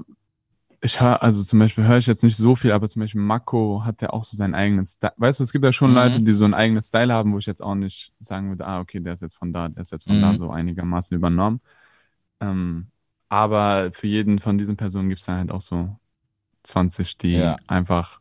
ich 0.83 1.01
höre, 1.01 1.23
also 1.23 1.45
zum 1.45 1.59
Beispiel 1.59 1.85
höre 1.87 1.99
ich 1.99 2.07
jetzt 2.07 2.25
nicht 2.25 2.37
so 2.39 2.57
viel, 2.57 2.73
aber 2.73 2.89
zum 2.89 3.01
Beispiel 3.01 3.21
Mako 3.21 3.83
hat 3.85 4.01
ja 4.01 4.11
auch 4.11 4.25
so 4.25 4.35
seinen 4.37 4.55
eigenen 4.55 4.85
Style. 4.85 5.13
Weißt 5.19 5.41
du, 5.41 5.45
es 5.45 5.53
gibt 5.53 5.65
ja 5.65 5.73
schon 5.73 5.91
Mhm. 5.91 5.97
Leute, 5.97 6.21
die 6.23 6.33
so 6.33 6.47
einen 6.47 6.55
eigenen 6.55 6.83
Style 6.83 7.13
haben, 7.13 7.35
wo 7.35 7.39
ich 7.39 7.45
jetzt 7.47 7.63
auch 7.63 7.75
nicht 7.75 8.15
sagen 8.19 8.49
würde, 8.49 8.67
ah, 8.67 8.81
okay, 8.81 8.99
der 9.01 9.13
ist 9.13 9.21
jetzt 9.21 9.37
von 9.37 9.53
da, 9.53 9.69
der 9.69 9.83
ist 9.83 9.93
jetzt 9.93 10.05
von 10.07 10.21
da 10.23 10.33
Mhm. 10.33 10.37
so 10.39 10.51
einigermaßen 10.51 11.15
übernommen. 11.15 11.61
Ähm, 12.41 12.87
aber 13.29 13.91
für 13.93 14.07
jeden 14.07 14.39
von 14.39 14.57
diesen 14.57 14.77
Personen 14.77 15.11
gibt 15.11 15.21
es 15.21 15.27
dann 15.27 15.37
halt 15.37 15.53
auch 15.53 15.61
so 15.61 15.97
20, 16.63 17.19
die 17.19 17.33
Ja. 17.35 17.57
einfach 17.67 18.21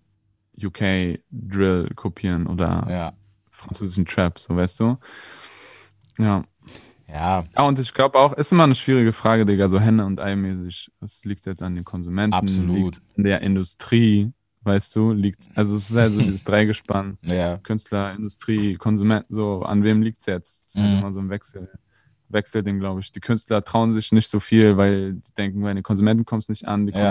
UK 0.64 1.20
Drill 1.32 1.90
kopieren 1.96 2.48
oder 2.48 2.86
Ja. 2.90 3.14
französischen 3.50 4.06
Trap, 4.06 4.40
so 4.40 4.56
weißt 4.56 4.80
du. 4.80 4.98
Ja. 6.18 6.44
Ja, 7.08 7.44
Ja, 7.58 7.64
und 7.66 7.80
ich 7.80 7.92
glaube 7.94 8.20
auch, 8.20 8.34
ist 8.34 8.52
immer 8.52 8.66
eine 8.66 8.76
schwierige 8.76 9.14
Frage, 9.14 9.44
Digga, 9.46 9.68
so 9.68 9.80
Henne- 9.80 10.06
und 10.06 10.20
Ei-mäßig. 10.20 10.92
Das 11.00 11.26
liegt 11.26 11.44
jetzt 11.48 11.64
an 11.64 11.74
den 11.76 11.84
Konsumenten, 11.84 12.36
Absolut. 12.36 12.76
liegt 12.76 13.02
an 13.18 13.24
der 13.24 13.42
Industrie, 13.42 14.32
weißt 14.62 14.96
du, 14.96 15.12
liegt, 15.14 15.50
also 15.56 15.76
es 15.76 15.90
ist 15.90 15.96
halt 15.96 16.14
so 16.14 16.22
dieses 16.22 16.44
Dreigespann, 16.44 17.18
ja. 17.24 17.58
Künstler, 17.58 18.14
Industrie, 18.14 18.76
Konsument, 18.76 19.26
so, 19.30 19.64
an 19.64 19.84
wem 19.84 20.04
liegt's 20.04 20.28
jetzt? 20.28 20.66
Das 20.66 20.76
ist 20.76 20.82
halt 20.82 20.92
Mhm. 20.94 21.00
immer 21.00 21.14
so 21.14 21.20
ein 21.20 21.30
Wechsel, 21.32 21.68
Wechselding, 22.28 22.78
glaube 22.80 23.00
ich. 23.00 23.12
Die 23.12 23.22
Künstler 23.22 23.64
trauen 23.64 23.92
sich 23.92 24.12
nicht 24.12 24.28
so 24.28 24.40
viel, 24.40 24.78
weil 24.78 25.14
die 25.16 25.34
denken, 25.36 25.64
bei 25.64 25.74
den 25.74 25.82
Konsumenten 25.82 26.26
kommt 26.26 26.44
es 26.44 26.50
nicht 26.50 26.68
an. 26.68 26.86
Die 26.86 26.94
Ja. 26.94 27.10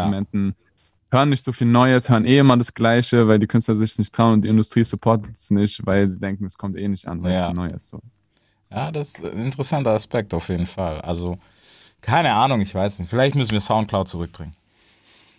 Hören 1.11 1.31
nicht 1.31 1.43
so 1.45 1.53
viel 1.53 1.67
Neues, 1.67 2.11
hören 2.11 2.27
eh 2.27 2.39
immer 2.39 2.57
das 2.57 2.75
Gleiche, 2.75 3.27
weil 3.29 3.39
die 3.39 3.47
Künstler 3.47 3.77
sich 3.77 3.99
nicht 3.99 4.15
trauen 4.15 4.35
und 4.35 4.43
die 4.43 4.49
Industrie 4.49 4.85
supportet 4.85 5.37
es 5.37 5.51
nicht, 5.51 5.85
weil 5.87 6.09
sie 6.09 6.19
denken, 6.19 6.45
es 6.45 6.59
kommt 6.59 6.77
eh 6.77 6.87
nicht 6.87 7.09
an, 7.09 7.23
weil 7.23 7.33
Ja. 7.33 7.41
es 7.41 7.45
so 7.47 7.53
neu 7.53 7.69
ist. 7.69 7.89
So. 7.89 8.01
Ja, 8.71 8.91
das 8.93 9.09
ist 9.09 9.25
ein 9.25 9.39
interessanter 9.47 9.93
Aspekt 9.93 10.35
auf 10.35 10.49
jeden 10.51 10.67
Fall. 10.67 11.01
Also, 11.01 11.39
keine 12.03 12.33
Ahnung, 12.35 12.61
ich 12.61 12.75
weiß 12.75 12.99
nicht. 12.99 13.09
Vielleicht 13.09 13.35
müssen 13.35 13.53
wir 13.53 13.61
Soundcloud 13.61 14.09
zurückbringen. 14.09 14.55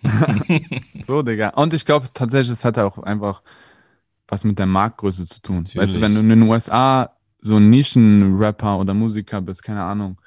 So, 1.02 1.22
Digga. 1.22 1.50
Und 1.50 1.74
ich 1.74 1.86
glaube 1.86 2.08
tatsächlich, 2.14 2.52
es 2.54 2.66
hat 2.66 2.78
auch 2.80 2.98
einfach 3.00 3.42
was 4.28 4.44
mit 4.44 4.60
der 4.60 4.66
Marktgröße 4.66 5.26
zu 5.28 5.42
tun. 5.42 5.64
Weißt 5.64 5.76
du, 5.76 5.80
Natürlich. 5.80 6.02
wenn 6.02 6.14
du 6.16 6.20
in 6.22 6.30
den 6.30 6.42
USA 6.44 7.12
so 7.42 7.56
ein 7.58 7.70
Nischen-Rapper 7.70 8.78
oder 8.80 8.94
Musiker 8.94 9.42
bist, 9.42 9.64
keine 9.64 9.84
Ahnung, 9.84 10.20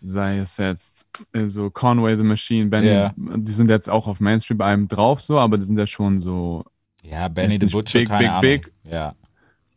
sei 0.00 0.38
es 0.38 0.56
jetzt 0.56 1.06
äh, 1.32 1.46
so 1.46 1.70
Conway 1.70 2.16
the 2.16 2.24
Machine, 2.24 2.66
Benny, 2.70 2.88
Ja. 2.88 3.12
die 3.16 3.52
sind 3.52 3.68
jetzt 3.70 3.88
auch 3.90 4.06
auf 4.06 4.20
Mainstream 4.20 4.58
bei 4.58 4.66
einem 4.66 4.88
drauf 4.88 5.20
so, 5.20 5.38
aber 5.38 5.58
die 5.58 5.64
sind 5.64 5.78
ja 5.78 5.86
schon 5.86 6.20
so 6.20 6.64
Ja, 7.02 7.28
Benny 7.28 7.58
the 7.58 7.66
Butcher, 7.66 8.00
big, 8.00 8.08
keine 8.08 8.18
big, 8.20 8.28
Ahnung. 8.30 8.40
big. 8.42 8.72
Ja, 8.84 9.14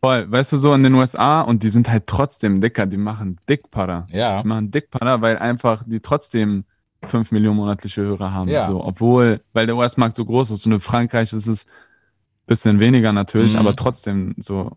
voll, 0.00 0.30
weißt 0.30 0.52
du, 0.52 0.56
so 0.56 0.74
in 0.74 0.82
den 0.82 0.94
USA 0.94 1.40
und 1.42 1.62
die 1.62 1.70
sind 1.70 1.88
halt 1.90 2.06
trotzdem 2.06 2.60
dicker, 2.60 2.86
die 2.86 2.96
machen 2.96 3.38
Dickpadder. 3.48 4.06
ja, 4.10 4.42
Die 4.42 4.48
machen 4.48 4.70
Dickpadder, 4.70 5.20
weil 5.20 5.38
einfach 5.38 5.84
die 5.86 6.00
trotzdem 6.00 6.64
5 7.04 7.32
Millionen 7.32 7.56
monatliche 7.56 8.02
Hörer 8.02 8.32
haben. 8.32 8.48
Ja. 8.48 8.66
So, 8.68 8.84
obwohl, 8.84 9.40
weil 9.52 9.66
der 9.66 9.76
US-Markt 9.76 10.14
so 10.16 10.24
groß 10.24 10.52
ist 10.52 10.66
und 10.66 10.72
in 10.72 10.80
Frankreich 10.80 11.32
ist 11.32 11.48
es 11.48 11.66
ein 11.66 12.46
bisschen 12.46 12.78
weniger 12.80 13.12
natürlich, 13.12 13.54
Mhm. 13.54 13.60
aber 13.60 13.74
trotzdem 13.76 14.34
so. 14.38 14.76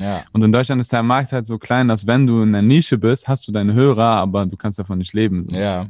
Ja. 0.00 0.24
Und 0.32 0.42
in 0.42 0.50
Deutschland 0.52 0.80
ist 0.80 0.92
der 0.92 1.02
Markt 1.02 1.32
halt 1.32 1.46
so 1.46 1.58
klein, 1.58 1.88
dass 1.88 2.06
wenn 2.06 2.26
du 2.26 2.42
in 2.42 2.52
der 2.52 2.62
Nische 2.62 2.98
bist, 2.98 3.28
hast 3.28 3.46
du 3.46 3.52
deine 3.52 3.72
Hörer, 3.74 4.04
aber 4.16 4.46
du 4.46 4.56
kannst 4.56 4.78
davon 4.78 4.98
nicht 4.98 5.12
leben. 5.12 5.46
So. 5.50 5.58
Ja. 5.58 5.86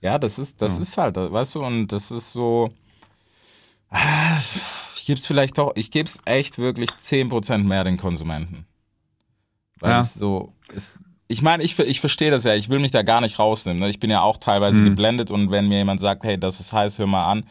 Ja, 0.00 0.18
das 0.18 0.38
ist, 0.38 0.60
das 0.62 0.76
So. 0.76 0.82
ist 0.82 0.96
halt, 0.98 1.16
weißt 1.16 1.54
du, 1.56 1.60
und 1.64 1.88
das 1.88 2.10
ist 2.10 2.32
so. 2.32 2.70
Ah, 3.90 4.38
Ich 4.94 5.04
gebe 5.06 5.18
es 5.18 5.26
vielleicht 5.26 5.56
doch, 5.58 5.72
ich 5.76 5.90
gebe 5.90 6.08
es 6.08 6.18
echt 6.24 6.58
wirklich 6.58 6.90
10% 6.90 7.58
mehr 7.64 7.84
den 7.84 7.96
Konsumenten. 7.96 8.66
Weil 9.78 9.90
Ja. 9.92 10.00
es 10.00 10.14
so 10.14 10.52
ist. 10.74 10.98
Ich 11.28 11.42
meine, 11.42 11.62
ich, 11.62 11.78
ich 11.78 12.00
verstehe 12.00 12.30
das 12.30 12.44
ja, 12.44 12.54
ich 12.54 12.68
will 12.68 12.78
mich 12.78 12.90
da 12.92 13.02
gar 13.02 13.20
nicht 13.20 13.38
rausnehmen. 13.38 13.80
Ne? 13.80 13.88
Ich 13.88 13.98
bin 14.00 14.10
ja 14.10 14.20
auch 14.22 14.36
teilweise 14.38 14.80
Mhm. 14.80 14.84
geblendet 14.90 15.30
und 15.30 15.50
wenn 15.50 15.68
mir 15.68 15.78
jemand 15.78 16.00
sagt, 16.00 16.22
hey, 16.24 16.38
das 16.38 16.60
ist 16.60 16.72
heiß, 16.72 16.98
hör 16.98 17.06
mal 17.06 17.30
an, 17.30 17.44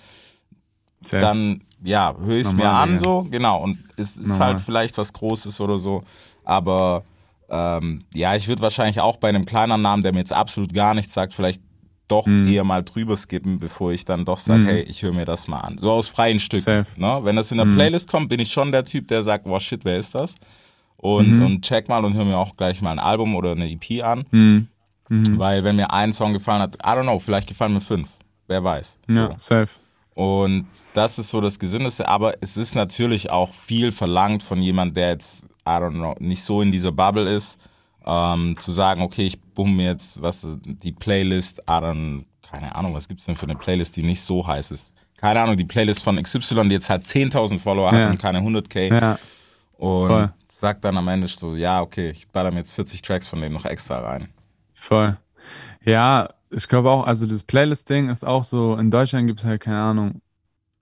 Safe. 1.07 1.19
dann 1.19 1.61
ja, 1.83 2.15
höre 2.19 2.37
ich 2.37 2.47
es 2.47 2.53
mir 2.53 2.69
an 2.69 2.93
ja. 2.93 2.97
so, 2.97 3.27
genau. 3.29 3.61
Und 3.61 3.77
es 3.97 4.17
ist 4.17 4.27
Normal. 4.29 4.47
halt 4.47 4.59
vielleicht 4.61 4.97
was 4.97 5.13
Großes 5.13 5.61
oder 5.61 5.77
so. 5.77 6.03
Aber 6.43 7.03
ähm, 7.49 8.03
ja, 8.13 8.35
ich 8.35 8.47
würde 8.47 8.61
wahrscheinlich 8.61 8.99
auch 8.99 9.17
bei 9.17 9.29
einem 9.29 9.45
kleineren 9.45 9.81
Namen, 9.81 10.01
der 10.03 10.11
mir 10.13 10.19
jetzt 10.19 10.33
absolut 10.33 10.73
gar 10.73 10.93
nichts 10.95 11.13
sagt, 11.13 11.33
vielleicht 11.33 11.61
doch 12.07 12.25
Mhm. 12.27 12.47
eher 12.47 12.63
mal 12.63 12.83
drüber 12.83 13.15
skippen, 13.17 13.59
bevor 13.59 13.91
ich 13.91 14.05
dann 14.05 14.25
doch 14.25 14.37
sage, 14.37 14.63
Mhm. 14.63 14.67
hey, 14.67 14.81
ich 14.83 15.01
höre 15.03 15.13
mir 15.13 15.25
das 15.25 15.47
mal 15.47 15.59
an. 15.59 15.77
So 15.79 15.91
aus 15.91 16.07
freien 16.07 16.39
Stücken. 16.39 16.85
Ne? 16.97 17.19
Wenn 17.23 17.35
das 17.35 17.51
in 17.51 17.57
der 17.57 17.65
Mhm. 17.65 17.75
Playlist 17.75 18.09
kommt, 18.11 18.29
bin 18.29 18.39
ich 18.39 18.51
schon 18.51 18.71
der 18.71 18.83
Typ, 18.83 19.07
der 19.07 19.23
sagt, 19.23 19.45
wow, 19.45 19.59
shit, 19.61 19.83
wer 19.85 19.97
ist 19.97 20.13
das? 20.15 20.35
Und, 20.97 21.37
Mhm. 21.37 21.45
und 21.45 21.65
check 21.65 21.89
mal 21.89 22.03
und 22.05 22.13
hör 22.13 22.25
mir 22.25 22.37
auch 22.37 22.55
gleich 22.57 22.81
mal 22.81 22.91
ein 22.91 22.99
Album 22.99 23.35
oder 23.35 23.51
eine 23.51 23.69
EP 23.69 24.01
an. 24.03 24.25
Mhm. 24.31 24.67
Mhm. 25.09 25.37
Weil 25.39 25.63
wenn 25.63 25.75
mir 25.75 25.91
ein 25.91 26.13
Song 26.13 26.33
gefallen 26.33 26.61
hat, 26.61 26.75
I 26.75 26.89
don't 26.89 27.03
know, 27.03 27.19
vielleicht 27.19 27.47
gefallen 27.47 27.73
mir 27.73 27.81
fünf. 27.81 28.09
Wer 28.47 28.63
weiß. 28.63 28.97
Ja, 29.09 29.27
So. 29.29 29.33
safe. 29.37 29.69
Und 30.15 30.67
das 30.93 31.19
ist 31.19 31.29
so 31.29 31.41
das 31.41 31.59
Gesündeste, 31.59 32.07
aber 32.07 32.35
es 32.41 32.55
ist 32.57 32.73
natürlich 32.73 33.29
auch 33.29 33.53
viel 33.53 33.91
verlangt 33.91 34.41
von 34.43 34.61
jemand, 34.61 34.95
der 34.97 35.09
jetzt, 35.09 35.43
I 35.67 35.71
don't 35.71 35.91
know, 35.91 36.15
nicht 36.19 36.41
so 36.41 36.61
in 36.61 36.71
dieser 36.71 36.91
Bubble 36.93 37.29
ist, 37.29 37.59
ähm, 38.05 38.55
zu 38.57 38.71
sagen, 38.71 39.01
okay, 39.01 39.25
ich 39.27 39.39
bumm 39.41 39.75
mir 39.75 39.87
jetzt, 39.91 40.21
was, 40.21 40.47
die 40.65 40.93
Playlist, 40.93 41.59
I 41.59 41.71
don't, 41.73 42.23
keine 42.49 42.73
Ahnung, 42.75 42.93
was 42.93 43.07
gibt's 43.09 43.25
denn 43.25 43.35
für 43.35 43.45
eine 43.45 43.55
Playlist, 43.55 43.95
die 43.97 44.03
nicht 44.03 44.21
so 44.21 44.47
heiß 44.47 44.71
ist? 44.71 44.93
Keine 45.17 45.41
Ahnung, 45.41 45.57
die 45.57 45.65
Playlist 45.65 46.01
von 46.01 46.21
XY, 46.21 46.69
die 46.69 46.75
jetzt 46.75 46.89
halt 46.89 47.05
10.000 47.05 47.59
Follower 47.59 47.91
hat 47.91 47.99
Ja. 47.99 48.09
und 48.09 48.17
keine 48.17 48.39
100k 48.39 48.93
Ja, 48.93 49.19
und 49.77 50.07
voll. 50.07 50.33
sagt 50.53 50.85
dann 50.85 50.97
am 50.97 51.07
Ende 51.09 51.27
so, 51.27 51.55
ja, 51.55 51.81
okay, 51.81 52.11
ich 52.11 52.27
baller 52.29 52.51
mir 52.51 52.59
jetzt 52.59 52.71
40 52.73 53.01
Tracks 53.01 53.27
von 53.27 53.41
denen 53.41 53.53
noch 53.53 53.65
extra 53.65 53.99
rein. 53.99 54.29
voll. 54.73 55.17
Ja, 55.83 56.29
ich 56.51 56.67
glaube 56.67 56.89
auch, 56.91 57.05
also 57.05 57.25
das 57.25 57.43
Playlist-Ding 57.43 58.09
ist 58.09 58.23
auch 58.25 58.43
so, 58.43 58.75
in 58.75 58.91
Deutschland 58.91 59.27
gibt 59.27 59.39
es 59.39 59.45
halt, 59.45 59.61
keine 59.61 59.79
Ahnung, 59.79 60.21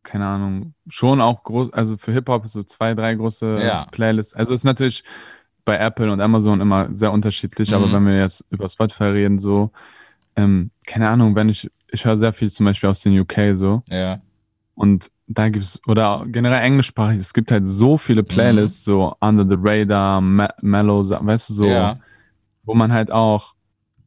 keine 0.04 0.26
Ahnung, 0.26 0.74
schon 0.90 1.22
auch 1.22 1.44
groß, 1.44 1.72
also 1.74 1.98
für 1.98 2.12
Hip-Hop 2.12 2.48
so 2.48 2.64
zwei, 2.64 2.94
drei 2.94 3.16
große 3.16 3.60
Ja. 3.64 3.88
Playlists. 3.92 4.36
Also 4.36 4.54
ist 4.54 4.64
natürlich 4.66 5.04
bei 5.66 5.78
Apple 5.78 6.12
und 6.12 6.20
Amazon 6.20 6.60
immer 6.60 6.90
sehr 6.94 7.12
unterschiedlich, 7.14 7.74
aber 7.74 7.88
Mhm. 7.88 7.94
wenn 7.94 8.06
wir 8.08 8.18
jetzt 8.20 8.46
über 8.50 8.68
Spotify 8.68 9.06
reden, 9.06 9.40
so, 9.40 9.72
ähm, 10.36 10.72
keine 10.86 11.08
Ahnung, 11.10 11.36
wenn 11.36 11.48
ich, 11.50 11.70
ich 11.90 12.04
höre 12.06 12.18
sehr 12.18 12.34
viel 12.34 12.50
zum 12.52 12.66
Beispiel 12.66 12.90
aus 12.90 13.02
den 13.02 13.18
UK 13.18 13.56
so 13.56 13.84
Ja, 13.90 14.20
und 14.76 15.10
da 15.28 15.48
gibt 15.50 15.64
es, 15.64 15.80
oder 15.88 16.26
generell 16.28 16.62
englischsprachig, 16.64 17.20
es 17.20 17.34
gibt 17.34 17.52
halt 17.52 17.66
so 17.66 17.98
viele 17.98 18.24
Playlists, 18.24 18.84
so 18.84 19.16
Under 19.22 19.46
the 19.48 19.56
Radar, 19.58 20.20
Me 20.20 20.50
Mellow, 20.62 21.02
weißt 21.10 21.50
du, 21.50 21.54
so, 21.54 21.68
ja, 21.70 21.98
wo 22.64 22.74
man 22.74 22.92
halt 22.92 23.10
auch, 23.12 23.54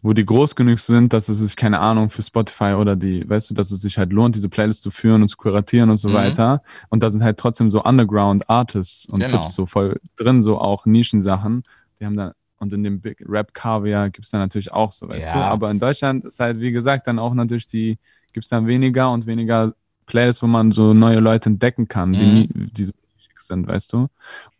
wo 0.06 0.12
die 0.12 0.24
groß 0.24 0.54
genug 0.54 0.78
sind, 0.78 1.12
dass 1.12 1.28
es 1.28 1.38
sich, 1.38 1.56
keine 1.56 1.80
Ahnung, 1.80 2.10
für 2.10 2.22
Spotify 2.22 2.74
oder 2.74 2.94
die, 2.94 3.28
weißt 3.28 3.50
du, 3.50 3.54
dass 3.54 3.72
es 3.72 3.80
sich 3.80 3.98
halt 3.98 4.12
lohnt, 4.12 4.36
diese 4.36 4.48
Playlist 4.48 4.82
zu 4.82 4.90
führen 4.92 5.22
und 5.22 5.28
zu 5.28 5.36
kuratieren 5.36 5.90
und 5.90 5.96
so 5.96 6.10
Mhm. 6.10 6.14
weiter. 6.14 6.62
Und 6.90 7.02
da 7.02 7.10
sind 7.10 7.24
halt 7.24 7.38
trotzdem 7.38 7.70
so 7.70 7.82
Underground-Artists 7.82 9.06
und 9.06 9.20
Genau. 9.20 9.32
Tipps 9.38 9.54
so 9.54 9.66
voll 9.66 10.00
drin, 10.16 10.42
so 10.42 10.58
auch 10.60 10.86
Nischensachen. 10.86 11.64
Die 11.98 12.06
haben 12.06 12.16
dann, 12.16 12.32
und 12.58 12.72
in 12.72 12.84
dem 12.84 13.00
Big 13.00 13.22
Rap 13.26 13.52
Caviar 13.52 14.10
gibt 14.10 14.24
es 14.26 14.30
dann 14.30 14.40
natürlich 14.40 14.72
auch 14.72 14.92
so, 14.92 15.08
weißt 15.08 15.26
Ja. 15.26 15.32
du. 15.32 15.38
Aber 15.52 15.70
in 15.70 15.78
Deutschland 15.80 16.24
ist 16.24 16.38
halt, 16.38 16.60
wie 16.60 16.70
gesagt, 16.72 17.06
dann 17.08 17.18
auch 17.18 17.34
natürlich 17.34 17.66
die, 17.66 17.98
gibt 18.32 18.44
es 18.44 18.50
dann 18.50 18.66
weniger 18.68 19.10
und 19.10 19.26
weniger 19.26 19.74
Playlists, 20.06 20.40
wo 20.42 20.46
man 20.46 20.70
so 20.70 20.94
neue 20.94 21.18
Leute 21.18 21.48
entdecken 21.50 21.88
kann, 21.88 22.12
die, 22.12 22.26
Mhm. 22.26 22.32
nie, 22.32 22.48
die 22.72 22.84
so 22.84 22.92
sind, 23.38 23.66
weißt 23.66 23.92
du. 23.92 24.08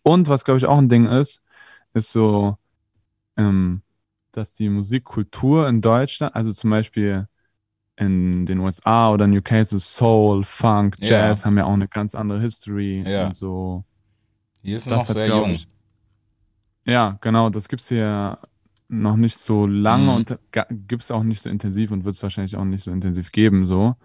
Und 0.02 0.28
was, 0.28 0.44
glaube 0.44 0.58
ich, 0.58 0.66
auch 0.66 0.78
ein 0.78 0.88
Ding 0.88 1.06
ist, 1.06 1.42
ist 1.94 2.10
so, 2.12 2.56
ähm, 3.36 3.82
dass 4.36 4.52
die 4.54 4.68
Musikkultur 4.68 5.68
in 5.68 5.80
Deutschland, 5.80 6.34
also 6.34 6.52
zum 6.52 6.70
Beispiel 6.70 7.28
in 7.96 8.44
den 8.46 8.58
USA 8.58 9.10
oder 9.10 9.24
in 9.24 9.36
UK, 9.38 9.64
so 9.64 9.78
Soul, 9.78 10.44
Funk, 10.44 10.96
Ja. 11.00 11.28
Jazz, 11.28 11.44
haben 11.46 11.56
ja 11.56 11.64
auch 11.64 11.72
eine 11.72 11.88
ganz 11.88 12.14
andere 12.14 12.40
History 12.40 13.02
Ja. 13.06 13.26
und 13.28 13.34
so. 13.36 13.84
hier 14.62 14.76
ist 14.76 14.90
Das 14.90 15.08
noch 15.08 15.14
sehr 15.16 15.28
jung. 15.28 15.50
ich- 15.50 15.68
Ja, 16.84 17.18
genau, 17.20 17.50
das 17.50 17.68
gibt's 17.68 17.88
hier 17.88 18.38
noch 18.88 19.16
nicht 19.16 19.36
so 19.36 19.66
lange 19.66 20.04
Mhm. 20.10 20.16
und 20.16 20.38
ga- 20.52 20.66
gibt's 20.70 21.10
auch 21.10 21.22
nicht 21.24 21.42
so 21.42 21.50
intensiv 21.50 21.90
und 21.90 22.04
wird 22.04 22.14
es 22.14 22.22
wahrscheinlich 22.22 22.56
auch 22.56 22.64
nicht 22.64 22.84
so 22.84 22.90
intensiv 22.90 23.32
geben, 23.32 23.66
so. 23.66 23.96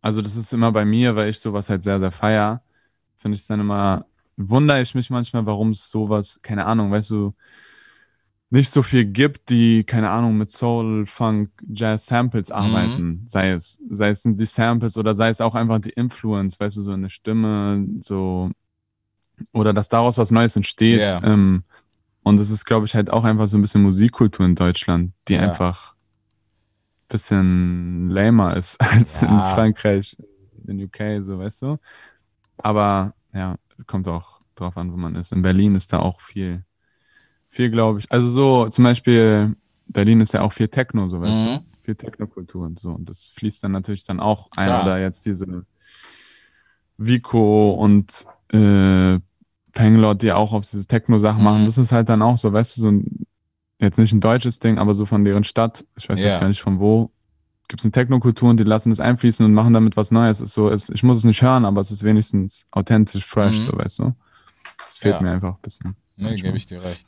Also 0.00 0.22
das 0.22 0.36
ist 0.36 0.52
immer 0.52 0.72
bei 0.72 0.84
mir, 0.84 1.16
weil 1.16 1.30
ich 1.30 1.40
sowas 1.40 1.68
halt 1.70 1.82
sehr, 1.82 1.98
sehr 2.00 2.12
feier, 2.12 2.62
finde 3.18 3.34
ich 3.36 3.42
es 3.42 3.46
dann 3.46 3.60
immer, 3.60 4.06
wundere 4.36 4.80
ich 4.82 4.94
mich 4.94 5.10
manchmal, 5.10 5.46
warum 5.46 5.70
es 5.70 5.90
sowas, 5.90 6.40
keine 6.42 6.66
Ahnung, 6.66 6.90
weißt 6.90 7.10
du, 7.10 7.34
nicht 8.54 8.70
so 8.70 8.82
viel 8.82 9.04
gibt, 9.04 9.50
die, 9.50 9.84
keine 9.84 10.10
Ahnung, 10.10 10.38
mit 10.38 10.48
Soul, 10.48 11.06
Funk, 11.06 11.50
Jazz 11.68 12.06
Samples 12.06 12.50
Mhm. 12.50 12.54
arbeiten. 12.54 13.22
Sei 13.26 13.50
es, 13.50 13.80
sei 13.90 14.10
es 14.10 14.22
die 14.22 14.46
Samples 14.46 14.96
oder 14.96 15.12
sei 15.12 15.28
es 15.28 15.40
auch 15.40 15.54
einfach 15.54 15.80
die 15.80 15.90
Influence, 15.90 16.58
weißt 16.60 16.76
du, 16.76 16.82
so 16.82 16.92
eine 16.92 17.10
Stimme, 17.10 17.84
so, 18.00 18.50
oder 19.52 19.72
dass 19.72 19.88
daraus 19.88 20.18
was 20.18 20.30
Neues 20.30 20.54
entsteht. 20.56 21.00
Ja. 21.00 21.20
Ähm, 21.24 21.64
und 22.22 22.40
es 22.40 22.50
ist, 22.50 22.64
glaube 22.64 22.86
ich, 22.86 22.94
halt 22.94 23.10
auch 23.10 23.24
einfach 23.24 23.48
so 23.48 23.58
ein 23.58 23.60
bisschen 23.60 23.82
Musikkultur 23.82 24.46
in 24.46 24.54
Deutschland, 24.54 25.12
die 25.28 25.34
Ja. 25.34 25.40
einfach 25.40 25.94
ein 25.94 27.08
bisschen 27.08 28.10
lamer 28.10 28.56
ist 28.56 28.80
als 28.80 29.20
in 29.22 29.28
Ja. 29.30 29.44
Frankreich, 29.44 30.16
in 30.66 30.80
UK, 30.82 31.20
so, 31.22 31.38
weißt 31.40 31.62
du. 31.62 31.76
Aber 32.58 33.14
ja, 33.34 33.56
kommt 33.88 34.06
auch 34.06 34.38
drauf 34.54 34.76
an, 34.76 34.92
wo 34.92 34.96
man 34.96 35.16
ist. 35.16 35.32
In 35.32 35.42
Berlin 35.42 35.74
ist 35.74 35.92
da 35.92 35.98
auch 35.98 36.20
viel, 36.20 36.64
viel, 37.54 37.70
glaube 37.70 38.00
ich. 38.00 38.10
Also 38.10 38.28
so, 38.30 38.68
zum 38.68 38.84
Beispiel, 38.84 39.56
Berlin 39.86 40.20
ist 40.20 40.32
ja 40.34 40.42
auch 40.42 40.52
viel 40.52 40.68
Techno, 40.68 41.08
so, 41.08 41.20
weißt 41.20 41.44
Mhm. 41.44 41.50
du. 41.50 41.64
Viel 41.82 41.94
Technokultur 41.96 42.64
und 42.64 42.78
so. 42.78 42.90
Und 42.90 43.08
das 43.08 43.28
fließt 43.34 43.62
dann 43.64 43.72
natürlich 43.72 44.04
dann 44.04 44.18
auch 44.20 44.48
ein. 44.56 44.66
Klar. 44.68 44.82
Oder 44.82 45.00
jetzt 45.00 45.26
diese 45.26 45.66
Vico 46.96 47.72
und 47.72 48.26
äh, 48.52 49.18
Penglot, 49.72 50.22
die 50.22 50.32
auch 50.32 50.52
auf 50.52 50.68
diese 50.68 50.86
Techno-Sachen 50.86 51.38
Mhm. 51.38 51.44
machen. 51.44 51.64
Das 51.66 51.78
ist 51.78 51.92
halt 51.92 52.08
dann 52.08 52.22
auch 52.22 52.38
so, 52.38 52.52
weißt 52.52 52.76
du, 52.76 52.80
so 52.82 52.88
ein, 52.90 53.26
jetzt 53.80 53.98
nicht 53.98 54.12
ein 54.12 54.20
deutsches 54.20 54.60
Ding, 54.60 54.78
aber 54.78 54.94
so 54.94 55.04
von 55.04 55.24
deren 55.24 55.44
Stadt, 55.44 55.84
ich 55.96 56.08
weiß 56.08 56.20
Ja. 56.20 56.26
jetzt 56.26 56.40
gar 56.40 56.48
nicht 56.48 56.62
von 56.62 56.78
wo, 56.80 57.10
gibt 57.68 57.80
es 57.80 57.84
eine 57.84 57.92
Technokultur 57.92 58.50
und 58.50 58.58
die 58.58 58.64
lassen 58.64 58.90
das 58.90 59.00
einfließen 59.00 59.44
und 59.44 59.52
machen 59.52 59.72
damit 59.72 59.96
was 59.96 60.10
Neues. 60.10 60.40
Es 60.40 60.50
ist 60.50 60.54
so, 60.54 60.70
es, 60.70 60.88
ich 60.90 61.02
muss 61.02 61.18
es 61.18 61.24
nicht 61.24 61.42
hören, 61.42 61.64
aber 61.64 61.80
es 61.80 61.90
ist 61.90 62.02
wenigstens 62.04 62.66
authentisch, 62.70 63.24
fresh, 63.26 63.56
Mhm. 63.56 63.60
so, 63.70 63.72
weißt 63.78 63.98
du. 64.00 64.14
Das 64.78 64.98
fehlt 64.98 65.16
Ja. 65.16 65.22
mir 65.22 65.30
einfach 65.32 65.56
ein 65.56 65.62
bisschen. 65.62 65.96
Nee, 66.16 66.36
gebe 66.36 66.56
ich 66.56 66.66
dir 66.66 66.82
recht. 66.82 67.04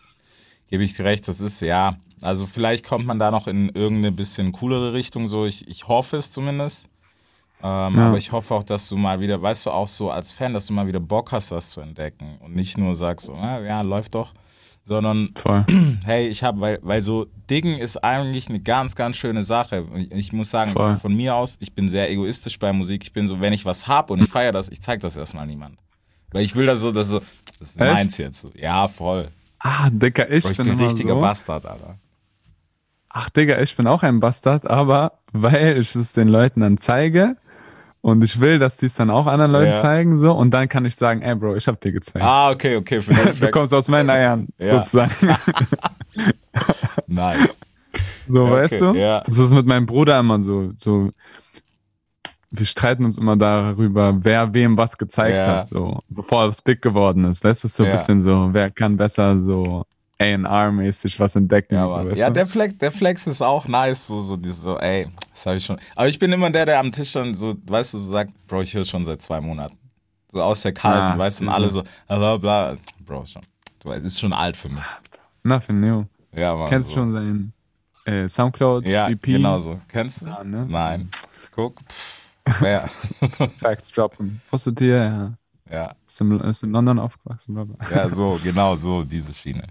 Gebe 0.68 0.84
ich 0.84 0.94
dir 0.94 1.04
recht, 1.04 1.26
das 1.28 1.40
ist 1.40 1.60
ja, 1.60 1.96
also 2.22 2.46
vielleicht 2.46 2.84
kommt 2.86 3.06
man 3.06 3.18
da 3.18 3.30
noch 3.30 3.46
in 3.46 3.68
irgendeine 3.70 4.12
bisschen 4.12 4.52
coolere 4.52 4.92
Richtung, 4.92 5.28
so 5.28 5.46
ich, 5.46 5.68
ich 5.68 5.88
hoffe 5.88 6.16
es 6.16 6.30
zumindest. 6.30 6.88
Ähm, 7.62 7.96
Ja. 7.96 8.08
Aber 8.08 8.18
ich 8.18 8.32
hoffe 8.32 8.54
auch, 8.54 8.64
dass 8.64 8.88
du 8.88 8.96
mal 8.96 9.20
wieder, 9.20 9.40
weißt 9.40 9.66
du, 9.66 9.70
auch 9.70 9.88
so 9.88 10.10
als 10.10 10.32
Fan, 10.32 10.52
dass 10.52 10.66
du 10.66 10.72
mal 10.72 10.86
wieder 10.86 11.00
Bock 11.00 11.32
hast, 11.32 11.50
was 11.50 11.70
zu 11.70 11.80
entdecken 11.80 12.36
und 12.40 12.54
nicht 12.54 12.76
nur 12.76 12.94
sagst, 12.94 13.26
so, 13.26 13.34
ah, 13.34 13.60
ja, 13.60 13.80
läuft 13.82 14.14
doch, 14.14 14.32
sondern 14.84 15.30
Voll. 15.34 15.64
hey, 16.04 16.28
ich 16.28 16.42
habe, 16.42 16.60
weil, 16.60 16.78
weil 16.82 17.02
so 17.02 17.26
Diggen 17.50 17.78
ist 17.78 17.96
eigentlich 18.04 18.48
eine 18.48 18.60
ganz, 18.60 18.94
ganz 18.94 19.16
schöne 19.16 19.42
Sache. 19.42 19.86
Ich, 19.96 20.12
ich 20.12 20.32
muss 20.32 20.50
sagen, 20.50 20.72
Voll. 20.72 20.96
von 20.96 21.14
mir 21.14 21.34
aus, 21.34 21.56
ich 21.60 21.74
bin 21.74 21.88
sehr 21.88 22.10
egoistisch 22.10 22.58
bei 22.58 22.72
Musik. 22.72 23.02
Ich 23.04 23.12
bin 23.12 23.26
so, 23.26 23.40
wenn 23.40 23.52
ich 23.52 23.64
was 23.64 23.88
hab 23.88 24.10
und 24.10 24.22
ich 24.22 24.28
feiere 24.28 24.52
das, 24.52 24.68
ich 24.68 24.80
zeig 24.80 25.00
das 25.00 25.16
erstmal 25.16 25.46
niemand. 25.46 25.78
Weil 26.30 26.44
ich 26.44 26.54
will 26.54 26.66
das 26.66 26.80
so, 26.80 26.92
das 26.92 27.08
so, 27.08 27.20
das 27.58 27.70
ist 27.70 27.80
Echt? 27.80 27.92
meins 27.92 28.18
jetzt. 28.18 28.42
So. 28.42 28.50
Ja, 28.54 28.86
voll. 28.88 29.28
Ah, 29.68 29.90
Digga, 29.90 30.26
ich, 30.28 30.44
Bro, 30.44 30.50
ich 30.52 30.56
bin, 30.58 30.66
bin 30.66 30.78
ein 30.78 30.84
richtiger 30.84 31.14
so. 31.14 31.20
Bastard, 31.20 31.66
Alter. 31.66 31.98
Ach, 33.08 33.30
Digga, 33.30 33.60
ich 33.60 33.74
bin 33.76 33.88
auch 33.88 34.04
ein 34.04 34.20
Bastard, 34.20 34.64
aber 34.66 35.18
weil 35.32 35.78
ich 35.78 35.94
es 35.96 36.12
den 36.12 36.28
Leuten 36.28 36.60
dann 36.60 36.78
zeige 36.78 37.36
und 38.00 38.22
ich 38.22 38.38
will, 38.40 38.60
dass 38.60 38.76
die 38.76 38.86
es 38.86 38.94
dann 38.94 39.10
auch 39.10 39.26
anderen 39.26 39.50
Leuten 39.50 39.72
Ja. 39.72 39.80
zeigen, 39.80 40.16
so, 40.18 40.32
und 40.32 40.52
dann 40.52 40.68
kann 40.68 40.84
ich 40.84 40.94
sagen, 40.94 41.22
ey, 41.22 41.34
Bro, 41.34 41.56
ich 41.56 41.66
hab 41.66 41.80
dir 41.80 41.90
gezeigt. 41.90 42.24
Ah, 42.24 42.50
okay, 42.50 42.76
okay. 42.76 43.00
Du 43.40 43.50
kommst 43.50 43.74
aus 43.74 43.88
meinen 43.88 44.08
Eiern, 44.08 44.46
Ja. 44.58 44.84
sozusagen. 44.84 45.10
Nice. 47.08 47.58
So, 48.28 48.44
Ja, 48.46 48.52
weißt 48.52 48.74
okay, 48.74 48.92
du? 48.92 48.98
ja. 48.98 49.20
Das 49.26 49.38
ist 49.38 49.52
mit 49.52 49.66
meinem 49.66 49.86
Bruder 49.86 50.20
immer 50.20 50.40
so, 50.42 50.72
so. 50.76 51.10
Wir 52.58 52.66
streiten 52.66 53.04
uns 53.04 53.18
immer 53.18 53.36
darüber, 53.36 54.16
wer 54.24 54.52
wem 54.54 54.76
was 54.76 54.96
gezeigt 54.96 55.36
Ja. 55.36 55.46
hat, 55.58 55.66
so, 55.68 56.00
bevor 56.08 56.46
es 56.48 56.62
big 56.62 56.80
geworden 56.82 57.24
ist. 57.24 57.44
Weißt 57.44 57.64
du, 57.64 57.68
so 57.68 57.82
ein 57.82 57.88
Ja. 57.90 57.92
bisschen 57.96 58.20
so, 58.20 58.48
wer 58.52 58.70
kann 58.70 58.96
besser 58.96 59.38
so 59.38 59.84
A&R-mäßig 60.18 61.18
was 61.20 61.36
entdecken. 61.36 61.74
Ja, 61.74 61.86
so, 61.88 62.08
ja 62.10 62.30
der, 62.30 62.46
Flex, 62.46 62.78
der 62.78 62.90
Flex 62.90 63.26
ist 63.26 63.42
auch 63.42 63.68
nice. 63.68 64.06
So, 64.06 64.20
so, 64.20 64.36
dieses 64.36 64.62
so, 64.62 64.78
ey, 64.78 65.08
das 65.32 65.44
habe 65.46 65.56
ich 65.56 65.64
schon. 65.64 65.78
Aber 65.94 66.08
ich 66.08 66.18
bin 66.18 66.32
immer 66.32 66.50
der, 66.50 66.64
der 66.66 66.80
am 66.80 66.90
Tisch 66.92 67.12
dann 67.12 67.34
so, 67.34 67.54
weißt 67.66 67.94
du, 67.94 67.98
so 67.98 68.12
sagt, 68.12 68.32
Bro, 68.46 68.62
ich 68.62 68.72
höre 68.74 68.84
schon 68.84 69.04
seit 69.04 69.20
zwei 69.22 69.40
Monaten. 69.40 69.76
So 70.32 70.42
aus 70.42 70.62
der 70.62 70.72
Kalten, 70.72 70.98
Ah, 70.98 71.18
weißt 71.18 71.40
du, 71.40 71.44
und 71.44 71.50
alle 71.50 71.68
so, 71.70 71.82
bla, 72.08 72.36
bla. 72.38 72.76
Bro, 73.04 73.26
schon. 73.26 73.42
Du 73.82 73.90
weißt, 73.90 74.04
ist 74.04 74.18
schon 74.20 74.32
alt 74.32 74.56
für 74.56 74.68
mich. 74.70 74.82
Nothing 75.42 75.80
new. 75.80 76.04
Ja, 76.34 76.54
Mann. 76.56 76.68
Kennst 76.68 76.88
so. 76.88 76.94
du 76.94 77.00
schon 77.00 77.12
sein 77.12 77.52
äh, 78.06 78.28
Soundcloud, 78.28 78.86
Ja, 78.86 79.08
EP? 79.08 79.22
genau 79.22 79.58
so. 79.58 79.78
Kennst 79.88 80.22
du? 80.22 80.26
Ja, 80.26 80.42
ne? 80.42 80.66
Nein. 80.68 81.08
Guck. 81.54 81.80
Pff. 81.88 82.25
Ja. 82.60 82.88
Facts 83.60 83.90
droppen. 83.92 84.40
Wusstet 84.50 84.80
ihr, 84.80 84.96
ja. 84.96 85.32
ja. 85.70 85.94
Ist 86.06 86.20
in, 86.20 86.40
ist 86.40 86.62
in 86.62 86.72
London 86.72 86.98
aufgewachsen, 86.98 87.54
bla 87.54 87.64
bla. 87.64 87.76
Ja, 87.90 88.08
so, 88.08 88.38
genau 88.44 88.76
so, 88.76 89.04
diese 89.04 89.32
Schiene. 89.34 89.64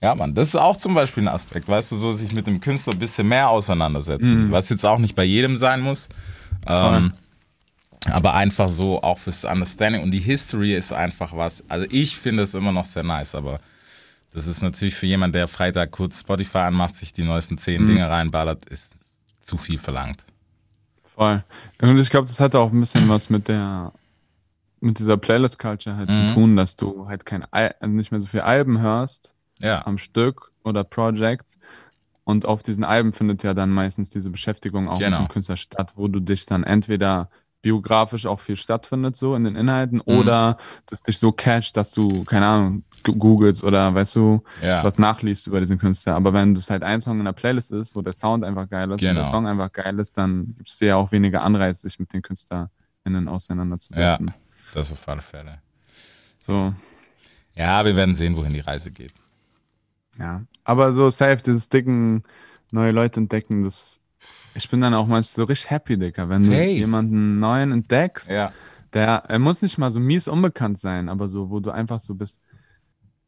Ja, 0.00 0.14
Mann, 0.14 0.32
das 0.32 0.48
ist 0.48 0.56
auch 0.56 0.76
zum 0.76 0.94
Beispiel 0.94 1.24
ein 1.24 1.28
Aspekt, 1.28 1.68
weißt 1.68 1.90
du, 1.90 1.96
so 1.96 2.12
sich 2.12 2.32
mit 2.32 2.46
dem 2.46 2.60
Künstler 2.60 2.92
ein 2.92 3.00
bisschen 3.00 3.26
mehr 3.26 3.48
auseinandersetzen, 3.48 4.50
was 4.52 4.68
jetzt 4.68 4.84
auch 4.84 4.98
nicht 4.98 5.16
bei 5.16 5.24
jedem 5.24 5.56
sein 5.56 5.80
muss. 5.80 6.08
Ähm, 6.68 7.14
aber 8.06 8.34
einfach 8.34 8.68
so 8.68 9.02
auch 9.02 9.18
fürs 9.18 9.44
Understanding 9.44 10.02
und 10.02 10.12
die 10.12 10.20
History 10.20 10.74
ist 10.74 10.92
einfach 10.92 11.36
was. 11.36 11.64
Also 11.68 11.86
ich 11.90 12.16
finde 12.16 12.44
es 12.44 12.54
immer 12.54 12.70
noch 12.70 12.84
sehr 12.84 13.02
nice, 13.02 13.34
aber 13.34 13.58
das 14.32 14.46
ist 14.46 14.62
natürlich 14.62 14.94
für 14.94 15.06
jemand, 15.06 15.34
der 15.34 15.48
Freitag 15.48 15.90
kurz 15.90 16.20
Spotify 16.20 16.58
anmacht, 16.58 16.94
sich 16.94 17.12
die 17.12 17.24
neuesten 17.24 17.58
zehn 17.58 17.86
Dinge 17.86 18.08
reinballert, 18.08 18.66
ist 18.66 18.94
zu 19.40 19.56
viel 19.56 19.78
verlangt. 19.78 20.22
Voll. 21.18 21.42
Und 21.82 21.98
ich 21.98 22.10
glaube, 22.10 22.28
das 22.28 22.38
hat 22.40 22.54
auch 22.54 22.70
ein 22.72 22.78
bisschen 22.80 23.08
was 23.08 23.28
mit 23.28 23.48
der 23.48 23.92
mit 24.80 25.00
dieser 25.00 25.16
Playlist-Culture 25.16 25.96
halt 25.96 26.10
Mhm. 26.10 26.28
zu 26.28 26.34
tun, 26.34 26.56
dass 26.56 26.76
du 26.76 27.08
halt 27.08 27.26
kein 27.26 27.44
Al 27.52 27.74
also 27.80 27.92
nicht 27.94 28.12
mehr 28.12 28.20
so 28.20 28.28
viel 28.28 28.40
Alben 28.42 28.80
hörst 28.80 29.34
Ja, 29.60 29.84
am 29.84 29.98
Stück 29.98 30.52
oder 30.62 30.84
Projects. 30.84 31.58
Und 32.24 32.46
auf 32.46 32.62
diesen 32.62 32.84
Alben 32.84 33.12
findet 33.12 33.42
ja 33.42 33.54
dann 33.54 33.70
meistens 33.70 34.10
diese 34.10 34.30
Beschäftigung 34.30 34.88
auch 34.88 34.98
Genau. 35.00 35.20
mit 35.20 35.28
dem 35.30 35.32
Künstler 35.32 35.56
statt, 35.56 35.94
wo 35.96 36.06
du 36.08 36.20
dich 36.20 36.46
dann 36.46 36.62
entweder 36.62 37.30
biografisch 37.62 38.24
auch 38.26 38.38
viel 38.40 38.56
stattfindet, 38.56 39.16
so 39.16 39.34
in 39.34 39.44
den 39.44 39.56
Inhalten, 39.56 39.96
Mhm. 40.06 40.18
oder 40.18 40.58
das 40.86 41.02
dich 41.02 41.18
so 41.18 41.32
catcht, 41.32 41.76
dass 41.76 41.92
du, 41.92 42.24
keine 42.24 42.46
Ahnung, 42.46 42.84
googelst 43.04 43.64
oder 43.64 43.92
weißt 43.94 44.16
du, 44.16 44.42
ja, 44.62 44.84
was 44.84 44.98
nachliest 44.98 45.46
über 45.48 45.58
diesen 45.60 45.78
Künstler. 45.78 46.14
Aber 46.14 46.32
wenn 46.32 46.54
das 46.54 46.70
halt 46.70 46.82
ein 46.82 47.00
Song 47.00 47.18
in 47.18 47.24
der 47.24 47.32
Playlist 47.32 47.72
ist, 47.72 47.96
wo 47.96 48.02
der 48.02 48.12
Sound 48.12 48.44
einfach 48.44 48.68
geil 48.68 48.86
ist 48.88 48.92
und 49.02 49.08
Genau. 49.08 49.20
der 49.22 49.24
Song 49.26 49.46
einfach 49.46 49.72
geil 49.72 49.98
ist, 49.98 50.16
dann 50.18 50.54
gibt 50.56 50.68
es 50.68 50.78
dir 50.78 50.86
ja 50.88 50.96
auch 50.96 51.10
weniger 51.12 51.42
Anreiz, 51.42 51.80
sich 51.82 51.98
mit 51.98 52.12
den 52.12 52.22
KünstlerInnen 52.22 53.28
auseinanderzusetzen. 53.28 54.32
das 54.74 54.92
auf 54.92 55.08
alle 55.08 55.22
Fälle. 55.22 55.60
So, 56.38 56.72
Ja, 57.56 57.84
wir 57.84 57.96
werden 57.96 58.14
sehen, 58.14 58.36
wohin 58.36 58.52
die 58.52 58.60
Reise 58.60 58.92
geht. 58.92 59.12
ja. 60.18 60.42
Aber 60.64 60.92
so 60.92 61.10
safe, 61.10 61.38
dieses 61.44 61.68
dicken, 61.70 62.22
neue 62.70 62.92
Leute 62.92 63.18
entdecken, 63.20 63.64
das. 63.64 63.98
Ich 64.54 64.68
bin 64.68 64.80
dann 64.80 64.94
auch 64.94 65.06
manchmal 65.06 65.22
so 65.22 65.44
richtig 65.44 65.70
happy, 65.70 65.96
Dicker, 65.98 66.28
wenn 66.28 66.42
Safe. 66.42 66.56
du 66.64 66.70
jemanden 66.72 67.38
neuen 67.38 67.72
entdeckst, 67.72 68.30
Ja, 68.30 68.52
der, 68.92 69.24
er 69.28 69.38
muss 69.38 69.62
nicht 69.62 69.78
mal 69.78 69.90
so 69.90 70.00
mies 70.00 70.28
unbekannt 70.28 70.78
sein, 70.78 71.08
aber 71.08 71.28
so, 71.28 71.50
wo 71.50 71.60
du 71.60 71.70
einfach 71.70 72.00
so 72.00 72.14
bist. 72.14 72.40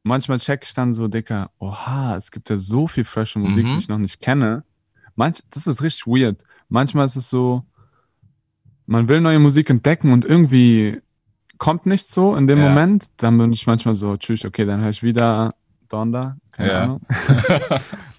Manchmal 0.03 0.39
check 0.39 0.65
ich 0.65 0.73
dann 0.75 0.93
so, 0.93 1.09
Dicker, 1.09 1.51
oha, 1.59 2.17
es 2.17 2.31
gibt 2.31 2.49
ja 2.51 2.57
so 2.57 2.87
viel 2.87 3.05
frische 3.05 3.39
Musik, 3.39 3.67
Mhm. 3.67 3.71
die 3.73 3.79
ich 3.79 3.89
noch 3.89 3.99
nicht 3.99 4.19
kenne. 4.21 4.65
Manch, 5.15 5.41
das 5.51 5.67
ist 5.67 5.83
richtig 5.83 6.07
weird. 6.07 6.43
Manchmal 6.71 7.05
ist 7.07 7.17
es 7.17 7.29
so, 7.29 7.65
man 8.87 9.09
will 9.09 9.21
neue 9.21 9.39
Musik 9.39 9.69
entdecken 9.71 10.13
und 10.13 10.25
irgendwie 10.25 11.01
kommt 11.59 11.85
nicht 11.85 12.07
so 12.09 12.35
in 12.35 12.47
dem 12.47 12.59
Ja. 12.59 12.69
Moment. 12.71 13.09
Dann 13.19 13.37
bin 13.37 13.53
ich 13.53 13.67
manchmal 13.67 13.95
so, 13.95 14.17
tschüss, 14.17 14.45
okay, 14.47 14.65
dann 14.65 14.81
höre 14.81 14.91
ich 14.91 15.03
wieder 15.03 15.51
Donda, 15.91 16.39
keine 16.53 16.71
Ja. 16.73 16.83
Ahnung. 16.85 17.01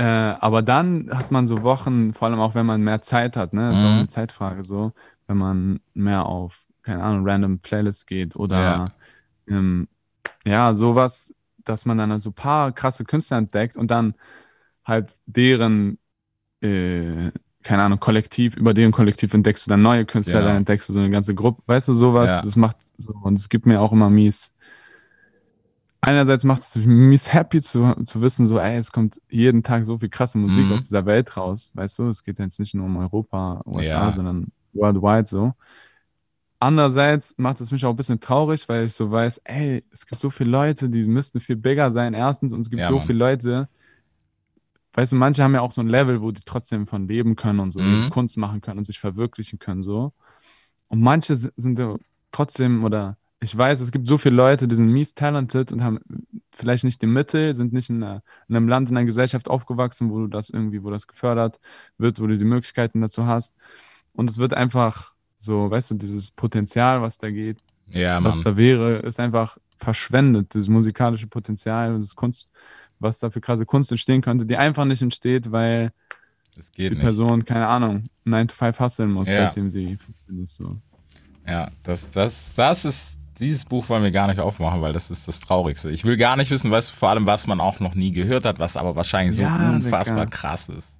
äh, 0.00 0.04
aber 0.40 0.62
dann 0.62 1.10
hat 1.12 1.30
man 1.30 1.46
so 1.46 1.62
Wochen, 1.62 2.14
vor 2.14 2.28
allem 2.28 2.40
auch 2.40 2.54
wenn 2.54 2.66
man 2.66 2.82
mehr 2.82 3.02
Zeit 3.02 3.36
hat, 3.36 3.52
ne, 3.52 3.72
ist 3.72 3.84
auch 3.84 3.90
Mhm. 3.92 3.98
eine 4.00 4.08
Zeitfrage 4.08 4.64
so, 4.64 4.92
wenn 5.26 5.36
man 5.38 5.80
mehr 5.94 6.26
auf, 6.26 6.66
keine 6.82 7.02
Ahnung, 7.02 7.28
random 7.28 7.58
Playlists 7.60 8.06
geht 8.06 8.36
oder 8.36 8.62
Ja. 8.62 8.94
ähm, 9.48 9.88
ja, 10.46 10.74
sowas, 10.74 11.34
dass 11.64 11.86
man 11.86 11.98
dann 11.98 12.18
so 12.18 12.30
ein 12.30 12.34
paar 12.34 12.72
krasse 12.72 13.04
Künstler 13.04 13.38
entdeckt 13.38 13.76
und 13.76 13.90
dann 13.90 14.14
halt 14.84 15.16
deren, 15.26 15.98
äh, 16.62 17.32
keine 17.62 17.82
Ahnung, 17.84 18.00
Kollektiv, 18.00 18.56
über 18.56 18.74
deren 18.74 18.92
Kollektiv 18.92 19.34
entdeckst 19.34 19.66
du 19.66 19.70
dann 19.70 19.82
neue 19.82 20.06
Künstler, 20.06 20.40
Genau. 20.40 20.50
dann 20.50 20.58
entdeckst 20.58 20.88
du 20.88 20.92
so 20.94 21.00
eine 21.00 21.10
ganze 21.10 21.34
Gruppe, 21.34 21.62
weißt 21.66 21.88
du, 21.88 21.94
sowas, 21.94 22.30
Ja. 22.32 22.42
das 22.42 22.56
macht 22.56 22.78
so, 22.98 23.14
und 23.22 23.38
es 23.38 23.48
gibt 23.50 23.66
mir 23.66 23.80
auch 23.80 23.92
immer 23.92 24.10
mies. 24.10 24.54
Einerseits 26.02 26.44
macht 26.44 26.62
es 26.62 26.76
mich 26.76 27.32
happy 27.32 27.60
zu, 27.60 27.94
zu 28.04 28.22
wissen, 28.22 28.46
so, 28.46 28.58
ey, 28.58 28.78
es 28.78 28.90
kommt 28.90 29.20
jeden 29.28 29.62
Tag 29.62 29.84
so 29.84 29.98
viel 29.98 30.08
krasse 30.08 30.38
Musik 30.38 30.66
Mhm. 30.66 30.72
aus 30.72 30.82
dieser 30.88 31.04
Welt 31.04 31.36
raus, 31.36 31.72
weißt 31.74 31.98
du, 31.98 32.08
es 32.08 32.22
geht 32.22 32.38
jetzt 32.38 32.58
nicht 32.58 32.74
nur 32.74 32.86
um 32.86 32.96
Europa, 32.96 33.60
USA, 33.66 33.82
Ja. 33.82 34.12
sondern 34.12 34.50
worldwide 34.72 35.26
so. 35.26 35.52
Andererseits 36.58 37.34
macht 37.38 37.60
es 37.60 37.70
mich 37.70 37.84
auch 37.86 37.90
ein 37.90 37.96
bisschen 37.96 38.20
traurig, 38.20 38.68
weil 38.68 38.86
ich 38.86 38.92
so 38.94 39.10
weiß, 39.10 39.40
ey, 39.44 39.82
es 39.90 40.06
gibt 40.06 40.20
so 40.20 40.28
viele 40.30 40.50
Leute, 40.50 40.88
die 40.90 41.04
müssten 41.04 41.40
viel 41.40 41.56
bigger 41.56 41.90
sein, 41.90 42.12
erstens, 42.14 42.52
und 42.52 42.60
es 42.62 42.70
gibt 42.70 42.80
Ja, 42.82 42.88
so 42.88 42.98
Mann. 42.98 43.06
viele 43.06 43.18
Leute, 43.18 43.68
weißt 44.94 45.12
du, 45.12 45.16
manche 45.16 45.42
haben 45.42 45.54
ja 45.54 45.60
auch 45.60 45.72
so 45.72 45.80
ein 45.80 45.88
Level, 45.88 46.20
wo 46.20 46.30
die 46.32 46.42
trotzdem 46.44 46.86
von 46.86 47.06
leben 47.08 47.36
können 47.36 47.60
und 47.60 47.70
so 47.70 47.80
Mhm. 47.80 48.10
Kunst 48.10 48.36
machen 48.36 48.60
können 48.60 48.78
und 48.78 48.84
sich 48.84 48.98
verwirklichen 48.98 49.58
können, 49.58 49.82
so. 49.82 50.12
Und 50.88 51.00
manche 51.00 51.36
si- 51.36 51.50
sind 51.56 51.78
ja 51.78 51.96
trotzdem, 52.32 52.84
oder 52.84 53.16
ich 53.42 53.56
weiß, 53.56 53.80
es 53.80 53.90
gibt 53.90 54.06
so 54.06 54.18
viele 54.18 54.36
Leute, 54.36 54.68
die 54.68 54.76
sind 54.76 54.88
mies 54.88 55.14
talented 55.14 55.72
und 55.72 55.82
haben 55.82 55.98
vielleicht 56.52 56.84
nicht 56.84 57.00
die 57.00 57.06
Mittel, 57.06 57.54
sind 57.54 57.72
nicht 57.72 57.88
in, 57.88 58.02
einer, 58.02 58.22
in 58.48 58.56
einem 58.56 58.68
Land, 58.68 58.90
in 58.90 58.96
einer 58.96 59.06
Gesellschaft 59.06 59.48
aufgewachsen, 59.48 60.10
wo 60.10 60.18
du 60.18 60.26
das 60.26 60.50
irgendwie, 60.50 60.82
wo 60.82 60.90
das 60.90 61.06
gefördert 61.06 61.58
wird, 61.96 62.20
wo 62.20 62.26
du 62.26 62.36
die 62.36 62.44
Möglichkeiten 62.44 63.00
dazu 63.00 63.26
hast. 63.26 63.54
Und 64.12 64.28
es 64.28 64.38
wird 64.38 64.52
einfach 64.52 65.14
so, 65.38 65.70
weißt 65.70 65.92
du, 65.92 65.94
dieses 65.94 66.30
Potenzial, 66.30 67.00
was 67.00 67.16
da 67.16 67.30
geht, 67.30 67.56
ja, 67.92 68.22
was 68.22 68.40
da 68.42 68.56
wäre, 68.56 68.98
ist 68.98 69.18
einfach 69.18 69.56
verschwendet. 69.78 70.52
Dieses 70.54 70.68
musikalische 70.68 71.26
Potenzial, 71.26 71.98
das 71.98 72.14
Kunst, 72.14 72.52
was 72.98 73.18
da 73.20 73.30
für 73.30 73.40
krasse 73.40 73.64
Kunst 73.64 73.90
entstehen 73.90 74.20
könnte, 74.20 74.44
die 74.44 74.56
einfach 74.58 74.84
nicht 74.84 75.00
entsteht, 75.02 75.50
weil 75.50 75.92
die 76.76 76.90
nicht. 76.90 77.00
Person, 77.00 77.44
keine 77.44 77.66
Ahnung, 77.66 78.04
9 78.24 78.48
to 78.48 78.54
5 78.54 78.78
hustlen 78.78 79.10
muss, 79.10 79.28
Ja. 79.28 79.46
seitdem 79.46 79.70
sie 79.70 79.96
15 79.96 80.42
ist. 80.42 80.56
So. 80.56 80.72
Ja, 81.48 81.70
das, 81.82 82.10
das, 82.10 82.52
das 82.54 82.84
ist, 82.84 83.12
dieses 83.40 83.64
Buch 83.64 83.88
wollen 83.88 84.02
wir 84.02 84.10
gar 84.10 84.26
nicht 84.28 84.40
aufmachen, 84.40 84.80
weil 84.82 84.92
das 84.92 85.10
ist 85.10 85.26
das 85.28 85.40
Traurigste. 85.40 85.90
Ich 85.90 86.04
will 86.04 86.16
gar 86.16 86.36
nicht 86.36 86.50
wissen, 86.50 86.70
weißt 86.70 86.90
du, 86.90 86.94
vor 86.94 87.08
allem, 87.10 87.26
was 87.26 87.46
man 87.46 87.60
auch 87.60 87.80
noch 87.80 87.94
nie 87.94 88.12
gehört 88.12 88.44
hat, 88.44 88.58
was 88.58 88.76
aber 88.76 88.94
wahrscheinlich 88.96 89.36
so 89.36 89.42
Ja, 89.42 89.56
unfassbar 89.70 90.26
Digga. 90.26 90.36
krass 90.36 90.68
ist. 90.68 90.98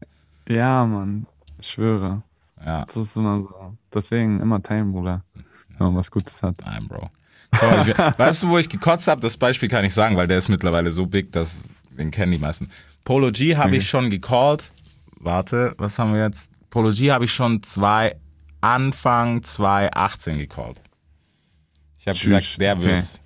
Ja, 0.48 0.84
Mann, 0.84 1.26
ich 1.60 1.68
schwöre. 1.68 2.22
Ja, 2.64 2.84
Das 2.86 2.96
ist 2.96 3.16
immer 3.16 3.42
so. 3.42 3.76
Deswegen 3.94 4.40
immer 4.40 4.62
teilen, 4.62 4.92
Bruder, 4.92 5.22
wenn 5.34 5.86
man 5.86 5.96
was 5.96 6.10
Gutes 6.10 6.42
hat. 6.42 6.56
nein, 6.64 6.86
Bro. 6.88 7.08
Mal, 7.52 7.88
ich, 7.88 7.96
weißt 8.18 8.42
du, 8.44 8.48
wo 8.50 8.58
ich 8.58 8.68
gekotzt 8.68 9.08
habe? 9.08 9.20
Das 9.20 9.36
Beispiel 9.36 9.68
kann 9.68 9.84
ich 9.84 9.94
sagen, 9.94 10.16
weil 10.16 10.26
der 10.26 10.38
ist 10.38 10.48
mittlerweile 10.48 10.90
so 10.90 11.06
big, 11.06 11.32
dass 11.32 11.64
den 11.90 12.10
kennen 12.10 12.32
die 12.32 12.38
meisten. 12.38 12.68
Polo 13.04 13.30
G 13.32 13.56
habe 13.56 13.76
ich 13.76 13.88
schon 13.88 14.10
gecallt. 14.10 14.70
Warte, 15.18 15.74
was 15.78 15.98
haben 15.98 16.12
wir 16.14 16.22
jetzt? 16.22 16.50
Polo 16.70 16.92
G 16.92 17.10
habe 17.10 17.24
ich 17.24 17.32
schon 17.32 17.62
zwei, 17.62 18.14
Anfang 18.60 19.42
2018 19.42 20.38
gecallt. 20.38 20.80
Ich 22.00 22.08
habe 22.08 22.18
gesagt, 22.18 22.60
der 22.60 22.76
okay. 22.76 22.84
wird's. 22.84 23.20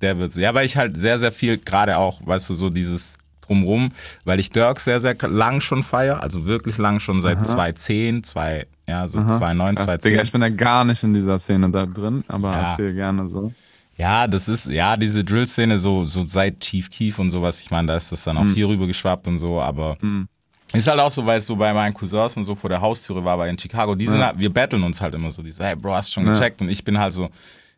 Der 0.00 0.18
wird's. 0.18 0.36
Ja, 0.36 0.52
weil 0.54 0.66
ich 0.66 0.76
halt 0.76 0.96
sehr, 0.98 1.18
sehr 1.18 1.30
viel, 1.32 1.58
gerade 1.58 1.96
auch, 1.98 2.20
weißt 2.26 2.50
du, 2.50 2.54
so 2.54 2.68
dieses 2.70 3.16
drumrum, 3.40 3.92
weil 4.24 4.40
ich 4.40 4.50
Dirk 4.50 4.80
sehr, 4.80 5.00
sehr 5.00 5.14
lang 5.28 5.60
schon 5.60 5.82
feier, 5.82 6.22
also 6.22 6.44
wirklich 6.46 6.78
lang 6.78 7.00
schon 7.00 7.20
seit 7.22 7.46
2010, 7.46 8.24
zwei, 8.24 8.66
ja, 8.88 9.06
so 9.06 9.18
2009, 9.22 9.74
Krass, 9.74 9.84
2010. 9.84 10.10
Digga, 10.10 10.22
ich 10.22 10.32
bin 10.32 10.40
da 10.40 10.48
gar 10.48 10.84
nicht 10.84 11.02
in 11.02 11.14
dieser 11.14 11.38
Szene 11.38 11.70
da 11.70 11.86
drin, 11.86 12.24
aber 12.28 12.52
Ja. 12.52 12.70
erzähl 12.70 12.94
gerne 12.94 13.28
so. 13.28 13.52
Ja, 13.96 14.26
das 14.26 14.48
ist, 14.48 14.66
ja, 14.66 14.96
diese 14.96 15.22
Drill-Szene, 15.24 15.78
so, 15.78 16.06
so 16.06 16.24
seit 16.24 16.60
Chief 16.60 16.88
Keef 16.90 17.18
und 17.18 17.30
sowas, 17.30 17.60
ich 17.60 17.70
meine, 17.70 17.88
da 17.88 17.96
ist 17.96 18.10
das 18.10 18.24
dann 18.24 18.38
auch 18.38 18.44
Mhm. 18.44 18.54
hier 18.54 18.68
rüber 18.68 18.86
geschwappt 18.86 19.26
und 19.28 19.38
so, 19.38 19.60
aber 19.60 19.98
ist 20.72 20.88
halt 20.88 21.00
auch 21.00 21.10
so, 21.10 21.26
weil 21.26 21.38
es 21.38 21.46
so 21.46 21.56
bei 21.56 21.74
meinen 21.74 21.92
Cousins 21.92 22.36
und 22.38 22.44
so 22.44 22.54
vor 22.54 22.70
der 22.70 22.80
Haustüre 22.80 23.22
war, 23.24 23.36
weil 23.38 23.50
in 23.50 23.58
Chicago, 23.58 23.94
die 23.94 24.06
sind, 24.06 24.24
halt- 24.24 24.38
wir 24.38 24.50
battlen 24.52 24.82
uns 24.84 25.00
halt 25.02 25.14
immer 25.14 25.30
so, 25.30 25.42
die 25.42 25.50
so, 25.50 25.62
hey 25.64 25.76
Bro, 25.76 25.94
hast 25.96 26.08
du 26.10 26.12
schon 26.14 26.26
Ja. 26.26 26.32
gecheckt? 26.32 26.62
Und 26.62 26.70
ich 26.70 26.82
bin 26.84 26.98
halt 26.98 27.12
so, 27.12 27.28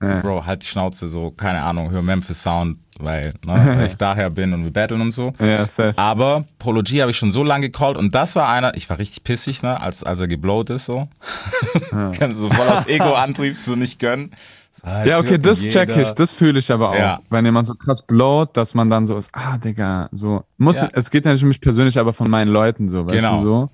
so, 0.03 0.09
Ja. 0.12 0.20
Bro, 0.20 0.44
halt 0.46 0.62
die 0.62 0.66
Schnauze, 0.66 1.09
so, 1.09 1.30
keine 1.30 1.62
Ahnung, 1.62 1.90
hör 1.90 2.03
Memphis 2.03 2.42
Sound, 2.42 2.78
weil, 2.98 3.34
ne, 3.46 3.53
weil 3.78 3.86
ich 3.86 3.96
daher 3.96 4.30
bin 4.30 4.53
und 4.53 4.64
wir 4.64 4.72
battlen 4.72 5.00
und 5.00 5.11
so. 5.12 5.32
Ja, 5.38 5.61
safe. 5.66 5.94
Aber 5.96 6.44
Polo 6.59 6.82
G 6.82 7.00
habe 7.00 7.11
ich 7.11 7.16
schon 7.16 7.30
so 7.30 7.42
lange 7.42 7.70
gecallt 7.70 7.96
und 7.96 8.14
das 8.14 8.36
war 8.36 8.48
einer, 8.48 8.76
ich 8.76 8.88
war 8.90 8.98
richtig 8.98 9.24
pissig, 9.24 9.62
ne, 9.62 9.80
als, 9.80 10.03
als 10.05 10.20
er 10.20 10.28
geblowt 10.28 10.70
ist, 10.70 10.86
so. 10.86 11.09
Kannst 11.90 12.20
du 12.38 12.42
so 12.42 12.50
voll 12.50 12.68
aus 12.68 12.86
Ego-Antrieb 12.86 13.57
so 13.57 13.76
nicht 13.76 13.98
gönnen. 13.98 14.30
So, 14.72 14.88
Ja, 14.88 15.18
okay, 15.18 15.38
das 15.38 15.64
jeder. 15.64 15.86
check 15.86 15.96
ich, 15.96 16.12
das 16.12 16.34
fühle 16.34 16.59
ich 16.59 16.72
aber 16.72 16.90
auch. 16.90 16.94
Ja. 16.98 17.20
Wenn 17.30 17.44
jemand 17.44 17.66
so 17.66 17.74
krass 17.74 18.03
blowt, 18.03 18.57
dass 18.57 18.74
man 18.74 18.88
dann 18.88 19.07
so 19.07 19.16
ist, 19.16 19.30
ah, 19.34 19.59
Digga, 19.59 20.09
so. 20.12 20.44
Muss, 20.57 20.76
Ja. 20.80 20.88
Es 20.92 21.11
geht 21.11 21.26
ja 21.26 21.32
nicht 21.32 21.42
um 21.42 21.48
mich 21.48 21.61
persönlich, 21.61 21.98
aber 21.98 22.12
von 22.12 22.30
meinen 22.30 22.48
Leuten 22.48 22.88
so, 22.88 23.05
weißt 23.07 23.14
Genau. 23.16 23.34
du 23.36 23.40
so. 23.42 23.70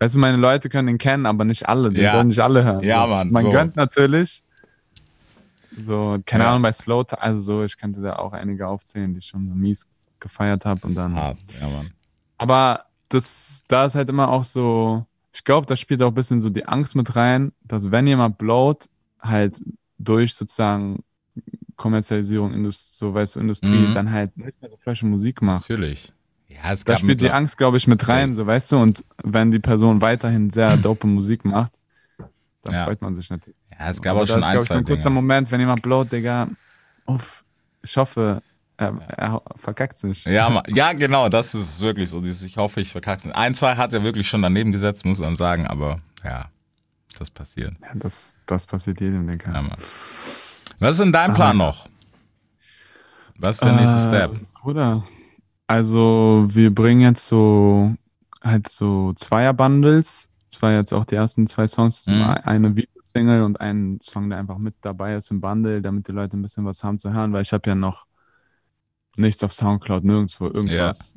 Weißt 0.00 0.14
du, 0.14 0.18
meine 0.18 0.38
Leute 0.38 0.68
können 0.70 0.88
ihn 0.88 0.98
kennen, 0.98 1.26
aber 1.26 1.44
nicht 1.44 1.68
alle. 1.68 1.90
Die 1.90 2.00
Ja. 2.00 2.12
sollen 2.12 2.28
nicht 2.28 2.40
alle 2.40 2.64
hören. 2.64 2.82
Ja, 2.82 3.04
so. 3.06 3.12
Mann, 3.12 3.30
Man 3.30 3.42
so. 3.44 3.50
gönnt 3.52 3.76
natürlich. 3.76 4.42
So, 5.78 6.18
keine 6.26 6.44
Ja. 6.44 6.50
Ahnung, 6.50 6.62
bei 6.62 6.72
Slow, 6.72 7.04
also 7.18 7.42
so, 7.42 7.64
ich 7.64 7.76
könnte 7.78 8.00
da 8.00 8.16
auch 8.16 8.32
einige 8.32 8.66
aufzählen, 8.66 9.12
die 9.12 9.18
ich 9.18 9.26
schon 9.26 9.48
so 9.48 9.54
mies 9.54 9.86
gefeiert 10.18 10.64
habe 10.64 10.80
und 10.86 10.94
dann. 10.94 11.14
Hart, 11.14 11.38
ja, 11.60 11.68
Mann. 11.68 11.90
Aber 12.38 12.86
das, 13.08 13.62
da 13.68 13.84
ist 13.84 13.94
halt 13.94 14.08
immer 14.08 14.28
auch 14.28 14.44
so, 14.44 15.06
ich 15.32 15.44
glaube, 15.44 15.66
da 15.66 15.76
spielt 15.76 16.02
auch 16.02 16.08
ein 16.08 16.14
bisschen 16.14 16.40
so 16.40 16.50
die 16.50 16.66
Angst 16.66 16.96
mit 16.96 17.14
rein, 17.16 17.52
dass 17.64 17.90
wenn 17.90 18.06
jemand 18.06 18.38
blowt, 18.38 18.88
halt 19.20 19.62
durch 19.98 20.34
sozusagen 20.34 21.04
Kommerzialisierung, 21.76 22.52
Indust 22.52 22.98
so 22.98 23.14
weißt 23.14 23.36
du, 23.36 23.40
Industrie, 23.40 23.86
Mhm. 23.88 23.94
dann 23.94 24.10
halt 24.10 24.36
nicht 24.36 24.60
mehr 24.60 24.70
so 24.70 24.76
frische 24.76 25.06
Musik 25.06 25.40
macht. 25.42 25.68
Natürlich. 25.70 26.12
Ja, 26.48 26.72
es 26.72 26.84
Da 26.84 26.96
spielt 26.96 27.20
die 27.20 27.30
Angst, 27.30 27.56
glaube 27.56 27.76
ich, 27.76 27.86
mit 27.86 28.06
rein, 28.08 28.34
so 28.34 28.46
weißt 28.46 28.72
du, 28.72 28.78
und 28.78 29.04
wenn 29.22 29.50
die 29.50 29.60
Person 29.60 30.00
weiterhin 30.02 30.50
sehr 30.50 30.76
dope 30.76 31.06
Musik 31.06 31.44
macht, 31.44 31.72
dann 32.62 32.74
Ja. 32.74 32.84
freut 32.84 33.00
man 33.00 33.14
sich 33.14 33.30
natürlich. 33.30 33.56
Ja, 33.80 33.88
es 33.90 34.02
gab 34.02 34.12
Aber 34.12 34.22
auch 34.22 34.26
schon 34.26 34.40
ist, 34.40 34.44
ein, 34.46 34.52
glaube 34.52 34.62
ich, 34.62 34.68
so 34.68 34.74
zwei 34.74 34.78
ein 34.80 34.84
kurzer 34.84 35.02
Dinge. 35.04 35.14
Moment, 35.14 35.50
wenn 35.50 35.60
jemand 35.60 35.80
blowt, 35.82 36.12
Digga, 36.12 36.48
uff, 37.06 37.44
ich 37.82 37.96
hoffe, 37.96 38.42
er, 38.76 38.98
er 39.16 39.42
verkackt 39.56 39.98
sich. 39.98 40.24
Ja, 40.24 40.62
ja, 40.68 40.92
genau, 40.92 41.28
das 41.30 41.54
ist 41.54 41.80
wirklich 41.80 42.10
so. 42.10 42.20
Dieses, 42.20 42.42
ich 42.42 42.56
hoffe, 42.58 42.80
ich 42.82 42.92
verkack's 42.92 43.24
nicht. 43.24 43.34
Ein, 43.34 43.54
zwei 43.54 43.76
hat 43.76 43.94
er 43.94 44.04
wirklich 44.04 44.28
schon 44.28 44.42
daneben 44.42 44.70
gesetzt, 44.70 45.04
muss 45.06 45.18
man 45.18 45.34
sagen, 45.34 45.66
aber 45.66 46.00
ja, 46.22 46.46
das 47.18 47.30
passiert. 47.30 47.72
Ja, 47.80 47.88
das, 47.94 48.34
das 48.46 48.66
passiert 48.66 49.00
jedem, 49.00 49.26
Digga. 49.26 49.52
Ja, 49.52 49.62
Mann. 49.62 49.78
Was 50.78 50.92
ist 50.92 51.00
denn 51.00 51.12
dein 51.12 51.32
Plan 51.34 51.56
noch? 51.56 51.86
Was 53.38 53.56
ist 53.56 53.64
der 53.64 53.72
nächste 53.72 53.98
Äh, 53.98 54.08
Step? 54.08 54.40
Bruder, 54.60 55.04
also 55.66 56.44
wir 56.48 56.74
bringen 56.74 57.00
jetzt 57.00 57.26
so 57.26 57.94
halt 58.42 58.68
so 58.68 59.14
Zweier-Bundles. 59.14 60.28
Das 60.50 60.60
war 60.62 60.72
jetzt 60.72 60.92
auch 60.92 61.04
die 61.04 61.14
ersten 61.14 61.46
zwei 61.46 61.68
Songs. 61.68 62.06
Mhm. 62.06 62.22
Eine 62.22 62.76
Videosingle 62.76 63.44
und 63.44 63.60
ein 63.60 63.98
Song, 64.02 64.30
der 64.30 64.38
einfach 64.38 64.58
mit 64.58 64.74
dabei 64.80 65.14
ist 65.14 65.30
im 65.30 65.40
Bundle, 65.40 65.80
damit 65.80 66.08
die 66.08 66.12
Leute 66.12 66.36
ein 66.36 66.42
bisschen 66.42 66.64
was 66.64 66.82
haben 66.82 66.98
zu 66.98 67.12
hören, 67.12 67.32
weil 67.32 67.42
ich 67.42 67.52
habe 67.52 67.68
ja 67.70 67.76
noch 67.76 68.06
nichts 69.16 69.44
auf 69.44 69.52
Soundcloud, 69.52 70.04
nirgendwo, 70.04 70.46
irgendwas. 70.46 71.14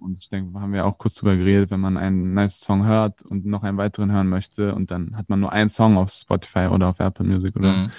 Und 0.00 0.18
ich 0.18 0.28
denke, 0.28 0.58
haben 0.58 0.72
wir 0.72 0.84
auch 0.86 0.98
kurz 0.98 1.14
drüber 1.14 1.36
geredet, 1.36 1.70
wenn 1.70 1.80
man 1.80 1.96
einen 1.96 2.34
nice 2.34 2.58
Song 2.60 2.84
hört 2.86 3.22
und 3.22 3.46
noch 3.46 3.62
einen 3.62 3.78
weiteren 3.78 4.10
hören 4.10 4.28
möchte 4.28 4.74
und 4.74 4.90
dann 4.90 5.16
hat 5.16 5.28
man 5.28 5.40
nur 5.40 5.52
einen 5.52 5.68
Song 5.68 5.96
auf 5.96 6.10
Spotify 6.10 6.66
oder 6.70 6.88
auf 6.88 6.98
Apple 6.98 7.26
Music 7.26 7.54
oder 7.56 7.72
Mhm. 7.72 7.90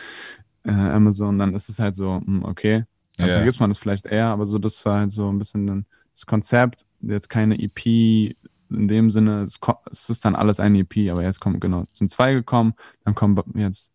äh, 0.65 0.71
Amazon, 0.71 1.38
dann 1.39 1.53
ist 1.55 1.69
es 1.69 1.79
halt 1.79 1.95
so, 1.95 2.21
hm, 2.25 2.43
okay, 2.45 2.86
dann 3.17 3.27
Ja. 3.27 3.36
vergisst 3.36 3.59
man 3.59 3.69
das 3.69 3.77
vielleicht 3.77 4.05
eher, 4.05 4.27
aber 4.27 4.45
so, 4.45 4.57
das 4.59 4.86
war 4.86 4.99
halt 4.99 5.11
so 5.11 5.29
ein 5.29 5.38
bisschen 5.38 5.86
das 6.13 6.25
Konzept, 6.25 6.86
jetzt 7.01 7.29
keine 7.29 7.57
EP 7.59 8.36
in 8.74 8.88
dem 8.88 9.09
Sinne, 9.09 9.43
es, 9.43 9.59
es 9.89 10.09
ist 10.09 10.26
dann 10.26 10.36
alles 10.36 10.59
eine 10.59 10.80
EP, 10.80 11.09
aber 11.11 11.24
jetzt 11.24 11.39
kommen, 11.39 11.59
genau, 11.59 11.86
es 11.91 11.99
sind 11.99 12.11
zwei 12.11 12.34
gekommen, 12.34 12.74
dann 13.03 13.15
kommen 13.15 13.41
jetzt 13.55 13.91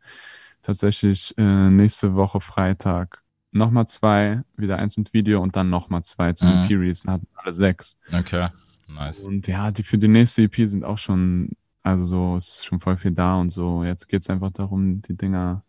tatsächlich 0.63 1.35
äh, 1.39 1.71
nächste 1.71 2.15
Woche 2.15 2.41
Freitag 2.41 3.23
nochmal 3.51 3.87
zwei, 3.87 4.43
wieder 4.57 4.79
eins 4.79 4.97
mit 4.97 5.13
Video 5.13 5.43
und 5.43 5.57
dann 5.57 5.71
nochmal 5.71 6.03
zwei 6.05 6.33
zum 6.33 6.49
Mhm. 6.49 6.65
EP-Release, 6.65 7.05
dann 7.05 7.15
hatten 7.15 7.29
alle 7.35 7.53
sechs. 7.53 7.97
Okay, 8.13 8.49
nice. 8.89 9.21
Und 9.21 9.47
ja, 9.47 9.71
die 9.71 9.83
für 9.83 9.99
die 9.99 10.09
nächste 10.09 10.43
EP 10.43 10.55
sind 10.69 10.85
auch 10.85 10.99
schon, 10.99 11.51
also 11.83 12.05
so, 12.05 12.37
ist 12.37 12.67
schon 12.67 12.81
voll 12.81 12.97
viel 12.97 13.13
da 13.13 13.37
und 13.37 13.51
so. 13.51 13.85
Jetzt 13.85 14.09
geht 14.09 14.21
es 14.21 14.31
einfach 14.31 14.51
darum, 14.51 15.01
die 15.03 15.17
Dinger 15.17 15.63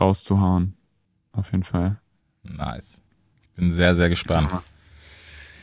rauszuhauen. 0.00 0.76
Auf 1.32 1.50
jeden 1.50 1.64
Fall. 1.64 2.00
Nice. 2.44 3.00
Ich 3.42 3.56
bin 3.56 3.72
sehr, 3.72 3.94
sehr 3.94 4.08
gespannt. 4.08 4.50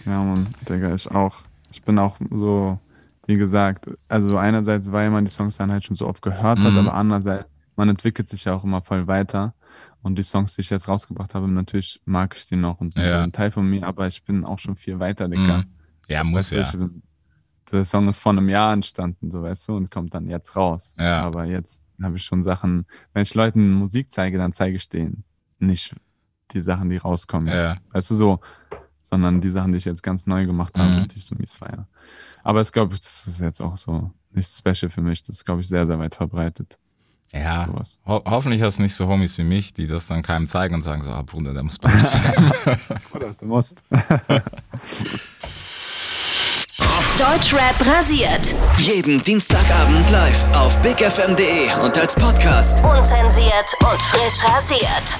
Ja, 0.06 0.24
Mann, 0.24 0.50
Digga, 0.68 0.94
ich 0.94 1.10
auch. 1.10 1.44
Ich 1.72 1.82
bin 1.82 1.98
auch 2.00 2.18
so, 2.32 2.80
wie 3.28 3.38
gesagt, 3.38 3.90
also 4.08 4.38
einerseits, 4.38 4.92
weil 4.92 5.10
man 5.10 5.26
die 5.26 5.32
Songs 5.32 5.58
dann 5.58 5.72
halt 5.72 5.86
schon 5.86 5.96
so 5.96 6.08
oft 6.08 6.22
gehört 6.22 6.60
hat, 6.60 6.72
Mhm. 6.74 6.78
aber 6.80 6.94
andererseits, 6.94 7.50
man 7.76 7.90
entwickelt 7.90 8.28
sich 8.28 8.44
ja 8.46 8.54
auch 8.54 8.64
immer 8.64 8.82
voll 8.82 9.08
weiter. 9.08 9.54
Und 10.04 10.18
die 10.18 10.24
Songs, 10.24 10.56
die 10.56 10.62
ich 10.62 10.70
jetzt 10.72 10.88
rausgebracht 10.88 11.36
habe, 11.36 11.48
natürlich 11.50 12.02
mag 12.06 12.36
ich 12.36 12.48
die 12.48 12.56
noch 12.56 12.82
und 12.82 12.92
sind 12.94 13.04
Ja. 13.06 13.22
ein 13.24 13.32
Teil 13.32 13.52
von 13.52 13.70
mir, 13.70 13.86
aber 13.86 14.08
ich 14.08 14.24
bin 14.24 14.44
auch 14.46 14.58
schon 14.60 14.76
viel 14.76 15.00
weiter, 15.00 15.28
Digga. 15.28 15.60
Mhm. 15.60 15.66
Ja, 16.08 16.24
muss 16.24 16.52
Weißt 16.52 16.74
du, 16.76 16.80
ja. 16.80 16.86
ich 16.86 16.92
der 17.72 17.86
Song 17.86 18.10
ist 18.10 18.18
vor 18.20 18.34
einem 18.34 18.50
Jahr 18.50 18.74
entstanden, 18.74 19.32
so 19.32 19.44
weißt 19.44 19.70
du, 19.70 19.78
und 19.78 19.90
kommt 19.92 20.14
dann 20.14 20.28
jetzt 20.28 20.56
raus. 20.58 20.94
Ja. 21.00 21.22
Aber 21.22 21.46
jetzt 21.46 21.86
habe 22.02 22.18
ich 22.18 22.24
schon 22.24 22.44
Sachen, 22.44 22.86
wenn 23.14 23.24
ich 23.24 23.34
Leuten 23.34 23.72
Musik 23.72 24.12
zeige, 24.12 24.38
dann 24.38 24.52
zeige 24.52 24.76
ich 24.76 24.90
denen 24.90 25.24
nicht 25.60 25.96
die 26.52 26.60
Sachen, 26.60 26.90
die 26.90 26.98
rauskommen. 26.98 27.48
Jetzt. 27.48 27.56
Ja. 27.56 27.76
Weißt 27.94 28.12
du 28.12 28.16
so, 28.16 28.40
sondern 29.12 29.42
die 29.42 29.50
Sachen, 29.50 29.74
die 29.74 29.78
ich 29.78 29.86
jetzt 29.86 30.02
ganz 30.02 30.26
neu 30.26 30.46
gemacht 30.46 30.78
habe, 30.80 30.90
Mhm. 31.02 31.08
die 31.10 31.18
ich 31.20 31.26
so 31.26 31.36
mies 31.36 31.54
feiere. 31.54 31.86
Aber 32.44 32.62
es 32.62 32.72
glaube 32.72 32.94
ich, 32.96 33.02
das 33.02 33.28
ist 33.28 33.42
jetzt 33.42 33.62
auch 33.62 33.78
so 33.78 34.10
nicht 34.32 34.50
special 34.50 34.90
für 34.90 35.02
mich. 35.02 35.22
Das 35.24 35.36
ist, 35.38 35.46
glaube 35.46 35.62
ich, 35.62 35.68
sehr, 35.68 35.86
sehr 35.86 36.00
weit 36.00 36.16
verbreitet. 36.16 36.78
Ja, 37.34 37.66
Sowas. 37.66 38.00
ho 38.06 38.22
hoffentlich 38.26 38.62
hast 38.62 38.80
du 38.80 38.84
nicht 38.84 38.96
so 38.96 39.08
Homies 39.08 39.38
wie 39.38 39.44
mich, 39.44 39.72
die 39.74 39.88
das 39.88 40.08
dann 40.08 40.22
keinem 40.22 40.48
zeigen 40.48 40.76
und 40.76 40.82
sagen 40.82 41.02
so, 41.02 41.12
ah 41.12 41.22
Bruder, 41.22 41.54
der 41.54 41.64
muss 41.64 41.78
bei 41.78 41.92
uns 41.94 42.10
bleiben. 42.10 42.52
Oder 43.14 43.34
du 43.34 43.46
musst. 43.46 43.82
Deutschrap 47.18 47.86
rasiert. 47.86 48.54
Jeden 48.78 49.22
Dienstagabend 49.24 50.10
live 50.10 50.44
auf 50.56 50.82
bigfm.de 50.82 51.74
und 51.86 51.98
als 51.98 52.16
Podcast. 52.16 52.84
Unzensiert 52.84 53.76
und 53.82 54.02
frisch 54.02 54.44
rasiert. 54.52 55.20